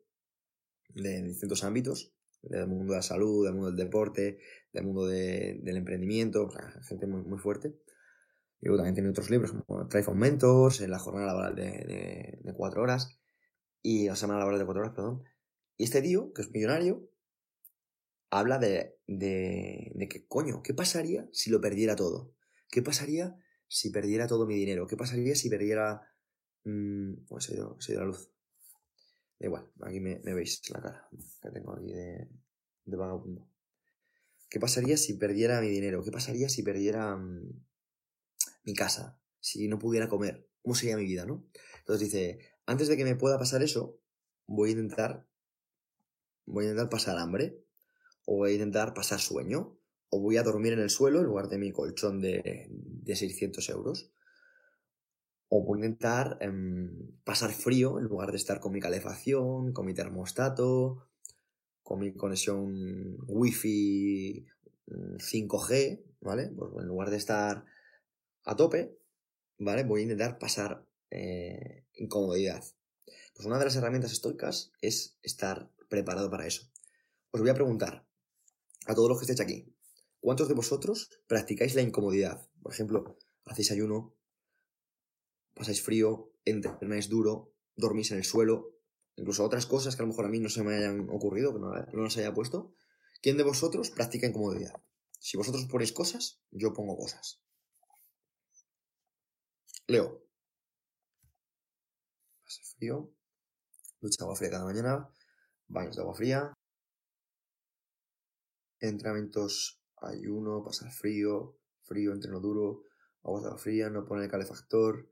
de 0.95 1.23
distintos 1.23 1.65
ámbitos, 1.65 2.16
del 2.49 2.67
mundo 2.67 2.93
de 2.93 2.99
la 2.99 3.03
salud, 3.03 3.45
del 3.45 3.55
mundo 3.55 3.69
del 3.69 3.77
deporte, 3.77 4.39
del 4.73 4.85
mundo 4.85 5.07
del 5.07 5.77
emprendimiento, 5.77 6.49
gente 6.89 7.07
muy, 7.07 7.23
muy 7.23 7.39
fuerte. 7.39 7.75
Y 8.61 8.67
luego 8.67 8.79
también 8.79 8.95
tiene 8.95 9.11
otros 9.11 9.31
libros 9.31 9.53
como 9.53 9.87
Thrive 9.89 10.07
on 10.09 10.19
Mentors, 10.19 10.81
en 10.81 10.91
la 10.91 10.99
jornada 10.99 11.27
laboral 11.27 11.55
de, 11.55 12.41
de, 12.43 12.55
cuatro 12.55 12.83
horas, 12.83 13.21
y 13.83 14.07
la 14.07 14.17
semana 14.17 14.39
laboral 14.39 14.59
de 14.59 14.65
cuatro 14.65 14.83
horas, 14.83 14.95
perdón. 14.95 15.25
Y 15.77 15.85
este 15.85 16.01
tío, 16.01 16.33
que 16.33 16.43
es 16.43 16.51
millonario, 16.51 17.11
habla 18.31 18.59
de, 18.59 18.99
de, 19.07 19.93
de 19.95 20.09
que, 20.09 20.27
coño, 20.27 20.63
¿qué 20.63 20.73
pasaría 20.75 21.29
si 21.33 21.51
lo 21.51 21.61
perdiera 21.61 21.97
todo? 21.97 22.35
¿Qué 22.71 22.83
pasaría 22.83 23.37
si 23.69 23.91
perdiera 23.91 24.27
todo 24.27 24.47
mi 24.47 24.55
dinero? 24.55 24.87
¿Qué 24.87 24.97
pasaría 24.97 25.35
si 25.35 25.51
perdiera... 25.51 26.13
Mmm, 26.65 27.27
pues 27.29 27.45
se 27.45 27.57
se 27.79 27.93
ido 27.93 28.01
la 28.01 28.07
luz. 28.07 28.31
Igual, 29.39 29.71
aquí 29.83 30.01
me, 30.01 30.19
veis 30.19 30.63
la 30.71 30.81
cara 30.81 31.09
que 31.43 31.51
tengo 31.51 31.75
aquí 31.75 31.93
de, 31.93 32.29
de 32.85 32.97
vagabundo. 32.97 33.49
¿Qué 34.49 34.59
pasaría 34.61 34.97
si 34.97 35.15
perdiera 35.15 35.61
mi 35.61 35.69
dinero? 35.69 36.03
¿Qué 36.03 36.11
pasaría 36.11 36.49
si 36.49 36.63
perdiera 36.63 37.17
mmm, 37.17 37.53
mi 38.65 38.75
casa? 38.75 39.21
Si 39.41 39.69
no 39.69 39.79
pudiera 39.79 40.09
comer. 40.09 40.49
¿Cómo 40.63 40.75
sería 40.75 40.97
mi 40.97 41.05
vida, 41.05 41.27
no? 41.27 41.47
Entonces 41.81 42.11
dice, 42.11 42.39
antes 42.65 42.89
de 42.89 42.97
que 42.97 43.05
me 43.05 43.15
pueda 43.15 43.39
pasar 43.39 43.63
eso, 43.63 44.01
voy 44.47 44.71
a 44.71 44.73
intentar, 44.73 45.27
voy 46.47 46.65
a 46.65 46.69
intentar 46.69 46.89
pasar 46.89 47.19
hambre, 47.19 47.63
o 48.25 48.39
voy 48.39 48.51
a 48.51 48.55
intentar 48.55 48.95
pasar 48.95 49.21
sueño, 49.21 49.79
o 50.09 50.21
voy 50.21 50.37
a 50.37 50.43
dormir 50.43 50.73
en 50.73 50.81
el 50.81 50.91
suelo 50.91 51.21
en 51.21 51.27
lugar 51.27 51.49
de 51.49 51.59
mi 51.59 51.73
colchón 51.73 52.21
de, 52.21 52.69
de 52.71 53.17
600 53.17 53.69
euros, 53.69 54.13
o 55.49 55.63
voy 55.65 55.81
a 55.81 55.87
intentar 55.87 56.39
eh, 56.41 56.51
pasar 57.25 57.53
frío 57.53 57.99
en 57.99 58.05
lugar 58.05 58.31
de 58.31 58.37
estar 58.37 58.61
con 58.61 58.73
mi 58.73 58.81
calefacción, 58.81 59.73
con 59.73 59.87
mi 59.87 59.95
termostato, 59.95 61.09
con 61.83 62.01
mi 62.01 62.15
conexión 62.15 63.17
wifi 63.29 64.47
5G, 64.87 65.99
mm, 65.99 66.25
¿vale? 66.25 66.49
Pues 66.49 66.73
en 66.81 66.87
lugar 66.87 67.11
de 67.11 67.17
estar 67.17 67.65
a 68.45 68.57
tope, 68.57 68.99
¿vale? 69.59 69.85
Voy 69.85 70.01
a 70.01 70.03
intentar 70.05 70.39
pasar 70.39 70.85
eh, 71.11 71.85
incomodidad. 71.95 72.65
Pues 73.35 73.47
una 73.47 73.59
de 73.59 73.67
las 73.67 73.77
herramientas 73.77 74.13
estoicas 74.13 74.73
es 74.81 75.17
estar 75.23 75.71
preparado 75.89 76.31
para 76.31 76.47
eso. 76.47 76.69
Os 77.31 77.41
voy 77.41 77.51
a 77.51 77.55
preguntar 77.55 78.05
a 78.87 78.95
todos 78.95 79.09
los 79.09 79.19
que 79.19 79.25
estéis 79.25 79.41
aquí, 79.41 79.73
¿cuántos 80.21 80.49
de 80.49 80.55
vosotros 80.55 81.11
practicáis 81.27 81.75
la 81.75 81.83
incomodidad? 81.83 82.49
Por 82.63 82.73
ejemplo, 82.73 83.17
hacéis 83.45 83.71
ayuno, 83.71 84.16
pasáis 85.57 85.83
frío, 85.83 86.31
entrenáis 86.45 87.09
duro, 87.09 87.57
dormís 87.75 88.13
en 88.13 88.19
el 88.19 88.25
suelo, 88.25 88.77
incluso 89.17 89.43
otras 89.43 89.65
cosas 89.65 89.97
que 89.97 90.03
a 90.03 90.05
lo 90.05 90.11
mejor 90.13 90.27
a 90.27 90.29
mí 90.29 90.39
no 90.39 90.51
se 90.51 90.63
me 90.63 90.77
hayan 90.77 91.09
ocurrido, 91.11 91.55
que 91.55 91.61
no, 91.61 91.73
no 91.73 92.03
las 92.03 92.17
haya 92.19 92.35
puesto. 92.35 92.75
¿Quién 93.23 93.39
de 93.39 93.43
vosotros 93.43 93.91
practica 93.91 94.27
incomodidad? 94.27 94.75
Si 95.19 95.39
vosotros 95.39 95.65
ponéis 95.65 95.93
cosas, 95.93 96.43
yo 96.51 96.75
pongo 96.75 96.97
cosas. 96.97 97.41
Leo. 99.87 100.23
Pasa 102.45 102.63
frío. 102.77 103.11
Ducha 104.01 104.25
agua 104.25 104.37
fría 104.37 104.51
cada 104.51 104.67
mañana. 104.67 105.09
Baños 105.69 105.97
de 105.97 106.03
agua 106.03 106.15
fría. 106.15 106.53
Entrenamientos, 108.79 109.81
ayuno, 109.97 110.63
pasar 110.63 110.93
frío, 110.93 111.59
frío, 111.83 112.13
entreno 112.13 112.41
duro, 112.41 112.83
agua 113.23 113.41
de 113.41 113.47
agua 113.47 113.59
fría, 113.59 113.89
no 113.89 114.05
poner 114.05 114.31
calefactor, 114.31 115.09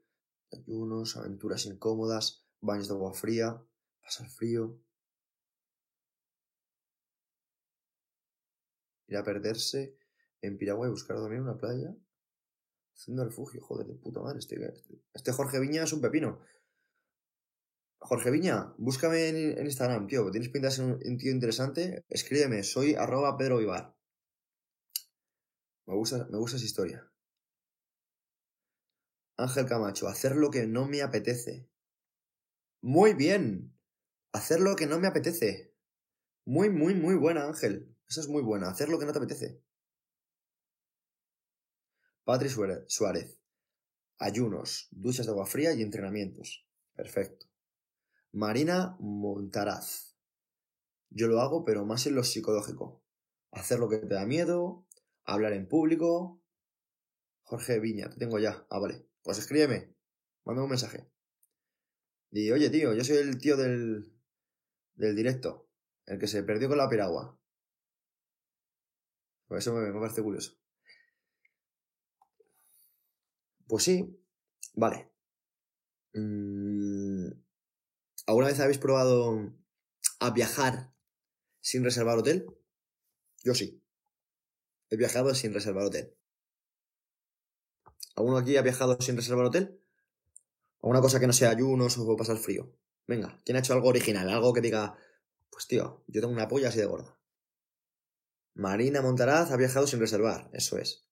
ayunos, 0.57 1.17
aventuras 1.17 1.67
incómodas, 1.67 2.45
baños 2.61 2.89
de 2.89 2.95
agua 2.95 3.13
fría, 3.13 3.63
pasar 4.03 4.29
frío. 4.29 4.81
Ir 9.07 9.17
a 9.17 9.25
perderse 9.25 9.99
en 10.41 10.59
Piragua 10.59 10.87
y 10.87 10.91
buscar 10.91 11.17
dormir 11.17 11.39
en 11.39 11.45
una 11.45 11.59
playa. 11.59 11.95
Haciendo 12.95 13.25
refugio, 13.25 13.61
joder, 13.63 13.87
de 13.87 13.95
puta 13.95 14.21
madre. 14.21 14.39
Este, 14.39 14.57
este 15.13 15.33
Jorge 15.33 15.61
Viña 15.61 15.83
es 15.83 15.93
un 15.93 16.01
pepino. 16.01 16.41
Jorge 17.99 18.31
Viña, 18.31 18.75
búscame 18.77 19.29
en, 19.29 19.65
Instagram, 19.65 20.07
tío. 20.07 20.31
Tienes 20.31 20.51
pinta 20.51 20.69
de 20.69 20.75
ser 20.75 20.85
un, 20.85 21.19
tío 21.19 21.33
interesante. 21.33 22.05
Escríbeme, 22.09 22.63
soy 22.63 22.95
arroba 22.95 23.37
Pedro 23.37 23.59
Vivar. 23.59 23.97
Me 25.87 25.95
gusta, 25.95 26.27
me 26.31 26.39
gusta 26.39 26.57
esa 26.57 26.67
historia. 26.67 27.14
Ángel 29.37 29.67
Camacho, 29.67 30.09
hacer 30.09 30.37
lo 30.37 30.51
que 30.51 30.67
no 30.67 30.87
me 30.87 31.03
apetece. 31.03 31.69
Muy 32.81 33.15
bien. 33.15 33.75
Hacer 34.33 34.61
lo 34.61 34.77
que 34.77 34.87
no 34.87 34.99
me 34.99 35.09
apetece. 35.09 35.75
Muy, 36.45 36.71
muy, 36.71 36.95
muy 36.95 37.15
buena, 37.17 37.45
Ángel. 37.45 37.97
Esa 38.09 38.21
es 38.21 38.29
muy 38.29 38.43
buena. 38.43 38.69
Hacer 38.69 38.89
lo 38.89 38.99
que 38.99 39.07
no 39.07 39.13
te 39.13 39.19
apetece. 39.19 39.63
Patri 42.25 42.49
Suárez. 42.49 43.39
Ayunos, 44.19 44.89
duchas 44.91 45.27
de 45.27 45.33
agua 45.33 45.47
fría 45.47 45.73
y 45.73 45.83
entrenamientos. 45.83 46.67
Perfecto. 46.95 47.47
Marina 48.33 48.97
Montaraz. 49.01 50.17
Yo 51.11 51.27
lo 51.29 51.41
hago, 51.41 51.65
pero 51.65 51.85
más 51.85 52.07
en 52.07 52.15
lo 52.15 52.25
psicológico. 52.25 53.03
Hacer 53.51 53.79
lo 53.79 53.89
que 53.89 53.99
te 53.99 54.15
da 54.15 54.27
miedo, 54.27 54.87
hablar 55.25 55.53
en 55.53 55.69
público. 55.69 56.41
Jorge 57.43 57.79
Viña, 57.79 58.09
te 58.11 58.17
tengo 58.17 58.39
ya. 58.39 58.67
Ah, 58.71 58.79
vale. 58.79 59.07
Pues 59.25 59.39
escríbeme. 59.39 59.93
Mándame 60.45 60.65
un 60.65 60.71
mensaje. 60.71 61.11
Y 62.31 62.51
oye, 62.53 62.71
tío, 62.71 62.93
yo 62.95 63.03
soy 63.03 63.17
el 63.17 63.39
tío 63.39 63.57
del, 63.57 64.13
del 64.95 65.17
directo. 65.17 65.69
El 66.07 66.19
que 66.19 66.29
se 66.29 66.43
perdió 66.43 66.69
con 66.69 66.79
la 66.79 66.89
piragua. 66.89 67.41
Pues 69.49 69.65
eso 69.65 69.75
me, 69.75 69.91
me 69.91 69.99
parece 69.99 70.23
curioso. 70.23 70.59
Pues 73.67 73.85
sí. 73.85 74.21
Vale. 74.75 75.11
Mm, 76.13 77.31
¿Alguna 78.27 78.49
vez 78.49 78.61
habéis 78.61 78.79
probado 78.79 79.53
a 80.21 80.31
viajar 80.31 80.93
sin 81.61 81.83
reservar 81.83 82.19
hotel? 82.19 82.47
Yo 83.43 83.55
sí. 83.55 83.83
He 84.91 84.97
viajado 84.97 85.35
sin 85.35 85.55
reservar 85.55 85.85
hotel. 85.87 86.15
¿Alguno 88.17 88.37
aquí 88.39 88.57
ha 88.57 88.63
viajado 88.63 88.97
sin 89.01 89.17
reservar 89.17 89.47
hotel? 89.47 89.81
¿Alguna 90.83 91.01
cosa 91.01 91.19
que 91.19 91.27
no 91.27 91.33
sea 91.33 91.51
ayunos 91.51 91.99
o 91.99 92.17
pasar 92.17 92.37
frío? 92.37 92.71
Venga, 93.07 93.41
¿quién 93.45 93.57
ha 93.57 93.61
hecho 93.61 93.73
algo 93.73 93.89
original? 93.89 94.29
Algo 94.29 94.53
que 94.53 94.61
diga, 94.61 94.97
pues 95.51 95.67
tío, 95.67 96.05
yo 96.07 96.21
tengo 96.21 96.33
una 96.33 96.49
polla 96.49 96.69
así 96.69 96.79
de 96.79 96.87
gorda. 96.87 97.19
Marina 98.55 99.03
Montaraz 99.03 99.51
ha 99.51 99.57
viajado 99.57 99.87
sin 99.87 100.01
reservar, 100.01 100.49
eso 100.53 100.79
es. 100.79 101.05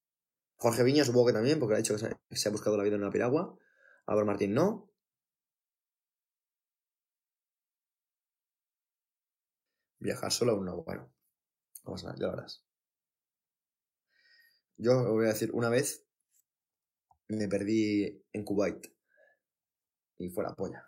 Jorge 0.56 0.84
Viña 0.84 1.04
supongo 1.04 1.26
que 1.26 1.32
también, 1.32 1.58
porque 1.58 1.74
ha 1.74 1.78
dicho 1.78 1.96
que 1.96 2.36
se 2.36 2.48
ha 2.48 2.52
buscado 2.52 2.76
la 2.76 2.84
vida 2.84 2.94
en 2.94 3.02
una 3.02 3.10
piragua. 3.10 3.58
Álvaro 4.06 4.26
Martín 4.26 4.54
no. 4.54 4.88
Viajar 9.98 10.32
solo 10.32 10.52
aún 10.52 10.66
no, 10.66 10.82
bueno. 10.82 11.12
Vamos 11.84 12.04
a 12.04 12.12
ver, 12.12 12.20
ya 12.20 12.26
lo. 12.26 12.46
Yo 14.76 15.12
voy 15.12 15.26
a 15.26 15.28
decir, 15.28 15.50
una 15.52 15.68
vez 15.68 16.06
me 17.28 17.48
perdí 17.48 18.24
en 18.32 18.44
Kuwait. 18.44 18.86
Y 20.18 20.28
fue 20.30 20.44
la 20.44 20.54
polla. 20.54 20.86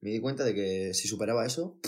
Me 0.00 0.10
di 0.10 0.20
cuenta 0.20 0.44
de 0.44 0.54
que 0.54 0.94
si 0.94 1.08
superaba 1.08 1.46
eso, 1.46 1.78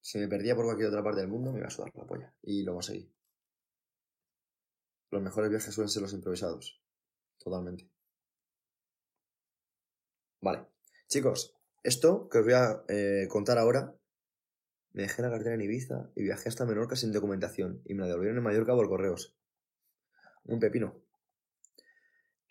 si 0.00 0.18
me 0.18 0.28
perdía 0.28 0.54
por 0.54 0.64
cualquier 0.64 0.88
otra 0.88 1.02
parte 1.02 1.20
del 1.20 1.28
mundo, 1.28 1.52
me 1.52 1.58
iba 1.58 1.66
a 1.66 1.70
sudar 1.70 1.90
la 1.94 2.06
polla. 2.06 2.34
Y 2.42 2.62
lo 2.62 2.74
conseguí. 2.74 3.12
Los 5.10 5.22
mejores 5.22 5.50
viajes 5.50 5.74
suelen 5.74 5.88
ser 5.88 6.02
los 6.02 6.12
improvisados. 6.12 6.82
Totalmente. 7.38 7.90
Vale. 10.40 10.66
Chicos, 11.08 11.56
esto 11.82 12.28
que 12.28 12.38
os 12.38 12.44
voy 12.44 12.54
a 12.54 12.84
eh, 12.88 13.28
contar 13.28 13.58
ahora, 13.58 13.96
me 14.92 15.02
dejé 15.02 15.22
la 15.22 15.30
cartera 15.30 15.54
en 15.54 15.60
Ibiza 15.60 16.10
y 16.16 16.22
viajé 16.22 16.48
hasta 16.48 16.64
Menorca 16.64 16.96
sin 16.96 17.12
documentación 17.12 17.82
y 17.84 17.94
me 17.94 18.02
la 18.02 18.08
devolvieron 18.08 18.38
en 18.38 18.44
Mallorca 18.44 18.74
por 18.74 18.88
correos. 18.88 19.36
Un 20.44 20.58
pepino. 20.58 21.05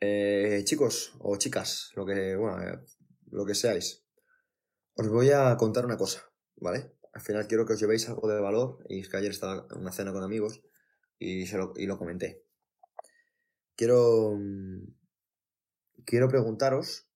Eh, 0.01 0.61
chicos 0.65 1.13
o 1.19 1.37
chicas, 1.37 1.91
lo 1.95 2.05
que, 2.05 2.35
bueno, 2.35 2.61
eh, 2.61 2.79
lo 3.31 3.45
que 3.45 3.55
seáis, 3.55 4.05
os 4.95 5.07
voy 5.09 5.29
a 5.31 5.55
contar 5.57 5.85
una 5.85 5.97
cosa, 5.97 6.29
¿vale? 6.57 6.91
Al 7.13 7.21
final 7.21 7.47
quiero 7.47 7.65
que 7.65 7.73
os 7.73 7.79
llevéis 7.79 8.09
algo 8.09 8.27
de 8.27 8.41
valor 8.41 8.83
y 8.89 8.99
es 8.99 9.09
que 9.09 9.17
ayer 9.17 9.31
estaba 9.31 9.67
en 9.71 9.79
una 9.79 9.91
cena 9.91 10.11
con 10.11 10.23
amigos 10.23 10.61
y, 11.17 11.45
se 11.47 11.57
lo, 11.57 11.73
y 11.77 11.85
lo 11.85 11.97
comenté. 11.97 12.43
Quiero, 13.75 14.35
mm, 14.37 14.83
quiero 16.05 16.27
preguntaros, 16.27 17.07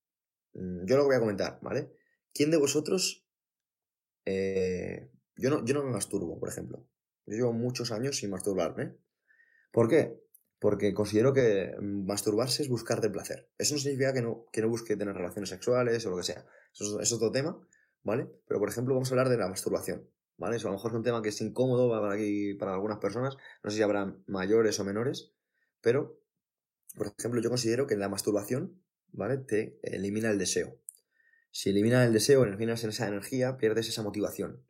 mm, 0.54 0.86
yo 0.86 0.98
lo 0.98 1.06
voy 1.06 1.16
a 1.16 1.20
comentar, 1.20 1.60
¿vale? 1.62 1.92
¿Quién 2.34 2.52
de 2.52 2.58
vosotros... 2.58 3.26
Eh, 4.26 5.12
yo, 5.36 5.50
no, 5.50 5.66
yo 5.66 5.74
no 5.74 5.84
me 5.84 5.92
masturbo, 5.92 6.40
por 6.40 6.50
ejemplo. 6.50 6.86
Yo 7.26 7.36
llevo 7.36 7.54
muchos 7.54 7.92
años 7.92 8.18
sin 8.18 8.30
masturbarme. 8.30 8.96
¿Por 9.72 9.90
qué? 9.90 10.20
Porque 10.60 10.94
considero 10.94 11.34
que 11.34 11.74
mm, 11.80 12.06
masturbarse 12.06 12.64
es 12.64 12.70
buscarte 12.70 13.10
placer. 13.10 13.50
Eso 13.58 13.76
no 13.76 13.80
significa 13.80 14.14
que 14.14 14.22
no, 14.22 14.46
que 14.52 14.62
no 14.62 14.70
busque 14.70 14.98
tener 14.98 15.16
relaciones 15.16 15.50
sexuales 15.50 16.06
o 16.06 16.12
lo 16.12 16.18
que 16.18 16.24
sea. 16.24 16.46
Eso 16.74 17.00
es, 17.00 17.12
otro 17.14 17.32
tema, 17.32 17.60
¿vale? 18.04 18.28
Pero, 18.48 18.60
por 18.60 18.70
ejemplo, 18.70 18.94
vamos 18.94 19.10
a 19.10 19.14
hablar 19.14 19.30
de 19.30 19.38
la 19.38 19.48
masturbación, 19.48 20.08
¿vale? 20.38 20.58
Eso 20.58 20.68
a 20.68 20.72
lo 20.72 20.78
mejor 20.78 20.92
es 20.92 20.98
un 20.98 21.04
tema 21.04 21.22
que 21.22 21.30
es 21.30 21.42
incómodo 21.42 21.90
para, 21.90 22.74
algunas 22.74 23.00
personas. 23.00 23.38
No 23.64 23.70
sé 23.70 23.78
si 23.78 23.84
habrá 23.84 24.16
mayores 24.28 24.80
o 24.80 24.84
menores, 24.84 25.32
pero, 25.82 26.22
por 26.96 27.14
ejemplo, 27.18 27.42
yo 27.42 27.50
considero 27.50 27.88
que 27.88 27.96
la 27.96 28.10
masturbación, 28.10 28.82
¿vale? 29.14 29.38
Te 29.38 29.80
elimina 29.84 30.30
el 30.30 30.38
deseo. 30.38 30.78
Si 31.52 31.70
elimina 31.70 32.06
el 32.06 32.14
deseo, 32.14 32.44
eliminas 32.44 32.84
esa 32.84 33.08
energía, 33.08 33.58
pierdes 33.58 33.88
esa 33.88 34.04
motivación. 34.04 34.62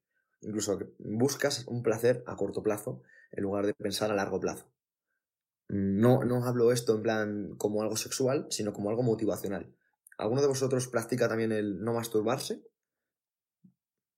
Incluso 0.42 0.80
buscas 1.00 1.66
un 1.68 1.84
placer 1.84 2.24
a 2.26 2.36
corto 2.36 2.64
plazo 2.64 3.02
en 3.32 3.44
lugar 3.44 3.66
de 3.66 3.74
pensar 3.74 4.12
a 4.12 4.16
largo 4.16 4.40
plazo. 4.40 4.72
No, 5.70 6.24
no 6.24 6.44
hablo 6.46 6.72
esto 6.72 6.96
en 6.96 7.04
plan 7.04 7.56
como 7.58 7.84
algo 7.84 7.96
sexual, 7.96 8.48
sino 8.50 8.74
como 8.74 8.90
algo 8.90 9.04
motivacional. 9.04 9.72
¿Alguno 10.18 10.42
de 10.42 10.48
vosotros 10.48 10.88
practica 10.88 11.30
también 11.30 11.52
el 11.52 11.82
no 11.84 11.94
masturbarse? 11.94 12.62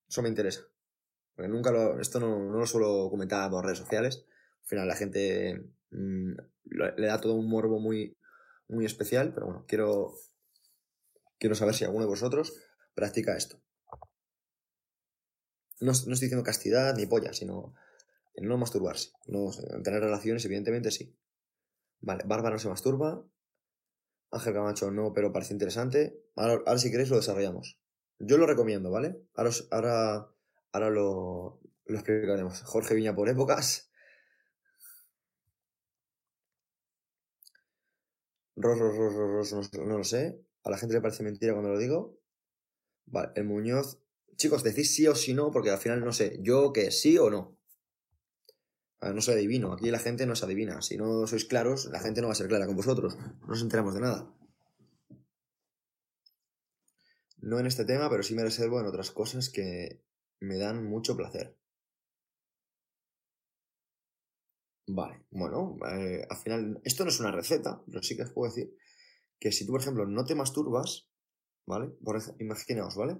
Eso 0.09 0.21
me 0.21 0.29
interesa. 0.29 0.61
Porque 1.35 1.49
nunca 1.49 1.71
lo, 1.71 1.99
esto 1.99 2.19
no, 2.21 2.39
no 2.39 2.57
lo 2.57 2.65
suelo 2.65 3.09
comentar 3.09 3.47
en 3.47 3.53
las 3.53 3.65
redes 3.65 3.79
sociales. 3.79 4.25
Al 4.61 4.67
final 4.67 4.87
la 4.87 4.95
gente 4.95 5.69
mm, 5.91 6.31
le 6.63 7.07
da 7.07 7.19
todo 7.19 7.35
un 7.35 7.49
morbo 7.49 7.79
muy, 7.79 8.17
muy 8.69 8.85
especial, 8.85 9.33
pero 9.33 9.47
bueno, 9.47 9.65
quiero, 9.67 10.13
quiero 11.37 11.55
saber 11.55 11.75
si 11.75 11.83
alguno 11.83 12.05
de 12.05 12.09
vosotros 12.09 12.53
practica 12.95 13.35
esto. 13.35 13.61
No, 15.81 15.87
no 15.87 15.91
estoy 15.91 16.13
diciendo 16.13 16.43
castidad 16.43 16.95
ni 16.95 17.07
polla, 17.07 17.33
sino 17.33 17.73
no 18.37 18.57
masturbarse. 18.57 19.11
No, 19.27 19.51
tener 19.83 20.01
relaciones, 20.01 20.45
evidentemente 20.45 20.91
sí. 20.91 21.13
Vale, 22.01 22.23
Bárbara 22.25 22.55
no 22.55 22.59
se 22.59 22.69
masturba. 22.69 23.23
Ángel 24.31 24.53
Camacho 24.53 24.91
no, 24.91 25.13
pero 25.13 25.31
parece 25.31 25.53
interesante. 25.53 26.17
Ahora, 26.35 26.77
si 26.77 26.89
queréis 26.89 27.09
lo 27.09 27.17
desarrollamos. 27.17 27.77
Yo 28.19 28.37
lo 28.37 28.47
recomiendo, 28.47 28.91
¿vale? 28.91 29.17
Ahora, 29.35 29.51
ahora, 30.71 30.89
lo, 30.89 31.59
lo 31.85 31.95
explicaremos. 31.95 32.63
Jorge 32.63 32.95
Viña 32.95 33.15
por 33.15 33.29
épocas. 33.29 33.91
Ros, 38.55 38.79
ros, 38.79 38.95
ros, 38.95 39.13
ros, 39.51 39.73
no, 39.73 39.85
no, 39.85 39.97
lo 39.97 40.03
sé. 40.03 40.39
A 40.63 40.69
la 40.69 40.77
gente 40.77 40.93
le 40.95 41.01
parece 41.01 41.23
mentira 41.23 41.53
cuando 41.53 41.71
lo 41.71 41.79
digo. 41.79 42.17
Vale, 43.05 43.31
el 43.35 43.45
Muñoz. 43.45 43.99
Chicos, 44.37 44.63
decís 44.63 44.95
sí 44.95 45.07
o 45.07 45.15
sí 45.15 45.33
no, 45.33 45.51
porque 45.51 45.71
al 45.71 45.77
final 45.77 46.03
no 46.03 46.13
sé. 46.13 46.37
Yo 46.41 46.73
que 46.73 46.91
sí 46.91 47.17
o 47.17 47.29
no 47.29 47.60
no 49.01 49.21
soy 49.21 49.35
adivino, 49.35 49.73
aquí 49.73 49.89
la 49.89 49.99
gente 49.99 50.25
no 50.25 50.35
se 50.35 50.45
adivina. 50.45 50.81
Si 50.81 50.97
no 50.97 51.25
sois 51.27 51.45
claros, 51.45 51.85
la 51.85 51.99
gente 51.99 52.21
no 52.21 52.27
va 52.27 52.33
a 52.33 52.35
ser 52.35 52.47
clara 52.47 52.67
con 52.67 52.75
vosotros. 52.75 53.17
No 53.17 53.47
nos 53.47 53.61
enteramos 53.61 53.95
de 53.95 54.01
nada. 54.01 54.33
No 57.37 57.59
en 57.59 57.65
este 57.65 57.85
tema, 57.85 58.09
pero 58.09 58.21
sí 58.21 58.35
me 58.35 58.43
reservo 58.43 58.79
en 58.79 58.85
otras 58.85 59.09
cosas 59.11 59.49
que 59.49 60.03
me 60.39 60.57
dan 60.57 60.85
mucho 60.85 61.17
placer. 61.17 61.57
Vale, 64.87 65.23
bueno, 65.31 65.77
eh, 65.89 66.25
al 66.29 66.37
final, 66.37 66.81
esto 66.83 67.03
no 67.03 67.09
es 67.09 67.19
una 67.19 67.31
receta, 67.31 67.81
pero 67.87 68.03
sí 68.03 68.15
que 68.15 68.23
os 68.23 68.31
puedo 68.31 68.53
decir 68.53 68.75
que 69.39 69.51
si 69.51 69.65
tú, 69.65 69.71
por 69.71 69.81
ejemplo, 69.81 70.05
no 70.05 70.25
te 70.25 70.35
masturbas, 70.35 71.09
¿vale? 71.65 71.89
Por 72.03 72.21
imaginaos, 72.39 72.95
¿vale? 72.95 73.17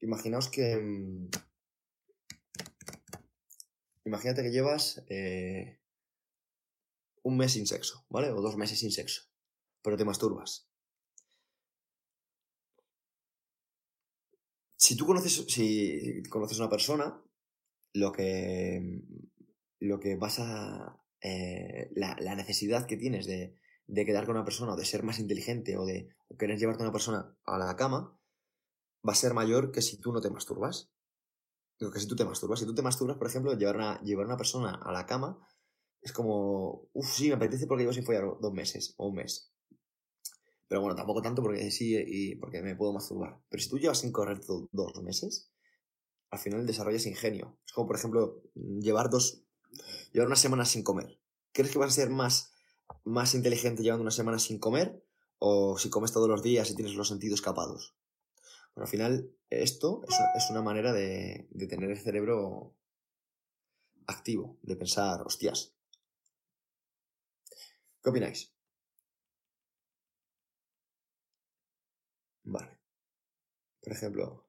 Imaginaos 0.00 0.50
que, 0.50 0.76
mm, 0.76 1.30
Imagínate 4.06 4.44
que 4.44 4.52
llevas 4.52 5.04
eh, 5.08 5.80
un 7.24 7.36
mes 7.36 7.52
sin 7.52 7.66
sexo, 7.66 8.06
¿vale? 8.08 8.30
O 8.30 8.40
dos 8.40 8.56
meses 8.56 8.78
sin 8.78 8.92
sexo, 8.92 9.22
pero 9.82 9.96
te 9.96 10.04
masturbas. 10.04 10.70
Si 14.76 14.96
tú 14.96 15.06
conoces, 15.06 15.44
si 15.48 16.22
conoces 16.30 16.60
a 16.60 16.62
una 16.62 16.70
persona, 16.70 17.20
lo 17.94 18.12
que, 18.12 19.02
lo 19.80 19.98
que 19.98 20.14
vas 20.16 20.38
a... 20.38 21.02
Eh, 21.20 21.90
la, 21.96 22.36
necesidad 22.36 22.86
que 22.86 22.96
tienes 22.96 23.26
de, 23.26 23.58
de, 23.88 24.06
quedar 24.06 24.26
con 24.26 24.36
una 24.36 24.44
persona 24.44 24.74
o 24.74 24.76
de 24.76 24.84
ser 24.84 25.02
más 25.02 25.18
inteligente 25.18 25.76
o 25.76 25.84
de 25.84 26.10
querer 26.38 26.58
llevarte 26.58 26.84
a 26.84 26.86
una 26.86 26.92
persona 26.92 27.36
a 27.44 27.58
la 27.58 27.74
cama 27.74 28.20
va 29.06 29.12
a 29.12 29.16
ser 29.16 29.34
mayor 29.34 29.72
que 29.72 29.82
si 29.82 29.98
tú 29.98 30.12
no 30.12 30.20
te 30.20 30.30
masturbas. 30.30 30.92
Digo 31.78 31.92
que 31.92 32.00
si 32.00 32.06
tú 32.06 32.16
te 32.16 32.24
masturbas, 32.24 32.58
si 32.58 32.66
tú 32.66 32.74
te 32.74 32.82
masturbas, 32.82 33.16
por 33.16 33.26
ejemplo, 33.26 33.52
llevar 33.54 33.76
una, 33.76 34.00
llevar 34.02 34.26
una 34.26 34.36
persona 34.36 34.74
a 34.74 34.92
la 34.92 35.06
cama 35.06 35.38
es 36.00 36.12
como, 36.12 36.88
uff, 36.92 37.08
sí, 37.08 37.28
me 37.28 37.34
apetece 37.34 37.66
porque 37.66 37.82
llevo 37.82 37.92
sin 37.92 38.04
follar 38.04 38.24
dos 38.40 38.52
meses 38.52 38.94
o 38.96 39.08
un 39.08 39.16
mes. 39.16 39.52
Pero 40.68 40.80
bueno, 40.80 40.96
tampoco 40.96 41.22
tanto 41.22 41.42
porque 41.42 41.70
sí 41.70 41.96
y 41.96 42.36
porque 42.36 42.62
me 42.62 42.76
puedo 42.76 42.92
masturbar. 42.92 43.40
Pero 43.48 43.62
si 43.62 43.68
tú 43.68 43.78
llevas 43.78 43.98
sin 43.98 44.12
correr 44.12 44.40
dos 44.72 45.02
meses, 45.02 45.50
al 46.30 46.38
final 46.38 46.66
desarrollas 46.66 47.06
ingenio. 47.06 47.58
Es 47.66 47.72
como, 47.72 47.86
por 47.86 47.96
ejemplo, 47.96 48.42
llevar 48.54 49.10
dos, 49.10 49.42
llevar 50.12 50.26
una 50.26 50.36
semana 50.36 50.64
sin 50.64 50.82
comer. 50.82 51.20
¿Crees 51.52 51.70
que 51.70 51.78
vas 51.78 51.88
a 51.90 51.94
ser 51.94 52.10
más, 52.10 52.52
más 53.04 53.34
inteligente 53.34 53.82
llevando 53.82 54.02
una 54.02 54.10
semana 54.10 54.38
sin 54.38 54.58
comer? 54.58 55.04
¿O 55.38 55.78
si 55.78 55.90
comes 55.90 56.12
todos 56.12 56.28
los 56.28 56.42
días 56.42 56.70
y 56.70 56.74
tienes 56.74 56.94
los 56.94 57.08
sentidos 57.08 57.40
escapados? 57.40 57.94
Bueno, 58.76 58.84
al 58.84 58.90
final, 58.90 59.30
esto 59.50 60.02
es, 60.36 60.50
una 60.50 60.62
manera 60.62 60.92
de, 60.92 61.48
de 61.50 61.66
tener 61.66 61.90
el 61.90 61.98
cerebro 61.98 62.76
activo, 64.06 64.58
de 64.62 64.76
pensar, 64.76 65.22
hostias, 65.22 65.76
¿Qué 68.02 68.10
opináis? 68.10 68.52
Vale. 72.44 72.78
Por 73.82 73.92
ejemplo. 73.92 74.46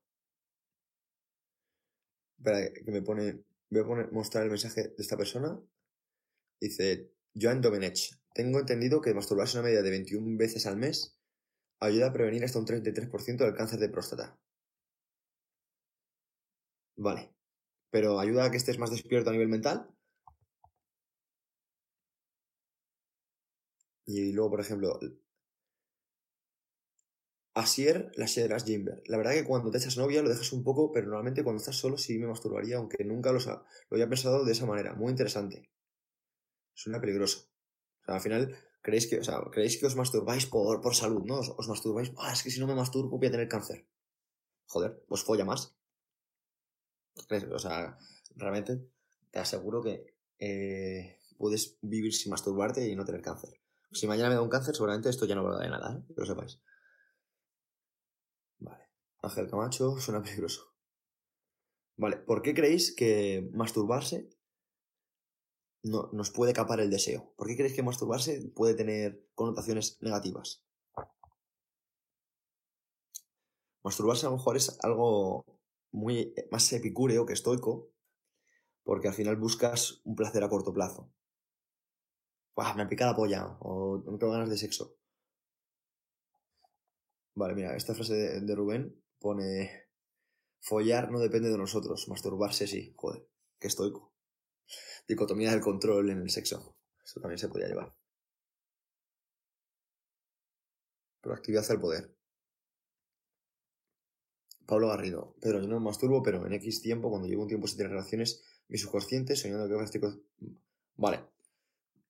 Espera, 2.37 2.71
que 2.73 2.91
me 2.91 3.01
pone. 3.01 3.43
Voy 3.71 3.81
a 3.81 3.85
poner, 3.85 4.11
mostrar 4.11 4.43
el 4.43 4.51
mensaje 4.51 4.89
de 4.89 4.95
esta 4.99 5.17
persona. 5.17 5.59
Dice. 6.61 7.11
Joan 7.33 7.61
Domenech. 7.61 8.19
Tengo 8.33 8.59
entendido 8.59 9.01
que 9.01 9.13
masturbarse 9.15 9.57
una 9.57 9.67
media 9.67 9.81
de 9.81 9.89
21 9.89 10.37
veces 10.37 10.67
al 10.67 10.77
mes 10.77 11.16
ayuda 11.79 12.07
a 12.07 12.13
prevenir 12.13 12.43
hasta 12.43 12.59
un 12.59 12.65
33% 12.65 13.43
del 13.45 13.55
cáncer 13.55 13.79
de 13.79 13.89
próstata. 13.89 14.37
Vale. 16.97 17.33
¿Pero 17.91 18.19
ayuda 18.19 18.45
a 18.45 18.51
que 18.51 18.57
estés 18.57 18.79
más 18.79 18.91
despierto 18.91 19.29
a 19.29 19.33
nivel 19.33 19.49
mental? 19.49 19.87
Y 24.07 24.31
luego, 24.31 24.49
por 24.49 24.61
ejemplo, 24.61 24.99
Asier, 27.55 28.09
las 28.15 28.31
Sierras 28.31 28.63
Jimber. 28.63 29.03
La 29.07 29.17
verdad 29.17 29.33
que 29.33 29.43
cuando 29.43 29.69
te 29.69 29.79
echas 29.79 29.97
novia 29.97 30.21
lo 30.23 30.29
dejas 30.29 30.53
un 30.53 30.63
poco, 30.63 30.93
pero 30.93 31.07
normalmente 31.07 31.43
cuando 31.43 31.59
estás 31.59 31.75
solo 31.75 31.97
sí 31.97 32.17
me 32.17 32.27
masturbaría, 32.27 32.77
aunque 32.77 33.03
nunca 33.03 33.33
lo, 33.33 33.39
lo 33.39 33.65
había 33.91 34.07
pensado 34.07 34.45
de 34.45 34.53
esa 34.53 34.65
manera. 34.65 34.93
Muy 34.93 35.09
interesante. 35.11 35.69
Suena 36.73 37.01
peligroso. 37.01 37.49
O 38.01 38.05
sea, 38.05 38.15
al 38.15 38.21
final, 38.21 38.55
creéis 38.87 39.07
que, 39.07 39.19
o 39.19 39.23
sea, 39.23 39.43
creéis 39.51 39.75
que 39.77 39.85
os 39.85 39.97
masturbáis 39.99 40.45
por, 40.45 40.79
por 40.79 40.95
salud, 40.95 41.23
¿no? 41.25 41.39
Os, 41.39 41.67
masturbáis, 41.67 42.13
ah, 42.15 42.31
es 42.31 42.41
que 42.41 42.49
si 42.49 42.61
no 42.61 42.67
me 42.67 42.73
masturbo 42.73 43.17
voy 43.17 43.27
a 43.27 43.31
tener 43.31 43.49
cáncer. 43.49 43.85
Joder, 44.65 45.03
pues 45.09 45.23
folla 45.23 45.43
más. 45.43 45.75
O 47.51 47.59
sea, 47.59 47.97
realmente 48.37 48.87
te 49.29 49.39
aseguro 49.39 49.83
que 49.83 50.15
eh, 50.39 51.19
puedes 51.37 51.77
vivir 51.81 52.13
sin 52.13 52.31
masturbarte 52.31 52.87
y 52.87 52.95
no 52.95 53.03
tener 53.03 53.21
cáncer. 53.21 53.59
Si 53.91 54.07
mañana 54.07 54.29
me 54.29 54.35
da 54.35 54.41
un 54.41 54.49
cáncer, 54.49 54.73
seguramente 54.73 55.09
esto 55.09 55.25
ya 55.25 55.35
no 55.35 55.43
va 55.43 55.59
de 55.59 55.69
nada, 55.69 55.97
¿eh? 55.97 56.05
que 56.07 56.21
lo 56.21 56.25
sepáis. 56.25 56.61
Vale. 58.59 58.85
Ángel 59.21 59.49
Camacho 59.49 59.99
suena 59.99 60.23
peligroso. 60.23 60.73
Vale, 61.97 62.15
¿por 62.15 62.41
qué 62.41 62.53
creéis 62.53 62.95
que 62.95 63.49
masturbarse 63.51 64.29
no, 65.83 66.09
nos 66.13 66.31
puede 66.31 66.53
capar 66.53 66.79
el 66.79 66.89
deseo? 66.89 67.33
¿Por 67.35 67.47
qué 67.47 67.55
creéis 67.55 67.75
que 67.75 67.83
masturbarse 67.83 68.51
puede 68.55 68.73
tener 68.73 69.25
connotaciones 69.35 69.97
negativas? 70.01 70.63
Masturbarse 73.83 74.25
a 74.25 74.29
lo 74.29 74.37
mejor 74.37 74.57
es 74.57 74.77
algo 74.83 75.45
muy 75.91 76.33
más 76.51 76.71
epicúreo 76.73 77.25
que 77.25 77.33
estoico, 77.33 77.89
porque 78.83 79.07
al 79.07 79.13
final 79.13 79.35
buscas 79.37 80.01
un 80.03 80.15
placer 80.15 80.43
a 80.43 80.49
corto 80.49 80.73
plazo 80.73 81.11
me 82.75 82.87
pica 82.87 83.05
la 83.05 83.15
polla 83.15 83.57
o 83.59 83.97
no 83.97 84.17
tengo 84.17 84.33
ganas 84.33 84.49
de 84.49 84.57
sexo. 84.57 84.97
Vale, 87.35 87.53
mira, 87.53 87.75
esta 87.75 87.93
frase 87.93 88.41
de, 88.41 88.55
Rubén 88.55 88.99
pone 89.19 89.89
follar 90.59 91.11
no 91.11 91.19
depende 91.19 91.49
de 91.49 91.57
nosotros, 91.57 92.07
masturbarse 92.07 92.65
sí, 92.65 92.93
joder, 92.95 93.27
qué 93.59 93.67
estoico. 93.67 94.16
Dicotomía 95.07 95.51
del 95.51 95.61
control 95.61 96.09
en 96.09 96.21
el 96.21 96.29
sexo. 96.29 96.77
Eso 97.03 97.19
también 97.19 97.37
se 97.37 97.47
podía 97.47 97.67
llevar. 97.67 97.93
Proactividad 101.21 101.69
al 101.71 101.79
poder. 101.79 102.17
Pablo 104.65 104.89
Garrido. 104.89 105.35
Pedro, 105.41 105.61
yo 105.61 105.67
no 105.67 105.79
me 105.79 105.85
masturbo, 105.85 106.21
pero 106.21 106.45
en 106.45 106.53
X 106.53 106.81
tiempo, 106.81 107.09
cuando 107.09 107.27
llevo 107.27 107.43
un 107.43 107.47
tiempo 107.47 107.67
sin 107.67 107.77
tener 107.77 107.91
relaciones, 107.91 108.43
mi 108.67 108.77
subconsciente, 108.77 109.35
soñando 109.35 109.67
que 109.67 109.83
estoy... 109.83 110.01
Vale. 110.97 111.23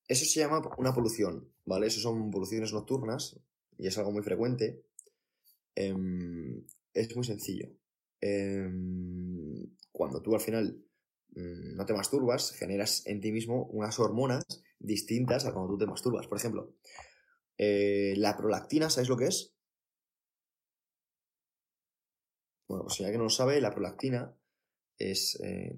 Eso 0.08 0.26
se 0.26 0.40
llama 0.40 0.62
una 0.78 0.94
polución, 0.94 1.52
¿vale? 1.66 1.88
Eso 1.88 2.00
son 2.00 2.32
poluciones 2.32 2.74
nocturnas 2.74 3.40
y 3.78 3.88
es 3.88 3.98
algo 3.98 4.12
muy 4.12 4.24
frecuente. 4.24 4.84
Em, 5.76 6.66
es 6.94 7.16
muy 7.16 7.26
sencillo. 7.26 7.70
Em, 8.20 9.68
cuando 9.92 10.22
tú 10.22 10.34
al 10.34 10.42
final 10.42 10.66
mm, 10.74 10.87
no 11.36 11.86
te 11.86 11.94
masturbas, 11.94 12.52
generas 12.52 13.06
en 13.06 13.22
ti 13.22 13.32
mismo 13.32 13.66
unas 13.66 14.00
hormonas 14.00 14.44
distintas 14.80 15.46
a 15.46 15.54
cuando 15.54 15.74
tú 15.74 15.78
te 15.78 15.86
masturbas. 15.86 16.28
Por 16.28 16.38
ejemplo, 16.38 16.74
eh, 17.58 18.14
la 18.18 18.38
prolactina, 18.38 18.90
¿sabéis 18.90 19.10
lo 19.10 19.18
que 19.18 19.28
es? 19.28 19.54
Bueno, 22.68 22.84
pues 22.84 22.96
si 22.96 23.04
alguien 23.04 23.20
no 23.20 23.26
lo 23.26 23.30
sabe, 23.30 23.62
la 23.62 23.72
prolactina 23.72 24.36
es, 24.98 25.40
eh, 25.44 25.76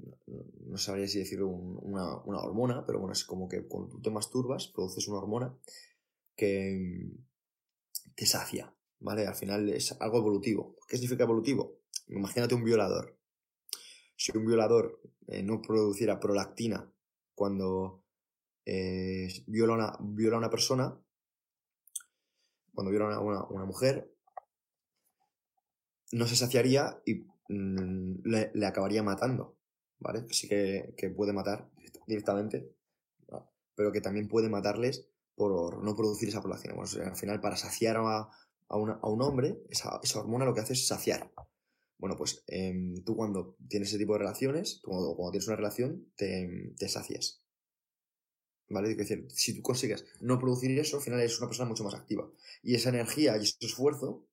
no 0.66 0.78
sabría 0.78 1.08
si 1.08 1.20
decirlo 1.20 1.48
una, 1.50 2.16
hormona, 2.18 2.86
pero 2.86 3.00
bueno, 3.00 3.14
es 3.14 3.26
como 3.26 3.48
que 3.48 3.68
cuando 3.68 3.90
tú 3.90 4.02
te 4.02 4.10
masturbas, 4.10 4.68
produces 4.68 5.08
una 5.08 5.20
hormona 5.20 5.56
que 6.36 7.12
te 8.16 8.26
sacia, 8.26 8.74
¿vale? 9.00 9.28
Al 9.28 9.36
final 9.36 9.70
es 9.70 9.92
algo 10.00 10.18
evolutivo. 10.18 10.78
¿Qué 10.88 10.98
significa 10.98 11.26
evolutivo? 11.26 11.82
Imagínate 12.08 12.56
un 12.56 12.64
violador. 12.64 13.19
Si 14.20 14.36
un 14.36 14.46
violador 14.46 15.00
eh, 15.28 15.42
no 15.42 15.62
produciera 15.62 16.20
prolactina 16.20 16.92
cuando 17.34 18.04
eh, 18.66 19.30
viola, 19.48 19.74
una, 19.74 19.98
viola 20.02 20.36
a 20.36 20.40
una 20.40 20.50
persona, 20.50 21.00
cuando 22.74 22.92
viola 22.92 23.16
a 23.16 23.22
una, 23.22 23.44
una 23.46 23.66
mujer, 23.66 24.14
no 26.12 26.28
se 26.28 26.36
saciaría 26.36 27.02
y 27.06 27.24
Mm, 27.50 28.22
le, 28.26 28.66
acabaría 28.68 29.02
matando, 29.02 29.58
¿vale? 30.00 30.26
Sí 30.30 30.48
que, 30.48 30.94
puede 31.16 31.34
matar 31.34 31.68
directamente, 32.08 32.72
pero 33.76 33.92
que 33.92 34.02
también 34.02 34.28
puede 34.28 34.50
matarles 34.50 35.08
por 35.36 35.84
no 35.84 35.96
producir 35.96 36.30
esa 36.30 36.42
población. 36.42 36.76
al 36.80 37.16
final, 37.16 37.42
para 37.42 37.58
saciar 37.58 37.98
a, 37.98 38.30
un 38.70 39.22
hombre, 39.24 39.58
esa, 39.70 40.00
hormona 40.16 40.46
lo 40.46 40.54
que 40.54 40.62
hace 40.62 40.74
es 40.74 40.88
saciar. 40.88 41.32
Bueno, 42.00 42.16
pues 42.18 42.44
em, 42.48 43.04
tú 43.04 43.16
cuando 43.16 43.58
tienes 43.68 43.90
ese 43.90 44.00
tipo 44.00 44.14
de 44.14 44.20
relaciones, 44.20 44.80
tú 44.82 44.90
cuando, 44.90 45.32
tienes 45.32 45.48
una 45.48 45.58
relación, 45.58 46.12
te, 46.16 46.74
te 46.78 46.88
sacias. 46.88 47.44
¿Vale? 48.70 48.92
Es 48.92 48.98
decir, 48.98 49.28
si 49.30 49.56
tú 49.56 49.62
consigues 49.62 50.06
no 50.22 50.40
producir 50.40 50.72
eso, 50.80 50.98
al 50.98 51.04
final 51.04 51.20
eres 51.20 51.38
una 51.40 51.48
persona 51.50 51.68
mucho 51.68 51.84
más 51.84 51.96
activa. 51.96 52.32
Y 52.64 52.76
esa 52.76 52.90
energía 52.90 53.38
y 53.38 53.44
ese 53.44 53.56
esfuerzo 53.62 54.26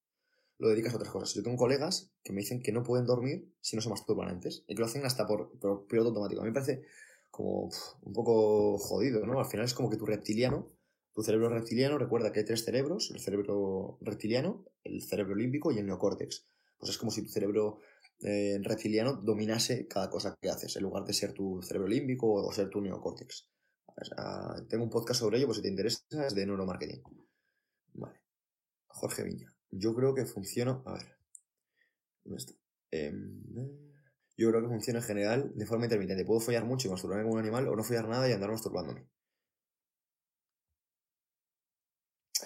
lo 0.59 0.69
dedicas 0.69 0.93
a 0.93 0.97
otras 0.97 1.11
cosas. 1.11 1.35
Yo 1.35 1.43
tengo 1.43 1.57
colegas 1.57 2.13
que 2.23 2.33
me 2.33 2.41
dicen 2.41 2.63
que 2.63 2.73
no 2.73 2.83
pueden 2.83 3.07
dormir 3.07 3.53
si 3.61 3.77
no 3.77 3.83
se 3.83 3.89
masturban 3.89 4.29
antes 4.29 4.65
y 4.69 4.75
que 4.75 4.81
lo 4.81 4.87
hacen 4.87 5.05
hasta 5.05 5.27
por, 5.27 5.59
por 5.59 5.87
piloto 5.87 6.11
automático. 6.11 6.41
A 6.41 6.45
mí 6.45 6.51
me 6.51 6.55
parece 6.55 6.83
como 7.31 7.71
un 8.03 8.13
poco 8.13 8.79
jodido, 8.79 9.27
¿no? 9.27 9.41
Al 9.41 9.47
final 9.47 9.67
es 9.67 9.75
como 9.75 9.91
que 9.91 9.97
tu 9.97 10.07
reptiliano, 10.07 10.71
tu 11.15 11.23
cerebro 11.23 11.49
reptiliano, 11.49 11.99
recuerda 11.99 12.33
que 12.33 12.41
hay 12.41 12.47
tres 12.47 12.65
cerebros, 12.65 13.11
el 13.11 13.21
cerebro 13.21 13.99
reptiliano, 14.01 14.65
el 14.85 15.03
cerebro 15.03 15.35
límbico 15.35 15.73
y 15.73 15.79
el 15.79 15.87
neocórtex. 15.87 16.47
Pues 16.79 16.91
es 16.91 16.99
como 16.99 17.11
si 17.11 17.23
tu 17.23 17.29
cerebro 17.29 17.81
eh, 18.21 18.59
reptiliano 18.63 19.15
dominase 19.15 19.87
cada 19.87 20.09
cosa 20.09 20.37
que 20.41 20.49
haces, 20.49 20.77
en 20.77 20.83
lugar 20.83 21.05
de 21.05 21.13
ser 21.13 21.33
tu 21.33 21.61
cerebro 21.63 21.89
límbico 21.89 22.33
o 22.33 22.53
ser 22.53 22.71
tu 22.71 22.81
neocórtex. 22.81 23.51
tengo 24.69 24.85
un 24.85 24.91
podcast 24.91 25.21
sobre 25.21 25.39
ello, 25.39 25.47
pues 25.47 25.59
si 25.59 25.63
te 25.63 25.69
interesa, 25.69 26.03
es 26.27 26.35
de 26.35 26.47
neuromarketing. 26.47 27.03
Vale. 27.95 28.21
Jorge 28.87 29.25
Viña. 29.25 29.55
Yo 29.71 29.95
creo 29.95 30.15
que 30.15 30.25
funciona. 30.25 30.83
A 30.85 30.93
ver. 30.95 31.17
¿Dónde 32.25 32.39
está? 32.39 32.55
Em, 32.91 33.43
yo 34.37 34.51
creo 34.51 34.63
que 34.63 34.69
funciona 34.69 35.01
en 35.01 35.05
general 35.05 35.53
de 35.55 35.67
forma 35.67 35.85
intermitente. 35.85 36.25
Puedo 36.25 36.41
follar 36.41 36.65
mucho 36.65 36.89
y 36.89 36.91
masturbarme 36.91 37.25
como 37.25 37.35
un 37.35 37.41
animal, 37.41 37.69
o 37.69 37.77
no 37.77 37.85
follar 37.85 38.09
nada 38.09 38.29
y 38.29 38.33
andar 38.33 38.51
masturbándome. 38.51 39.07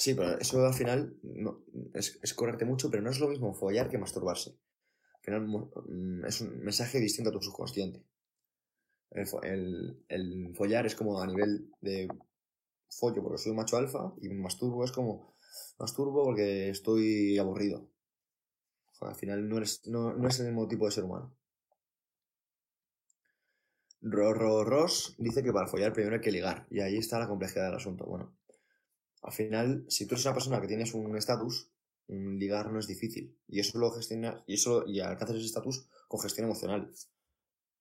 Sí, 0.01 0.15
pero 0.15 0.39
eso 0.39 0.65
al 0.65 0.73
final 0.73 1.15
es, 1.93 2.19
es 2.23 2.33
correrte 2.33 2.65
mucho, 2.65 2.91
pero 2.91 3.03
no 3.03 3.11
es 3.11 3.21
lo 3.21 3.29
mismo 3.29 3.53
follar 3.53 3.91
que 3.91 3.99
masturbarse. 3.99 4.57
Al 5.17 5.23
final 5.23 5.47
mm, 5.47 6.25
es 6.25 6.41
un 6.41 6.59
mensaje 6.61 6.99
distinto 6.99 7.29
a 7.29 7.33
tu 7.35 7.43
subconsciente. 7.43 8.03
El, 9.11 10.03
el 10.09 10.55
follar 10.57 10.87
es 10.87 10.95
como 10.95 11.21
a 11.21 11.27
nivel 11.27 11.71
de 11.83 12.09
follo 12.89 13.23
porque 13.23 13.43
soy 13.43 13.51
un 13.51 13.59
macho 13.59 13.77
alfa 13.77 14.15
y 14.23 14.31
masturbo 14.31 14.85
es 14.85 14.93
como 14.93 15.35
masturbo 15.79 16.25
porque 16.25 16.71
estoy 16.71 17.37
aburrido. 17.37 17.91
al 19.03 19.17
final 19.17 19.47
no, 19.51 19.61
no, 19.87 20.15
no 20.15 20.29
es 20.29 20.41
el 20.41 20.47
mismo 20.47 20.67
tipo 20.67 20.87
de 20.87 20.93
ser 20.93 21.05
humano. 21.05 21.37
Ross 24.01 25.15
dice 25.19 25.43
que 25.43 25.53
para 25.53 25.67
follar 25.67 25.93
primero 25.93 26.15
hay 26.15 26.23
que 26.23 26.33
ligar. 26.33 26.67
Y 26.71 26.81
ahí 26.81 26.97
está 26.97 27.19
la 27.19 27.29
complejidad 27.29 27.67
del 27.67 27.77
asunto. 27.77 28.07
Bueno, 28.07 28.35
al 29.23 29.33
final, 29.33 29.85
si 29.89 30.07
tú 30.07 30.15
eres 30.15 30.25
una 30.25 30.35
persona 30.35 30.61
que 30.61 30.67
tienes 30.67 30.95
un 30.95 31.17
estatus, 31.17 31.71
ligar 32.09 32.73
no 32.73 32.79
es 32.79 32.87
difícil. 32.87 33.39
Y 33.47 33.61
eso 33.61 33.79
lo 33.79 33.91
gestionas, 33.93 34.43
y 34.47 34.55
eso, 34.55 34.87
y 34.87 35.01
alcanzas 35.01 35.37
ese 35.37 35.47
estatus 35.47 35.87
con 36.09 36.21
gestión 36.21 36.47
emocional. 36.47 36.91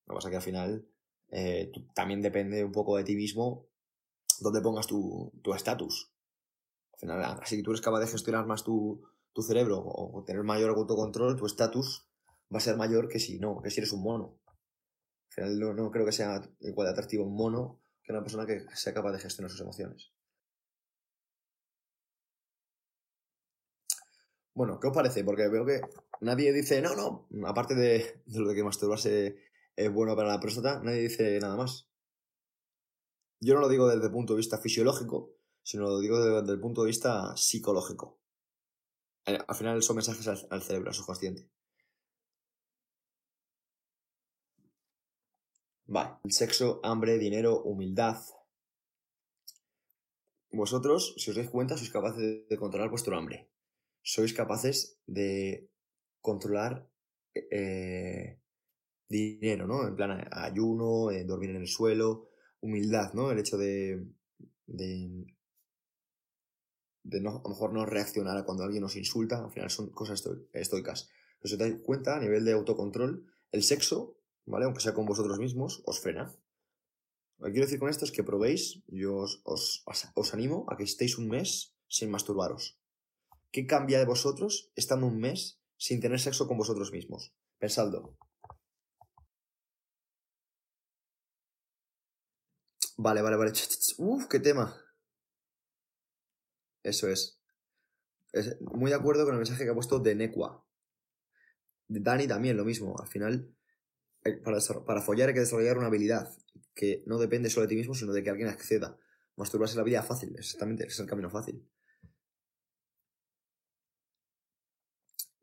Lo 0.05 0.13
que 0.13 0.15
pasa 0.15 0.27
es 0.27 0.31
que 0.31 0.37
al 0.37 0.43
final 0.43 0.87
eh, 1.31 1.71
también 1.95 2.21
depende 2.21 2.63
un 2.63 2.71
poco 2.71 2.97
de 2.97 3.03
ti 3.03 3.15
mismo 3.15 3.67
dónde 4.39 4.61
pongas 4.61 4.87
tu 4.87 5.31
estatus. 5.55 6.11
al 6.93 6.99
final, 6.99 7.39
así 7.41 7.57
que 7.57 7.63
tú 7.63 7.71
eres 7.71 7.81
capaz 7.81 7.99
de 7.99 8.07
gestionar 8.07 8.45
más 8.45 8.63
tu, 8.63 9.01
tu 9.33 9.41
cerebro 9.41 9.81
o 9.85 10.23
tener 10.23 10.43
mayor 10.43 10.71
autocontrol, 10.71 11.35
tu 11.35 11.45
estatus 11.45 12.09
va 12.53 12.57
a 12.57 12.61
ser 12.61 12.77
mayor 12.77 13.07
que 13.07 13.19
si 13.19 13.39
no, 13.39 13.61
que 13.61 13.69
si 13.69 13.79
eres 13.79 13.93
un 13.93 14.03
mono. 14.03 14.39
Al 15.29 15.33
final 15.33 15.59
no, 15.59 15.73
no 15.73 15.91
creo 15.91 16.05
que 16.05 16.11
sea 16.11 16.41
igual 16.61 16.87
de 16.87 16.91
atractivo 16.91 17.23
un 17.25 17.35
mono 17.35 17.81
que 18.03 18.11
una 18.11 18.21
persona 18.21 18.45
que 18.45 18.65
sea 18.73 18.93
capaz 18.93 19.11
de 19.11 19.19
gestionar 19.19 19.51
sus 19.51 19.61
emociones. 19.61 20.11
Bueno, 24.59 24.77
¿qué 24.77 24.87
os 24.87 24.93
parece? 24.93 25.23
Porque 25.23 25.47
veo 25.47 25.65
que 25.65 25.79
nadie 26.19 26.51
dice, 26.51 26.81
no, 26.81 26.93
no, 27.29 27.47
aparte 27.47 27.75
de, 27.75 28.21
lo 28.25 28.49
de 28.49 28.55
que 28.55 28.61
masturbarse 28.61 29.37
es 29.73 29.93
bueno 29.93 30.17
para 30.17 30.27
la 30.27 30.41
próstata, 30.41 30.81
nadie 30.83 31.03
dice 31.03 31.39
nada 31.39 31.55
más. 31.55 31.87
Yo 33.39 33.53
no 33.53 33.61
lo 33.61 33.69
digo 33.69 33.87
desde 33.87 34.07
el 34.07 34.11
punto 34.11 34.33
de 34.33 34.39
vista 34.39 34.57
fisiológico, 34.57 35.31
sino 35.63 35.83
lo 35.83 36.01
digo 36.01 36.19
desde 36.19 36.51
el 36.51 36.59
punto 36.59 36.81
de 36.81 36.87
vista 36.87 37.37
psicológico. 37.37 38.19
Eh, 39.25 39.39
al 39.47 39.55
final 39.55 39.81
son 39.81 39.95
mensajes 39.95 40.27
al, 40.27 40.45
al 40.49 40.61
cerebro, 40.61 40.89
al 40.89 40.93
subconsciente. 40.93 41.49
Vale. 45.85 46.17
El 46.25 46.33
sexo, 46.33 46.81
hambre, 46.83 47.17
dinero, 47.17 47.61
humildad. 47.61 48.17
Vosotros, 50.51 51.15
si 51.15 51.29
os 51.29 51.37
dais 51.37 51.49
cuenta, 51.49 51.77
sois 51.77 51.89
capaces 51.89 52.45
de 52.49 52.57
controlar 52.57 52.89
vuestro 52.89 53.15
hambre. 53.15 53.47
Sois 54.13 54.33
capaces 54.33 54.97
de 55.05 55.69
controlar 56.19 56.73
eh, 57.35 58.39
dinero, 59.07 59.67
¿no? 59.67 59.87
En 59.87 59.95
plan, 59.95 60.27
ayuno, 60.31 61.11
eh, 61.11 61.25
dormir 61.25 61.51
en 61.51 61.57
el 61.57 61.67
suelo, 61.67 62.29
humildad, 62.61 63.13
¿no? 63.13 63.29
El 63.31 63.37
hecho 63.37 63.57
de, 63.57 64.03
de, 64.65 65.27
de 67.03 67.21
no, 67.21 67.37
a 67.37 67.43
lo 67.43 67.49
mejor 67.49 67.71
no 67.71 67.85
reaccionar 67.85 68.43
cuando 68.45 68.63
alguien 68.63 68.81
nos 68.81 68.95
insulta, 68.95 69.43
al 69.43 69.51
final 69.51 69.69
son 69.69 69.91
cosas 69.91 70.23
estoicas. 70.53 71.09
Si 71.43 71.53
os 71.53 71.59
dais 71.59 71.75
cuenta, 71.83 72.17
a 72.17 72.19
nivel 72.19 72.43
de 72.45 72.53
autocontrol, 72.53 73.11
el 73.51 73.63
sexo 73.63 74.17
¿vale? 74.49 74.65
Aunque 74.65 74.81
sea 74.81 74.95
con 74.95 75.05
vosotros 75.05 75.37
mismos, 75.37 75.83
os 75.85 75.99
frena. 75.99 76.33
Lo 77.37 77.45
que 77.45 77.51
quiero 77.51 77.67
decir 77.67 77.79
con 77.79 77.89
esto 77.89 78.05
es 78.05 78.11
que 78.11 78.23
probéis, 78.23 78.81
yo 78.87 79.15
os, 79.15 79.43
os, 79.45 80.33
animo 80.33 80.65
a 80.67 80.75
que 80.75 80.83
estéis 80.83 81.17
un 81.19 81.29
mes 81.29 81.75
sin 81.87 82.09
masturbaros. 82.09 82.78
¿Qué 83.51 83.65
cambia 83.65 83.99
de 83.99 84.05
vosotros 84.05 84.71
estando 84.75 85.07
un 85.07 85.19
mes 85.19 85.59
sin 85.77 85.99
tener 85.99 86.19
sexo 86.19 86.47
con 86.47 86.57
vosotros 86.57 86.91
mismos? 86.91 87.33
Pensadlo. 87.57 88.17
Vale, 92.97 93.21
vale, 93.21 93.37
vale. 93.37 93.53
Uf, 93.97 94.27
qué 94.27 94.39
tema. 94.39 94.75
Eso 96.83 97.07
es. 97.07 97.39
es. 98.33 98.59
Muy 98.61 98.91
de 98.91 98.97
acuerdo 98.97 99.25
con 99.25 99.33
el 99.33 99.39
mensaje 99.39 99.63
que 99.63 99.71
ha 99.71 99.73
puesto 99.73 99.99
de 99.99 100.15
Necua. 100.15 100.65
De 101.87 102.01
Dani 102.01 102.27
también, 102.27 102.57
lo 102.57 102.65
mismo. 102.65 102.99
Al 102.99 103.07
final, 103.07 103.55
para, 104.43 104.59
para 104.85 105.01
follar 105.01 105.29
hay 105.29 105.33
que 105.33 105.39
desarrollar 105.39 105.77
una 105.77 105.87
habilidad 105.87 106.37
que 106.75 107.03
no 107.07 107.17
depende 107.17 107.49
solo 107.49 107.65
de 107.65 107.69
ti 107.69 107.75
mismo, 107.75 107.95
sino 107.95 108.13
de 108.13 108.21
que 108.21 108.29
alguien 108.29 108.49
acceda. 108.49 108.99
Masturbarse 109.37 109.77
la 109.77 109.83
vida 109.83 110.03
fácil, 110.03 110.35
exactamente, 110.37 110.85
es 110.85 110.99
el 110.99 111.07
camino 111.07 111.29
fácil. 111.29 111.65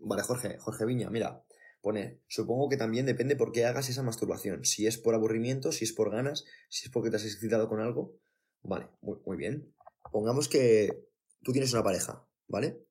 Vale, 0.08 0.22
Jorge, 0.22 0.56
Jorge 0.58 0.84
Viña, 0.84 1.10
mira, 1.10 1.42
pone, 1.80 2.20
supongo 2.28 2.68
que 2.68 2.76
también 2.76 3.06
depende 3.06 3.34
por 3.34 3.50
qué 3.50 3.64
hagas 3.64 3.88
esa 3.88 4.04
masturbación. 4.04 4.64
Si 4.64 4.86
es 4.86 4.98
por 4.98 5.16
aburrimiento, 5.16 5.72
si 5.72 5.84
es 5.84 5.92
por 5.92 6.12
ganas, 6.12 6.44
si 6.68 6.86
es 6.86 6.92
porque 6.92 7.10
te 7.10 7.16
has 7.16 7.24
excitado 7.24 7.68
con 7.68 7.80
algo. 7.80 8.16
Vale, 8.62 8.86
muy, 9.00 9.36
bien. 9.36 9.74
Pongamos 10.12 10.48
que 10.48 11.08
tú 11.42 11.50
tienes 11.50 11.72
una 11.72 11.82
pareja, 11.82 12.24
¿vale? 12.46 12.86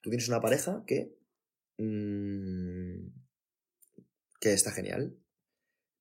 Tú 0.00 0.10
tienes 0.10 0.28
una 0.28 0.40
pareja 0.40 0.82
que... 0.88 1.16
Mmm, 1.78 3.10
que 4.40 4.52
está 4.52 4.72
genial. 4.72 5.16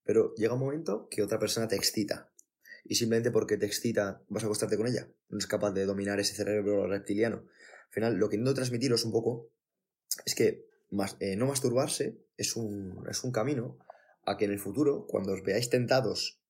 Pero 0.03 0.33
llega 0.33 0.55
un 0.55 0.61
momento 0.61 1.07
que 1.11 1.21
otra 1.21 1.37
persona 1.37 1.67
te 1.67 1.75
excita. 1.75 2.31
Y 2.83 2.95
simplemente 2.95 3.29
porque 3.29 3.57
te 3.57 3.67
excita 3.67 4.23
vas 4.29 4.41
a 4.41 4.47
acostarte 4.47 4.77
con 4.77 4.87
ella. 4.87 5.07
No 5.29 5.37
es 5.37 5.45
capaz 5.45 5.73
de 5.73 5.85
dominar 5.85 6.19
ese 6.19 6.33
cerebro 6.33 6.87
reptiliano. 6.87 7.45
Al 7.87 7.91
final, 7.91 8.15
lo 8.15 8.29
que 8.29 8.37
intento 8.37 8.55
transmitiros 8.55 9.05
un 9.05 9.11
poco 9.11 9.51
es 10.25 10.35
que 10.35 10.67
eh, 11.19 11.35
no 11.35 11.47
masturbarse 11.47 12.17
es 12.37 12.55
un, 12.55 13.05
es 13.09 13.23
un 13.23 13.31
camino 13.31 13.77
a 14.25 14.37
que 14.37 14.45
en 14.45 14.51
el 14.51 14.59
futuro, 14.59 15.05
cuando 15.07 15.33
os 15.33 15.43
veáis 15.43 15.69
tentados 15.69 16.41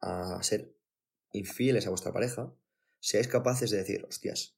a 0.00 0.42
ser 0.42 0.74
infieles 1.32 1.86
a 1.86 1.90
vuestra 1.90 2.12
pareja, 2.12 2.54
seáis 3.00 3.28
capaces 3.28 3.70
de 3.70 3.78
decir, 3.78 4.04
hostias, 4.04 4.56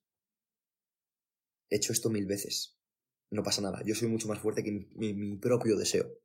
he 1.70 1.76
hecho 1.76 1.92
esto 1.92 2.10
mil 2.10 2.26
veces. 2.26 2.76
No 3.30 3.42
pasa 3.42 3.62
nada. 3.62 3.82
Yo 3.84 3.94
soy 3.94 4.08
mucho 4.08 4.28
más 4.28 4.38
fuerte 4.38 4.62
que 4.62 4.88
mi 4.94 5.36
propio 5.38 5.76
deseo 5.76 6.18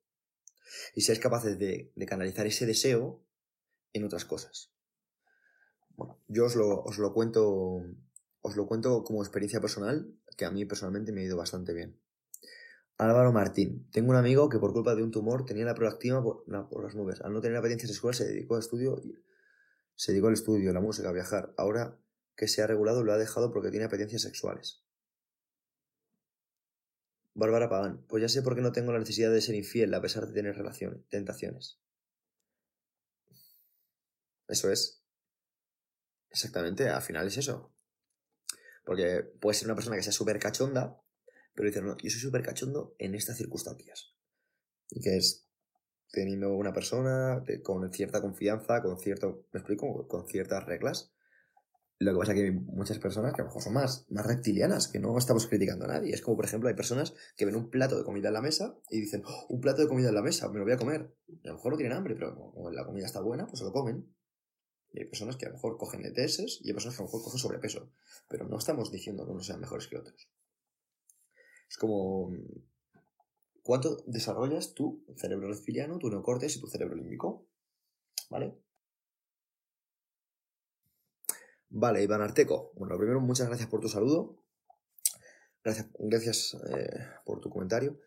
y 0.95 1.01
seáis 1.01 1.19
capaces 1.19 1.57
de, 1.57 1.91
canalizar 2.07 2.45
ese 2.47 2.65
deseo 2.65 3.23
en 3.93 4.03
otras 4.03 4.25
cosas. 4.25 4.71
Bueno, 5.95 6.19
yo 6.27 6.45
os 6.45 6.55
lo, 6.55 6.83
os 6.83 6.97
lo 6.97 7.13
cuento 7.13 7.83
os 8.41 8.55
lo 8.55 8.67
cuento 8.67 9.03
como 9.03 9.21
experiencia 9.21 9.59
personal, 9.59 10.13
que 10.37 10.45
a 10.45 10.51
mí 10.51 10.63
personalmente 10.65 11.11
me 11.11 11.21
ha 11.21 11.25
ido 11.25 11.35
bastante 11.35 11.73
bien. 11.73 11.99
Álvaro 12.99 13.31
Martín. 13.31 13.89
Tengo 13.91 14.09
un 14.09 14.17
amigo 14.17 14.49
que 14.49 14.59
por 14.59 14.73
culpa 14.73 14.93
de 14.93 15.01
un 15.01 15.11
tumor 15.11 15.45
tenía 15.45 15.63
la 15.63 15.73
proactiva 15.73 16.21
por, 16.21 16.43
las 16.83 16.95
nubes. 16.95 17.21
Al 17.21 17.31
no 17.31 17.39
tener 17.39 17.57
apetencia 17.57 17.87
sexual 17.87 18.13
se 18.13 18.27
dedicó 18.27 18.55
al 18.55 18.59
estudio, 18.59 19.01
se 19.95 20.11
dedicó 20.11 20.27
al 20.27 20.33
estudio, 20.33 20.73
la 20.73 20.81
música, 20.81 21.07
a 21.07 21.13
viajar. 21.13 21.53
Ahora 21.57 21.97
que 22.35 22.49
se 22.49 22.61
ha 22.61 22.67
regulado 22.67 23.03
lo 23.05 23.13
ha 23.13 23.17
dejado 23.17 23.53
porque 23.53 23.69
tiene 23.69 23.85
apetencias 23.85 24.23
sexuales. 24.23 24.83
Bárbara 27.33 27.69
Pagán, 27.69 28.05
pues 28.09 28.21
ya 28.21 28.27
sé 28.27 28.41
por 28.41 28.53
qué 28.53 28.61
no 28.61 28.73
tengo 28.73 28.91
la 28.91 28.99
necesidad 28.99 29.31
de 29.31 29.39
ser 29.39 29.55
infiel 29.55 29.93
a 29.93 30.01
pesar 30.01 30.27
de 30.27 30.33
tener 30.33 30.57
relaciones, 30.57 31.07
tentaciones. 31.07 31.79
Eso 34.49 34.69
es. 34.69 35.05
Exactamente, 36.29 36.89
al 36.89 37.01
final 37.01 37.27
es 37.27 37.37
eso. 37.37 37.73
Porque 38.83 39.23
puede 39.39 39.55
ser 39.57 39.67
una 39.67 39.75
persona 39.75 39.95
que 39.95 40.03
sea 40.03 40.11
súper 40.11 40.37
cachonda, 40.37 41.01
pero 41.59 41.67
dice, 41.67 41.81
no, 41.81 41.97
yo 41.97 42.09
soy 42.09 42.21
súper 42.21 42.41
cachondo 42.41 42.95
en 42.99 43.15
estas 43.15 43.35
circunstancias. 43.35 44.15
Y 44.89 45.01
que 45.01 45.17
es 45.17 45.45
teniendo 46.09 46.53
una 46.53 46.71
persona 46.71 47.43
con 47.63 47.91
cierta 47.91 48.21
confianza, 48.21 48.81
con 48.81 48.97
cierto, 48.97 49.45
¿me 49.51 49.59
explico? 49.59 50.07
Con 50.07 50.25
ciertas 50.25 50.63
reglas, 50.65 51.11
lo 51.97 52.13
que 52.13 52.17
pasa 52.19 52.31
es 52.31 52.39
que 52.39 52.45
hay 52.45 52.51
muchas 52.51 52.97
personas 52.99 53.33
que 53.33 53.41
a 53.41 53.43
lo 53.43 53.49
mejor 53.49 53.61
son 53.61 53.73
más, 53.73 54.05
más 54.09 54.25
reptilianas, 54.25 54.87
que 54.87 54.99
no 54.99 55.17
estamos 55.17 55.47
criticando 55.47 55.83
a 55.83 55.89
nadie. 55.89 56.13
Es 56.13 56.21
como, 56.21 56.37
por 56.37 56.45
ejemplo, 56.45 56.69
hay 56.69 56.75
personas 56.75 57.13
que 57.35 57.45
ven 57.45 57.57
un 57.57 57.69
plato 57.69 57.97
de 57.97 58.05
comida 58.05 58.29
en 58.29 58.35
la 58.35 58.41
mesa 58.41 58.79
y 58.89 59.01
dicen, 59.01 59.21
oh, 59.25 59.47
un 59.49 59.59
plato 59.59 59.81
de 59.81 59.89
comida 59.89 60.07
en 60.07 60.15
la 60.15 60.21
mesa, 60.21 60.47
me 60.47 60.59
lo 60.59 60.63
voy 60.63 60.71
a 60.71 60.77
comer. 60.77 61.13
Y 61.27 61.45
a 61.45 61.51
lo 61.51 61.55
mejor 61.55 61.73
no 61.73 61.77
tienen 61.77 61.97
hambre, 61.97 62.15
pero 62.15 62.37
como 62.37 62.71
la 62.71 62.85
comida 62.85 63.05
está 63.05 63.19
buena, 63.19 63.47
pues 63.47 63.59
se 63.59 63.65
lo 63.65 63.73
comen. 63.73 64.15
Y 64.93 65.01
hay 65.01 65.09
personas 65.09 65.35
que 65.35 65.45
a 65.45 65.49
lo 65.49 65.55
mejor 65.55 65.77
cogen 65.77 66.05
ETS 66.05 66.61
y 66.61 66.69
hay 66.69 66.73
personas 66.73 66.95
que 66.95 67.03
a 67.03 67.05
lo 67.05 67.09
mejor 67.09 67.21
cogen 67.21 67.39
sobrepeso. 67.39 67.91
Pero 68.29 68.47
no 68.47 68.57
estamos 68.57 68.93
diciendo 68.93 69.25
que 69.25 69.33
unos 69.33 69.45
sean 69.45 69.59
mejores 69.59 69.89
que 69.89 69.97
otros. 69.97 70.29
Es 71.69 71.77
como, 71.77 72.31
¿cuánto 73.61 73.97
desarrollas 74.07 74.73
tu 74.73 75.05
cerebro 75.15 75.49
reptiliano, 75.49 75.99
tu 75.99 76.09
neocortes 76.09 76.55
y 76.55 76.59
tu 76.59 76.67
cerebro 76.67 76.95
límbico? 76.95 77.47
¿Vale? 78.29 78.57
Vale, 81.69 82.01
Iván 82.01 82.21
Arteco. 82.21 82.73
Bueno, 82.75 82.97
primero, 82.97 83.21
muchas 83.21 83.47
gracias 83.47 83.69
por 83.69 83.79
tu 83.79 83.87
saludo. 83.87 84.43
Gracias, 85.63 85.87
gracias 85.99 86.57
eh, 86.75 87.05
por 87.25 87.39
tu 87.41 87.49
comentario. 87.49 87.99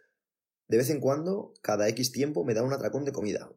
De 0.66 0.78
vez 0.78 0.90
en 0.90 1.00
cuando, 1.00 1.54
cada 1.62 1.88
X 1.88 2.10
tiempo, 2.10 2.44
me 2.44 2.54
da 2.54 2.64
un 2.64 2.72
atracón 2.72 3.04
de 3.04 3.12
comida. 3.12 3.52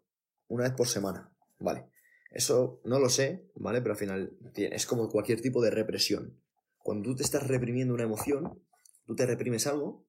Una 0.48 0.66
vez 0.66 0.74
por 0.74 0.88
semana. 0.88 1.34
Vale. 1.58 1.90
Eso 2.30 2.82
no 2.84 3.00
lo 3.00 3.10
sé, 3.10 3.50
¿vale? 3.56 3.82
Pero 3.82 3.94
al 3.94 4.00
final 4.00 4.38
es 4.54 4.86
como 4.86 5.10
cualquier 5.10 5.42
tipo 5.42 5.64
de 5.64 5.72
represión. 5.72 6.40
Cuando 6.78 7.10
tú 7.10 7.16
te 7.16 7.24
estás 7.24 7.48
reprimiendo 7.48 7.94
una 7.94 8.04
emoción, 8.04 8.62
tú 9.06 9.16
te 9.16 9.26
reprimes 9.26 9.68
algo, 9.68 10.06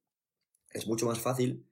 es 0.71 0.87
mucho 0.87 1.07
más 1.07 1.21
fácil 1.21 1.69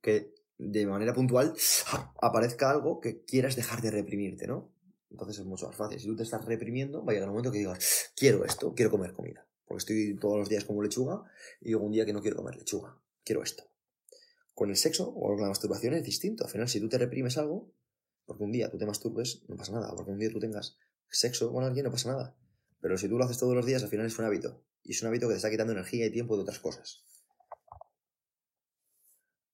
que 0.00 0.34
de 0.58 0.86
manera 0.86 1.14
puntual 1.14 1.54
aparezca 2.22 2.70
algo 2.70 3.00
que 3.00 3.24
quieras 3.24 3.56
dejar 3.56 3.80
de 3.80 3.90
reprimirte, 3.90 4.46
¿no? 4.46 4.72
Entonces 5.10 5.38
es 5.38 5.44
mucho 5.44 5.66
más 5.66 5.76
fácil. 5.76 5.98
Si 5.98 6.06
tú 6.06 6.16
te 6.16 6.22
estás 6.22 6.44
reprimiendo, 6.44 7.04
va 7.04 7.12
a 7.12 7.14
llegar 7.14 7.28
un 7.28 7.34
momento 7.34 7.50
que 7.50 7.58
digas, 7.58 8.12
quiero 8.16 8.44
esto, 8.44 8.74
quiero 8.74 8.90
comer 8.90 9.12
comida. 9.12 9.46
Porque 9.64 9.78
estoy 9.78 10.16
todos 10.16 10.38
los 10.38 10.48
días 10.48 10.64
como 10.64 10.82
lechuga 10.82 11.24
y 11.60 11.74
un 11.74 11.92
día 11.92 12.06
que 12.06 12.12
no 12.12 12.20
quiero 12.20 12.36
comer 12.36 12.56
lechuga, 12.56 12.96
quiero 13.24 13.42
esto. 13.42 13.64
Con 14.54 14.70
el 14.70 14.76
sexo 14.76 15.08
o 15.08 15.28
con 15.28 15.40
la 15.40 15.48
masturbación 15.48 15.94
es 15.94 16.04
distinto. 16.04 16.44
Al 16.44 16.50
final, 16.50 16.68
si 16.68 16.80
tú 16.80 16.88
te 16.88 16.98
reprimes 16.98 17.38
algo, 17.38 17.72
Porque 18.26 18.44
un 18.44 18.52
día 18.52 18.70
tú 18.70 18.78
te 18.78 18.86
masturbes, 18.86 19.42
no 19.48 19.56
pasa 19.56 19.72
nada. 19.72 19.92
Porque 19.96 20.12
un 20.12 20.18
día 20.18 20.30
tú 20.30 20.38
tengas 20.38 20.76
sexo 21.08 21.52
con 21.52 21.64
alguien, 21.64 21.84
no 21.84 21.90
pasa 21.90 22.10
nada. 22.10 22.36
Pero 22.80 22.96
si 22.96 23.08
tú 23.08 23.18
lo 23.18 23.24
haces 23.24 23.38
todos 23.38 23.54
los 23.54 23.66
días, 23.66 23.82
al 23.82 23.88
final 23.88 24.06
es 24.06 24.18
un 24.18 24.24
hábito. 24.24 24.64
Y 24.82 24.92
es 24.92 25.02
un 25.02 25.08
hábito 25.08 25.28
que 25.28 25.34
te 25.34 25.36
está 25.36 25.50
quitando 25.50 25.72
energía 25.72 26.06
y 26.06 26.10
tiempo 26.10 26.36
de 26.36 26.42
otras 26.42 26.58
cosas. 26.58 27.04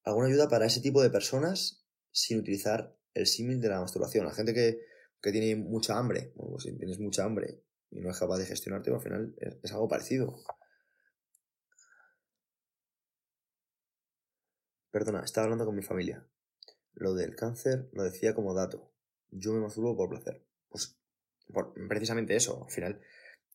¿Alguna 0.04 0.28
ayuda 0.28 0.48
para 0.48 0.66
ese 0.66 0.80
tipo 0.80 1.02
de 1.02 1.10
personas 1.10 1.84
sin 2.12 2.38
utilizar 2.38 2.96
el 3.14 3.26
símil 3.26 3.60
de 3.60 3.68
la 3.68 3.80
masturbación? 3.80 4.24
La 4.24 4.32
gente 4.32 4.54
que, 4.54 4.80
tiene 5.32 5.56
mucha 5.56 5.98
hambre, 5.98 6.32
o 6.36 6.52
pues 6.52 6.62
si 6.62 6.78
tienes 6.78 7.00
mucha 7.00 7.24
hambre 7.24 7.64
y 7.90 8.00
no 8.00 8.10
es 8.10 8.18
capaz 8.20 8.38
de 8.38 8.46
gestionarte, 8.46 8.92
al 8.92 9.00
final 9.00 9.34
es 9.60 9.72
algo 9.72 9.88
parecido. 9.88 10.36
Perdona, 14.92 15.24
estaba 15.24 15.46
hablando 15.46 15.66
con 15.66 15.74
mi 15.74 15.82
familia. 15.82 16.24
Lo 16.94 17.14
del 17.14 17.34
cáncer 17.34 17.88
lo 17.92 18.04
decía 18.04 18.36
como 18.36 18.54
dato. 18.54 18.92
Yo 19.30 19.52
me 19.52 19.60
masturbo 19.60 19.96
por 19.96 20.08
placer. 20.08 20.46
Pues 20.68 20.96
precisamente 21.88 22.36
eso. 22.36 22.64
Al 22.64 22.70
final, 22.70 23.02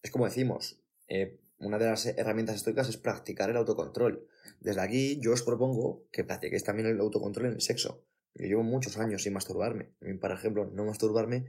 es 0.01 0.11
como 0.11 0.25
decimos, 0.25 0.79
eh, 1.07 1.39
una 1.59 1.77
de 1.77 1.85
las 1.85 2.05
herramientas 2.05 2.55
estoicas 2.55 2.89
es 2.89 2.97
practicar 2.97 3.49
el 3.49 3.57
autocontrol. 3.57 4.27
Desde 4.59 4.81
aquí 4.81 5.19
yo 5.21 5.33
os 5.33 5.43
propongo 5.43 6.03
que 6.11 6.23
practiquéis 6.23 6.63
también 6.63 6.87
el 6.87 6.99
autocontrol 6.99 7.47
en 7.47 7.53
el 7.53 7.61
sexo. 7.61 8.03
Yo 8.33 8.45
llevo 8.45 8.63
muchos 8.63 8.97
años 8.97 9.23
sin 9.23 9.33
masturbarme. 9.33 9.91
Por 10.19 10.31
ejemplo, 10.31 10.69
no 10.73 10.85
masturbarme 10.85 11.45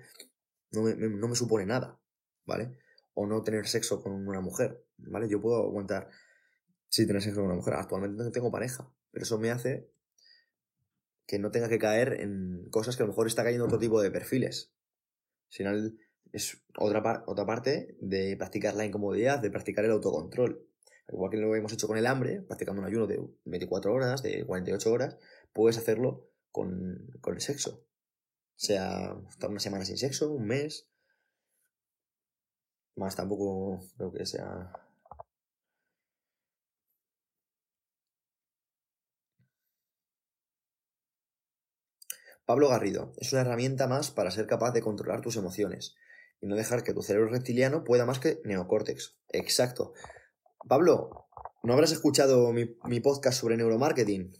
no 0.73 0.83
me, 0.83 0.95
no 0.95 1.29
me 1.29 1.37
supone 1.37 1.67
nada, 1.67 1.99
¿vale? 2.45 2.77
O 3.15 3.27
no 3.27 3.43
tener 3.43 3.67
sexo 3.69 4.03
con 4.03 4.13
una 4.13 4.41
mujer, 4.41 4.85
¿vale? 4.99 5.29
Yo 5.29 5.41
puedo 5.41 5.63
aguantar 5.63 6.09
si 6.89 7.07
tener 7.07 7.23
sexo 7.23 7.41
con 7.41 7.47
una 7.47 7.57
mujer. 7.57 7.75
Actualmente 7.75 8.23
no 8.23 8.33
tengo 8.33 8.51
pareja, 8.51 8.91
pero 9.11 9.23
eso 9.23 9.39
me 9.39 9.51
hace 9.51 9.91
que 11.27 11.39
no 11.39 11.51
tenga 11.51 11.69
que 11.69 11.79
caer 11.79 12.21
en 12.21 12.69
cosas 12.71 12.97
que 12.97 13.03
a 13.03 13.07
lo 13.07 13.13
mejor 13.13 13.27
está 13.27 13.45
cayendo 13.45 13.67
otro 13.67 13.79
tipo 13.79 14.03
de 14.03 14.11
perfiles. 14.11 14.73
Al 15.61 15.97
es 16.33 16.63
otra, 16.77 17.25
otra 17.27 17.47
parte 17.47 17.97
de 18.01 18.37
practicar 18.37 18.75
la 18.75 18.85
incomodidad, 18.85 19.39
de 19.39 19.51
practicar 19.51 19.85
el 19.85 19.93
autocontrol. 19.93 20.67
Igual 21.09 21.31
que 21.31 21.37
lo 21.37 21.55
hemos 21.55 21.73
hecho 21.73 21.89
con 21.89 21.99
el 21.99 22.07
hambre, 22.07 22.41
practicando 22.41 22.81
un 22.81 22.87
ayuno 22.87 23.07
de 23.07 23.21
24 23.45 23.93
horas, 23.93 24.23
de 24.23 24.45
48 24.47 24.93
horas, 24.93 25.19
puedes 25.53 25.77
hacerlo 25.77 26.29
con, 26.51 27.11
con 27.21 27.35
el 27.35 27.41
sexo. 27.41 27.85
O 27.85 28.65
sea, 28.65 29.15
estar 29.29 29.51
una 29.51 29.61
semana 29.61 29.85
sin 29.85 29.99
sexo, 29.99 30.33
un 30.33 30.47
mes. 30.47 30.89
Más 32.97 33.17
tampoco 33.17 33.81
creo 33.97 34.13
que 34.13 34.27
sea 34.27 34.73
Pablo 42.45 42.69
Garrido, 42.69 43.13
es 43.17 43.33
una 43.33 43.43
herramienta 43.43 43.87
más 43.87 44.11
para 44.11 44.31
ser 44.31 44.47
capaz 44.47 44.73
de 44.73 44.83
controlar 44.83 45.21
tus 45.21 45.37
emociones 45.37 45.95
y 46.43 46.47
no 46.47 46.57
dejar 46.57 46.83
que 46.83 46.93
tu 46.93 47.03
cerebro 47.03 47.31
reptiliano 47.31 47.85
pueda 47.85 48.05
más 48.05 48.19
que 48.19 48.43
neocórtex. 48.45 49.17
Exacto. 49.29 49.95
Pablo, 50.69 51.29
¿no 51.63 51.73
habrás 51.73 51.93
escuchado 51.93 52.53
mi, 52.53 52.77
mi 52.85 53.01
podcast 53.01 53.41
sobre 53.41 53.57
neuromarketing? 53.57 54.33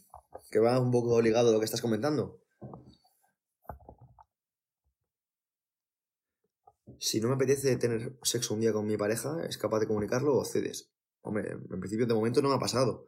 Que 0.51 0.59
va 0.59 0.79
un 0.79 0.91
poco 0.91 1.19
ligado 1.21 1.49
a 1.49 1.53
lo 1.53 1.59
que 1.59 1.65
estás 1.65 1.81
comentando. 1.81 2.41
Si 6.99 7.19
no 7.19 7.29
me 7.29 7.35
apetece 7.35 7.75
tener 7.77 8.17
sexo 8.21 8.53
un 8.53 8.59
día 8.59 8.73
con 8.73 8.85
mi 8.85 8.97
pareja, 8.97 9.43
¿es 9.47 9.57
capaz 9.57 9.79
de 9.79 9.87
comunicarlo 9.87 10.37
o 10.37 10.45
cedes? 10.45 10.91
Hombre, 11.21 11.51
en 11.51 11.79
principio 11.79 12.05
de 12.05 12.13
momento 12.13 12.41
no 12.41 12.49
me 12.49 12.55
ha 12.55 12.59
pasado. 12.59 13.07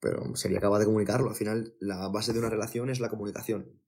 Pero 0.00 0.34
sería 0.34 0.60
capaz 0.60 0.80
de 0.80 0.86
comunicarlo. 0.86 1.28
Al 1.28 1.36
final, 1.36 1.74
la 1.78 2.08
base 2.08 2.32
de 2.32 2.38
una 2.38 2.50
relación 2.50 2.90
es 2.90 3.00
la 3.00 3.08
comunicación 3.08 3.80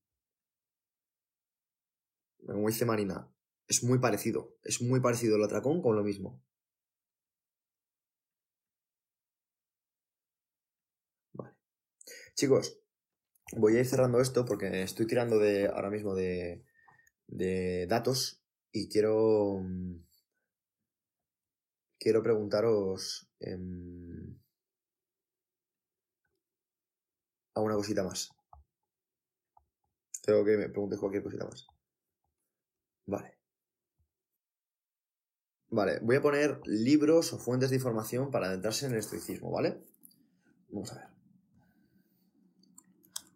como 2.46 2.68
dice 2.68 2.84
Marina, 2.84 3.28
es 3.70 3.84
muy 3.84 4.00
parecido. 4.00 4.56
Es 4.64 4.82
muy 4.82 5.00
parecido 5.00 5.36
el 5.36 5.44
atracón 5.44 5.80
con 5.80 5.94
lo 5.96 6.02
mismo. 6.02 6.42
Vale. 11.32 11.54
Chicos, 12.34 12.80
voy 13.56 13.76
a 13.76 13.80
ir 13.80 13.86
cerrando 13.86 14.20
esto 14.20 14.44
porque 14.44 14.82
estoy 14.82 15.06
tirando 15.06 15.38
de 15.38 15.68
ahora 15.68 15.90
mismo 15.90 16.14
de, 16.14 16.64
de 17.28 17.86
datos 17.88 18.42
y 18.72 18.88
quiero 18.88 19.62
quiero 22.00 22.22
preguntaros 22.22 23.28
eh, 23.40 23.56
a 27.54 27.60
una 27.60 27.76
cosita 27.76 28.02
más. 28.02 28.30
Tengo 30.22 30.44
que 30.44 30.56
me 30.56 30.68
preguntes 30.68 30.98
cualquier 30.98 31.22
cosita 31.22 31.44
más. 31.44 31.66
Vale. 33.06 33.39
Vale, 35.70 36.00
voy 36.02 36.16
a 36.16 36.22
poner 36.22 36.60
libros 36.66 37.32
o 37.32 37.38
fuentes 37.38 37.70
de 37.70 37.76
información 37.76 38.30
para 38.30 38.48
adentrarse 38.48 38.86
en 38.86 38.92
el 38.92 38.98
estoicismo, 38.98 39.50
¿vale? 39.50 39.82
Vamos 40.68 40.92
a 40.92 40.96
ver. 40.96 41.06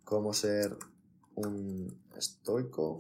Cómo 0.05 0.33
ser 0.33 0.77
un 1.37 2.05
estoico. 2.17 2.99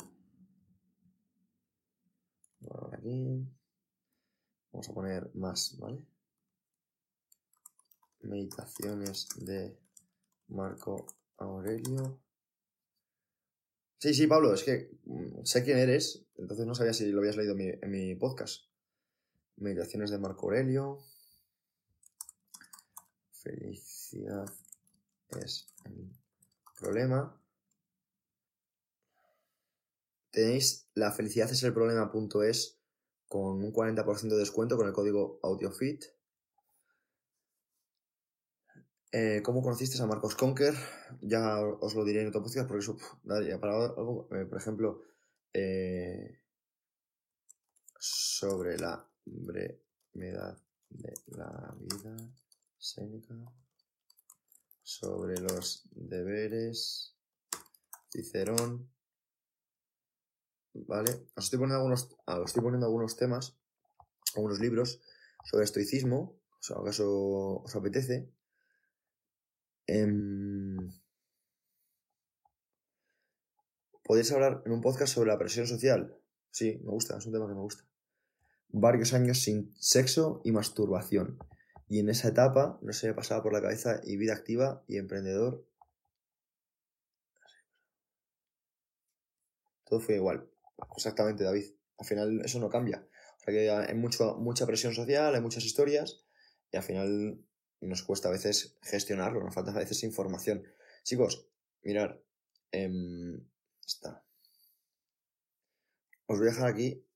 aquí. 2.92 3.46
Vamos 4.72 4.88
a 4.88 4.94
poner 4.94 5.30
más, 5.34 5.76
¿vale? 5.78 6.04
Meditaciones 8.22 9.28
de 9.36 9.78
Marco 10.48 11.06
Aurelio. 11.36 12.20
Sí, 13.98 14.14
sí, 14.14 14.26
Pablo, 14.26 14.52
es 14.52 14.64
que 14.64 14.90
mm, 15.04 15.44
sé 15.44 15.64
quién 15.64 15.78
eres, 15.78 16.26
entonces 16.36 16.66
no 16.66 16.74
sabía 16.74 16.92
si 16.92 17.10
lo 17.10 17.20
habías 17.20 17.36
leído 17.36 17.56
en 17.58 17.90
mi, 17.90 18.14
podcast. 18.16 18.64
Meditaciones 19.56 20.10
de 20.10 20.18
Marco 20.18 20.46
Aurelio. 20.46 20.98
Felicidad 23.32 24.50
es 25.40 25.66
el 25.84 26.10
problema. 26.78 27.40
Tenéis 30.30 30.88
la 30.94 31.12
felicidad 31.12 31.50
es 31.50 31.62
el 31.62 31.72
problema.es 31.72 32.78
con 33.28 33.64
un 33.64 33.72
40% 33.72 34.28
de 34.28 34.36
descuento 34.36 34.76
con 34.76 34.86
el 34.86 34.92
código 34.92 35.38
AudioFit. 35.42 36.04
Eh, 39.12 39.42
¿Cómo 39.44 39.62
conociste 39.62 40.02
a 40.02 40.06
Marcos 40.06 40.34
Conker? 40.34 40.74
Ya 41.20 41.60
os 41.60 41.94
lo 41.94 42.04
diré 42.04 42.22
en 42.22 42.28
otro 42.28 42.42
podcast 42.42 42.66
porque 42.66 42.82
eso, 42.82 42.96
para 43.60 43.76
algo, 43.76 44.28
eh, 44.32 44.44
por 44.44 44.58
ejemplo, 44.58 45.02
eh, 45.52 46.40
sobre 47.96 48.76
la 48.76 49.08
brevedad 49.24 50.58
de 50.90 51.14
la 51.26 51.74
vida, 51.78 52.16
Seneca, 52.78 53.34
sobre 54.82 55.40
los 55.40 55.88
deberes, 55.92 57.16
Cicerón, 58.10 58.90
¿vale? 60.74 61.26
Os 61.36 61.44
estoy 61.44 61.58
poniendo 61.58 61.76
algunos, 61.76 62.08
ah, 62.26 62.40
os 62.40 62.50
estoy 62.50 62.62
poniendo 62.62 62.86
algunos 62.86 63.16
temas, 63.16 63.56
algunos 64.34 64.60
libros 64.60 65.00
sobre 65.44 65.64
estoicismo, 65.64 66.40
o 66.58 66.62
sea, 66.62 66.76
acaso 66.76 67.62
os 67.62 67.74
apetece, 67.76 68.32
Em, 69.86 70.90
¿Podéis 74.02 74.32
hablar 74.32 74.62
en 74.64 74.72
un 74.72 74.80
podcast 74.80 75.14
sobre 75.14 75.30
la 75.30 75.38
presión 75.38 75.66
social? 75.66 76.16
Sí, 76.50 76.80
me 76.84 76.90
gusta, 76.90 77.18
es 77.18 77.26
un 77.26 77.32
tema 77.32 77.46
que 77.46 77.54
me 77.54 77.60
gusta. 77.60 77.84
Varios 78.68 79.12
años 79.14 79.40
sin 79.40 79.74
sexo 79.78 80.40
y 80.44 80.52
masturbación. 80.52 81.38
Y 81.88 82.00
en 82.00 82.08
esa 82.08 82.28
etapa 82.28 82.78
no 82.82 82.92
se 82.92 83.08
me 83.08 83.14
pasaba 83.14 83.42
por 83.42 83.52
la 83.52 83.62
cabeza 83.62 84.00
y 84.04 84.16
vida 84.16 84.34
activa 84.34 84.82
y 84.88 84.98
emprendedor. 84.98 85.66
Todo 89.84 90.00
fue 90.00 90.16
igual. 90.16 90.48
Exactamente, 90.96 91.44
David. 91.44 91.66
Al 91.98 92.06
final 92.06 92.40
eso 92.44 92.58
no 92.58 92.68
cambia. 92.68 93.06
Hay 93.46 93.94
mucha 93.94 94.66
presión 94.66 94.94
social, 94.94 95.34
hay 95.34 95.40
muchas 95.40 95.64
historias 95.64 96.24
y 96.72 96.76
al 96.76 96.82
final 96.82 97.44
nos 97.80 98.02
cuesta 98.02 98.28
a 98.28 98.32
veces 98.32 98.78
gestionarlo, 98.82 99.42
nos 99.42 99.54
falta 99.54 99.70
a 99.70 99.78
veces 99.78 100.02
información. 100.02 100.64
Chicos, 101.02 101.46
mirar, 101.82 102.22
em, 102.72 103.46
está. 103.86 104.24
Os 106.26 106.38
voy 106.38 106.48
a 106.48 106.50
dejar 106.50 106.68
aquí 106.68 107.06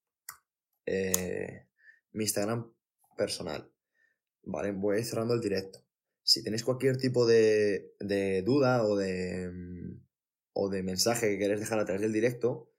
eh, 0.89 1.69
mi 2.13 2.25
Instagram 2.25 2.73
personal. 3.17 3.71
Vale, 4.43 4.73
voy 4.73 5.03
cerrando 5.05 5.35
el 5.35 5.41
directo. 5.41 5.85
Si 6.23 6.43
tenéis 6.43 6.65
cualquier 6.65 6.97
tipo 6.97 7.27
de, 7.27 7.95
duda 8.45 8.85
o 8.85 8.97
de, 8.97 9.45
em, 9.45 10.01
o 10.53 10.69
de 10.69 10.83
mensaje 10.83 11.29
que 11.29 11.39
queréis 11.39 11.61
dejar 11.61 11.79
a 11.79 11.85
través 11.85 12.03
del 12.03 12.13
directo, 12.13 12.71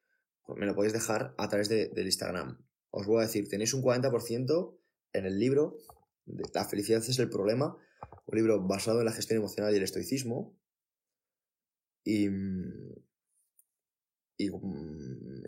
pues 0.46 0.58
me 0.60 0.66
lo 0.66 0.76
podéis 0.76 0.94
dejar 0.94 1.36
a 1.38 1.48
través 1.48 1.70
de, 1.70 1.90
del 1.90 2.06
Instagram. 2.06 2.64
Os 2.92 3.06
voy 3.06 3.20
a 3.20 3.28
decir, 3.28 3.48
tenéis 3.48 3.74
un 3.74 3.84
40% 3.84 4.80
en 5.14 5.26
el 5.26 5.40
libro 5.40 5.78
la 6.54 6.66
felicidad 6.66 7.00
es 7.00 7.20
el 7.20 7.30
problema, 7.30 7.78
un 8.26 8.38
libro 8.38 8.62
basado 8.62 9.00
en 9.00 9.06
la 9.06 9.12
gestión 9.12 9.38
emocional 9.40 9.74
y 9.74 9.78
el 9.78 9.84
estoicismo. 9.84 10.56
Y, 12.04 12.30
mm, 12.30 12.96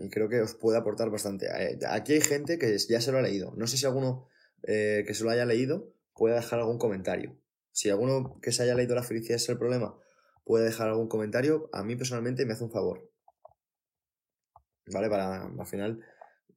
y, 0.04 0.10
creo 0.10 0.30
que 0.30 0.42
os 0.42 0.56
puede 0.56 0.78
aportar 0.78 1.10
bastante. 1.10 1.48
Eh, 1.48 1.80
aquí 1.88 2.14
hay 2.14 2.22
gente 2.22 2.58
que 2.58 2.78
ya 2.78 3.02
se 3.02 3.12
lo 3.12 3.18
ha 3.18 3.22
leído. 3.22 3.54
No 3.56 3.68
sé 3.68 3.78
si 3.78 3.86
alguno 3.86 4.28
eh, 4.64 5.04
que 5.06 5.14
se 5.14 5.24
lo 5.24 5.30
haya 5.30 5.46
leído 5.46 5.94
puede 6.14 6.36
dejar 6.36 6.60
algún 6.60 6.78
comentario. 6.78 7.38
Si 7.72 7.90
alguno 7.90 8.40
que 8.42 8.52
se 8.52 8.64
haya 8.64 8.76
leído 8.76 8.96
La 8.96 9.04
felicidad 9.04 9.38
es 9.38 9.48
el 9.50 9.58
problema 9.58 9.98
puede 10.44 10.66
dejar 10.66 10.90
algún 10.90 11.08
comentario, 11.08 11.70
a 11.72 11.84
mí 11.84 11.96
personalmente 11.96 12.46
me 12.46 12.54
hace 12.54 12.64
un 12.64 12.72
favor. 12.72 13.10
¿Vale? 14.88 15.10
Para 15.10 15.46
al 15.46 15.66
final, 15.66 16.04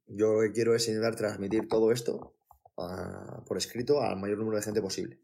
yo 0.07 0.33
lo 0.33 0.41
que 0.41 0.51
quiero 0.51 0.75
es 0.75 0.87
intentar 0.87 1.15
transmitir 1.15 1.67
todo 1.67 1.91
esto 1.91 2.35
ah, 2.77 3.43
por 3.45 3.57
escrito 3.57 4.01
al 4.01 4.17
mayor 4.17 4.39
número 4.39 4.57
de 4.57 4.63
gente 4.63 4.81
posible. 4.81 5.19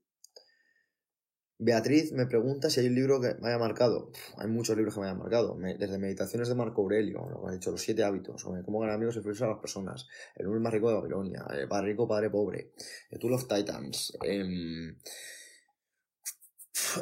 Beatriz 1.63 2.11
me 2.11 2.25
pregunta 2.25 2.71
si 2.71 2.79
hay 2.79 2.87
un 2.87 2.95
libro 2.95 3.21
que 3.21 3.35
me 3.39 3.49
haya 3.49 3.59
marcado. 3.59 4.11
hay 4.37 4.47
muchos 4.47 4.75
libros 4.75 4.95
que 4.95 5.01
me 5.01 5.05
hayan 5.05 5.19
marcado. 5.19 5.55
desde 5.77 5.99
Meditaciones 5.99 6.49
de 6.49 6.55
Marco 6.55 6.81
Aurelio, 6.81 7.29
lo 7.29 7.39
que 7.39 7.49
ha 7.49 7.51
dicho, 7.51 7.69
Los 7.69 7.81
Siete 7.81 8.03
Hábitos, 8.03 8.43
o 8.45 8.55
Cómo 8.65 8.79
ganar 8.79 8.95
amigos 8.95 9.13
y 9.15 9.19
influir 9.19 9.43
a 9.43 9.47
las 9.49 9.59
personas, 9.59 10.07
El 10.35 10.47
hombre 10.47 10.59
más 10.59 10.73
rico 10.73 10.89
de 10.89 10.95
Babilonia, 10.95 11.45
El 11.51 11.67
Padre 11.67 11.89
Rico, 11.89 12.07
Padre 12.07 12.31
Pobre, 12.31 12.71
The 13.11 13.19
Tool 13.19 13.33
of 13.33 13.47
Titans, 13.47 14.17
em, 14.23 14.97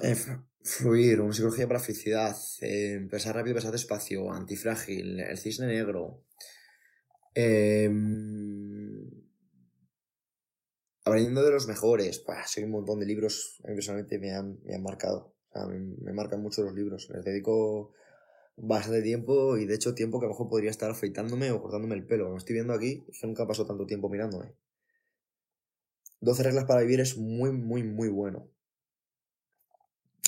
eh, 0.03 0.15
Fluir, 0.61 1.21
una 1.21 1.33
psicología 1.33 1.65
para 1.65 1.79
felicidad, 1.79 2.35
eh, 2.59 3.07
pensar 3.09 3.35
rápido, 3.35 3.55
pensar 3.55 3.71
despacio, 3.71 4.29
antifrágil, 4.29 5.21
El 5.21 5.37
Cisne 5.37 5.67
Negro. 5.67 6.25
Eh, 7.33 7.89
aprendiendo 11.09 11.43
de 11.43 11.51
los 11.51 11.67
mejores. 11.67 12.19
Pues, 12.19 12.37
soy 12.45 12.63
un 12.63 12.71
montón 12.71 12.99
de 12.99 13.05
libros, 13.05 13.59
personalmente 13.63 14.19
me 14.19 14.31
han, 14.31 14.59
me 14.63 14.75
han 14.75 14.83
marcado. 14.83 15.35
me, 16.01 16.13
marcan 16.13 16.41
mucho 16.41 16.63
los 16.63 16.73
libros. 16.73 17.09
Les 17.09 17.23
dedico 17.23 17.93
bastante 18.55 19.01
tiempo 19.01 19.57
y 19.57 19.65
de 19.65 19.75
hecho 19.75 19.95
tiempo 19.95 20.19
que 20.19 20.25
a 20.25 20.27
lo 20.27 20.33
mejor 20.33 20.49
podría 20.49 20.69
estar 20.69 20.91
afeitándome 20.91 21.51
o 21.51 21.61
cortándome 21.61 21.95
el 21.95 22.05
pelo. 22.05 22.29
Lo 22.29 22.37
estoy 22.37 22.55
viendo 22.55 22.73
aquí, 22.73 23.05
que 23.19 23.27
nunca 23.27 23.47
pasó 23.47 23.65
tanto 23.65 23.85
tiempo 23.85 24.09
mirándome. 24.09 24.55
12 26.21 26.43
reglas 26.43 26.65
para 26.65 26.81
vivir 26.81 26.99
es 26.99 27.17
muy, 27.17 27.51
muy, 27.51 27.83
muy 27.83 28.09
bueno. 28.09 28.49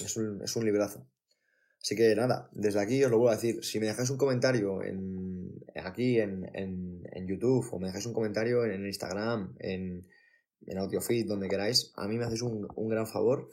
Es 0.04 0.16
un, 0.18 0.42
es 0.42 0.56
un 0.56 0.66
librazo. 0.66 1.06
Así 1.82 1.96
que 1.96 2.16
nada, 2.16 2.50
desde 2.54 2.80
aquí 2.80 3.04
os 3.04 3.12
lo 3.12 3.18
vuelvo 3.18 3.32
a 3.32 3.36
decir. 3.36 3.64
Si 3.64 3.80
me 3.80 3.88
dejáis 3.88 4.10
un 4.10 4.18
comentario 4.18 4.84
en, 4.84 5.52
aquí 5.76 6.20
en, 6.20 6.50
en 6.54 7.28
YouTube 7.28 7.68
o 7.72 7.80
me 7.80 7.88
dejáis 7.88 8.06
un 8.06 8.14
comentario 8.14 8.66
en 8.66 8.86
Instagram, 8.86 9.56
en, 9.60 10.08
en 10.68 10.78
AudioFeed, 10.78 11.28
donde 11.28 11.50
queráis, 11.50 11.92
a 11.96 12.08
mí 12.08 12.18
me 12.18 12.26
hacéis 12.26 12.42
un, 12.42 12.68
gran 12.90 13.08
favor, 13.08 13.50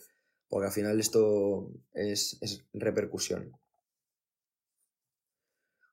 porque 0.48 0.66
al 0.66 0.72
final 0.72 1.00
esto 1.00 1.70
es, 1.92 2.38
repercusión. 2.72 3.52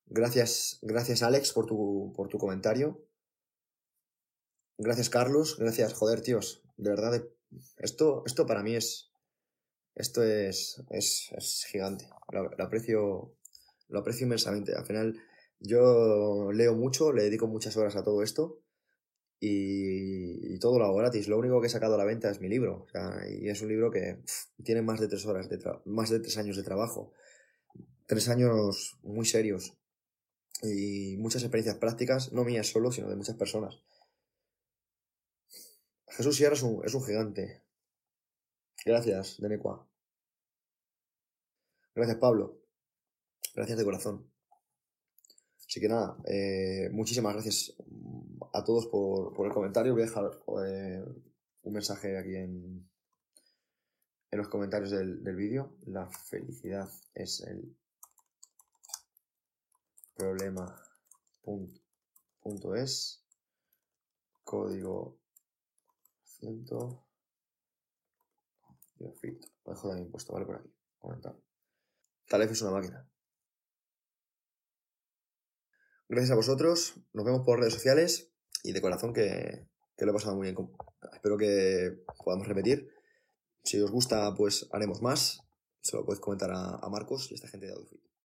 Gracias, 0.08 0.80
gracias 0.82 1.24
Alex 1.24 1.52
por 1.52 1.66
tu, 1.66 2.14
por 2.16 2.28
tu 2.28 2.38
comentario. 2.38 3.06
Gracias 4.78 5.10
Carlos, 5.10 5.58
gracias, 5.58 5.94
joder 5.94 6.22
tíos, 6.22 6.62
de 6.78 6.90
verdad, 6.90 7.24
esto, 7.78 8.24
esto 8.26 8.46
para 8.46 8.62
mí 8.62 8.76
es, 8.76 9.10
esto 9.96 10.22
es, 10.22 10.84
es, 10.90 11.66
gigante, 11.72 12.10
lo, 12.32 12.52
aprecio, 12.64 13.34
lo 13.88 14.00
aprecio 14.00 14.26
inmensamente. 14.26 14.76
Al 14.76 14.86
final 14.86 15.18
yo 15.60 16.52
leo 16.52 16.76
mucho, 16.76 17.14
le 17.14 17.24
dedico 17.24 17.48
muchas 17.48 17.78
horas 17.78 17.96
a 17.96 18.04
todo 18.04 18.22
esto 18.22 18.65
y, 19.40 20.58
todo 20.60 20.80
lo 20.80 20.86
hago 20.86 20.96
gratis. 20.96 21.28
Lo 21.28 21.38
único 21.38 21.60
que 21.62 21.68
he 21.68 21.70
sacado 21.70 21.96
a 21.96 21.98
la 21.98 22.06
venta 22.06 22.30
es 22.30 22.40
mi 22.42 22.50
libro. 22.50 22.88
y 23.30 23.50
es 23.50 23.62
un 23.62 23.70
libro 23.70 23.92
que 23.92 24.24
tiene 24.64 24.82
más 24.82 25.00
de 25.00 25.08
tres 25.08 25.26
horas, 25.26 25.50
de 25.50 25.60
más 25.86 26.10
de 26.10 26.20
tres 26.20 26.38
años 26.38 26.58
de 26.58 26.64
trabajo. 26.64 27.12
Tres 28.08 28.30
años 28.30 28.98
muy 29.04 29.26
serios. 29.26 29.78
Y 30.64 31.18
muchas 31.18 31.44
experiencias 31.44 31.78
prácticas, 31.78 32.32
no 32.32 32.44
mías 32.44 32.68
solo, 32.68 32.92
sino 32.92 33.10
de 33.10 33.16
muchas 33.16 33.36
personas. 33.36 33.82
Jesús 36.08 36.38
Sierra 36.38 36.54
es 36.54 36.64
un, 36.64 36.84
es 36.86 36.94
un 36.94 37.04
gigante. 37.04 37.62
Gracias, 38.86 39.42
Denecua. 39.42 39.88
Gracias, 41.94 42.18
Pablo. 42.18 42.62
Gracias 43.54 43.78
de 43.78 43.84
corazón. 43.84 44.32
Así 45.68 45.82
que 45.82 45.90
nada, 45.90 46.18
eh, 46.26 46.90
muchísimas 46.92 47.34
gracias 47.34 47.76
a 48.56 48.64
todos 48.64 48.88
por, 48.88 49.46
el 49.46 49.54
comentario. 49.54 49.94
Voy 49.94 50.04
a 50.04 50.06
dejar 50.06 50.32
eh, 50.66 51.04
un 51.64 51.74
mensaje 51.74 52.18
aquí 52.18 52.36
en, 52.36 52.90
en 54.32 54.38
los 54.38 54.48
comentarios 54.48 54.92
del, 54.92 55.36
vídeo. 55.36 55.76
La 55.86 56.08
felicidad 56.10 56.90
es 57.14 57.42
el 57.42 57.78
problema 60.16 60.82
punto, 61.42 62.76
es 62.76 63.26
código 64.44 65.20
ciento 66.24 67.06
lo 68.98 69.14
dejo 69.74 69.90
también 69.90 70.10
puesto, 70.10 70.32
¿vale? 70.32 70.46
Por 70.46 70.56
aquí, 70.56 70.74
comentar. 71.00 71.36
Talef 72.30 72.52
es 72.52 72.62
una 72.62 72.72
máquina. 72.72 73.10
Gracias 76.08 76.32
a 76.32 76.36
vosotros, 76.36 77.02
nos 77.12 77.26
vemos 77.26 77.42
por 77.46 77.60
redes 77.60 77.74
sociales 77.74 78.35
y 78.66 78.72
de 78.72 78.82
corazón 78.82 79.14
que, 79.14 79.68
lo 79.98 80.12
he 80.12 80.14
pasado 80.14 80.36
muy 80.36 80.52
bien. 80.52 80.70
Espero 81.14 81.38
que 81.38 82.04
podamos 82.24 82.48
repetir. 82.48 82.90
Si 83.64 83.80
os 83.80 83.92
gusta, 83.92 84.34
pues 84.36 84.68
haremos 84.72 85.02
más. 85.02 85.40
Se 85.82 85.96
lo 85.96 86.04
podéis 86.04 86.20
comentar 86.20 86.52
a, 86.52 86.90
Marcos 86.90 87.30
y 87.30 87.34
a 87.34 87.36
esta 87.36 87.48
gente 87.48 87.68
de 87.68 87.74
Audufit. 87.74 88.02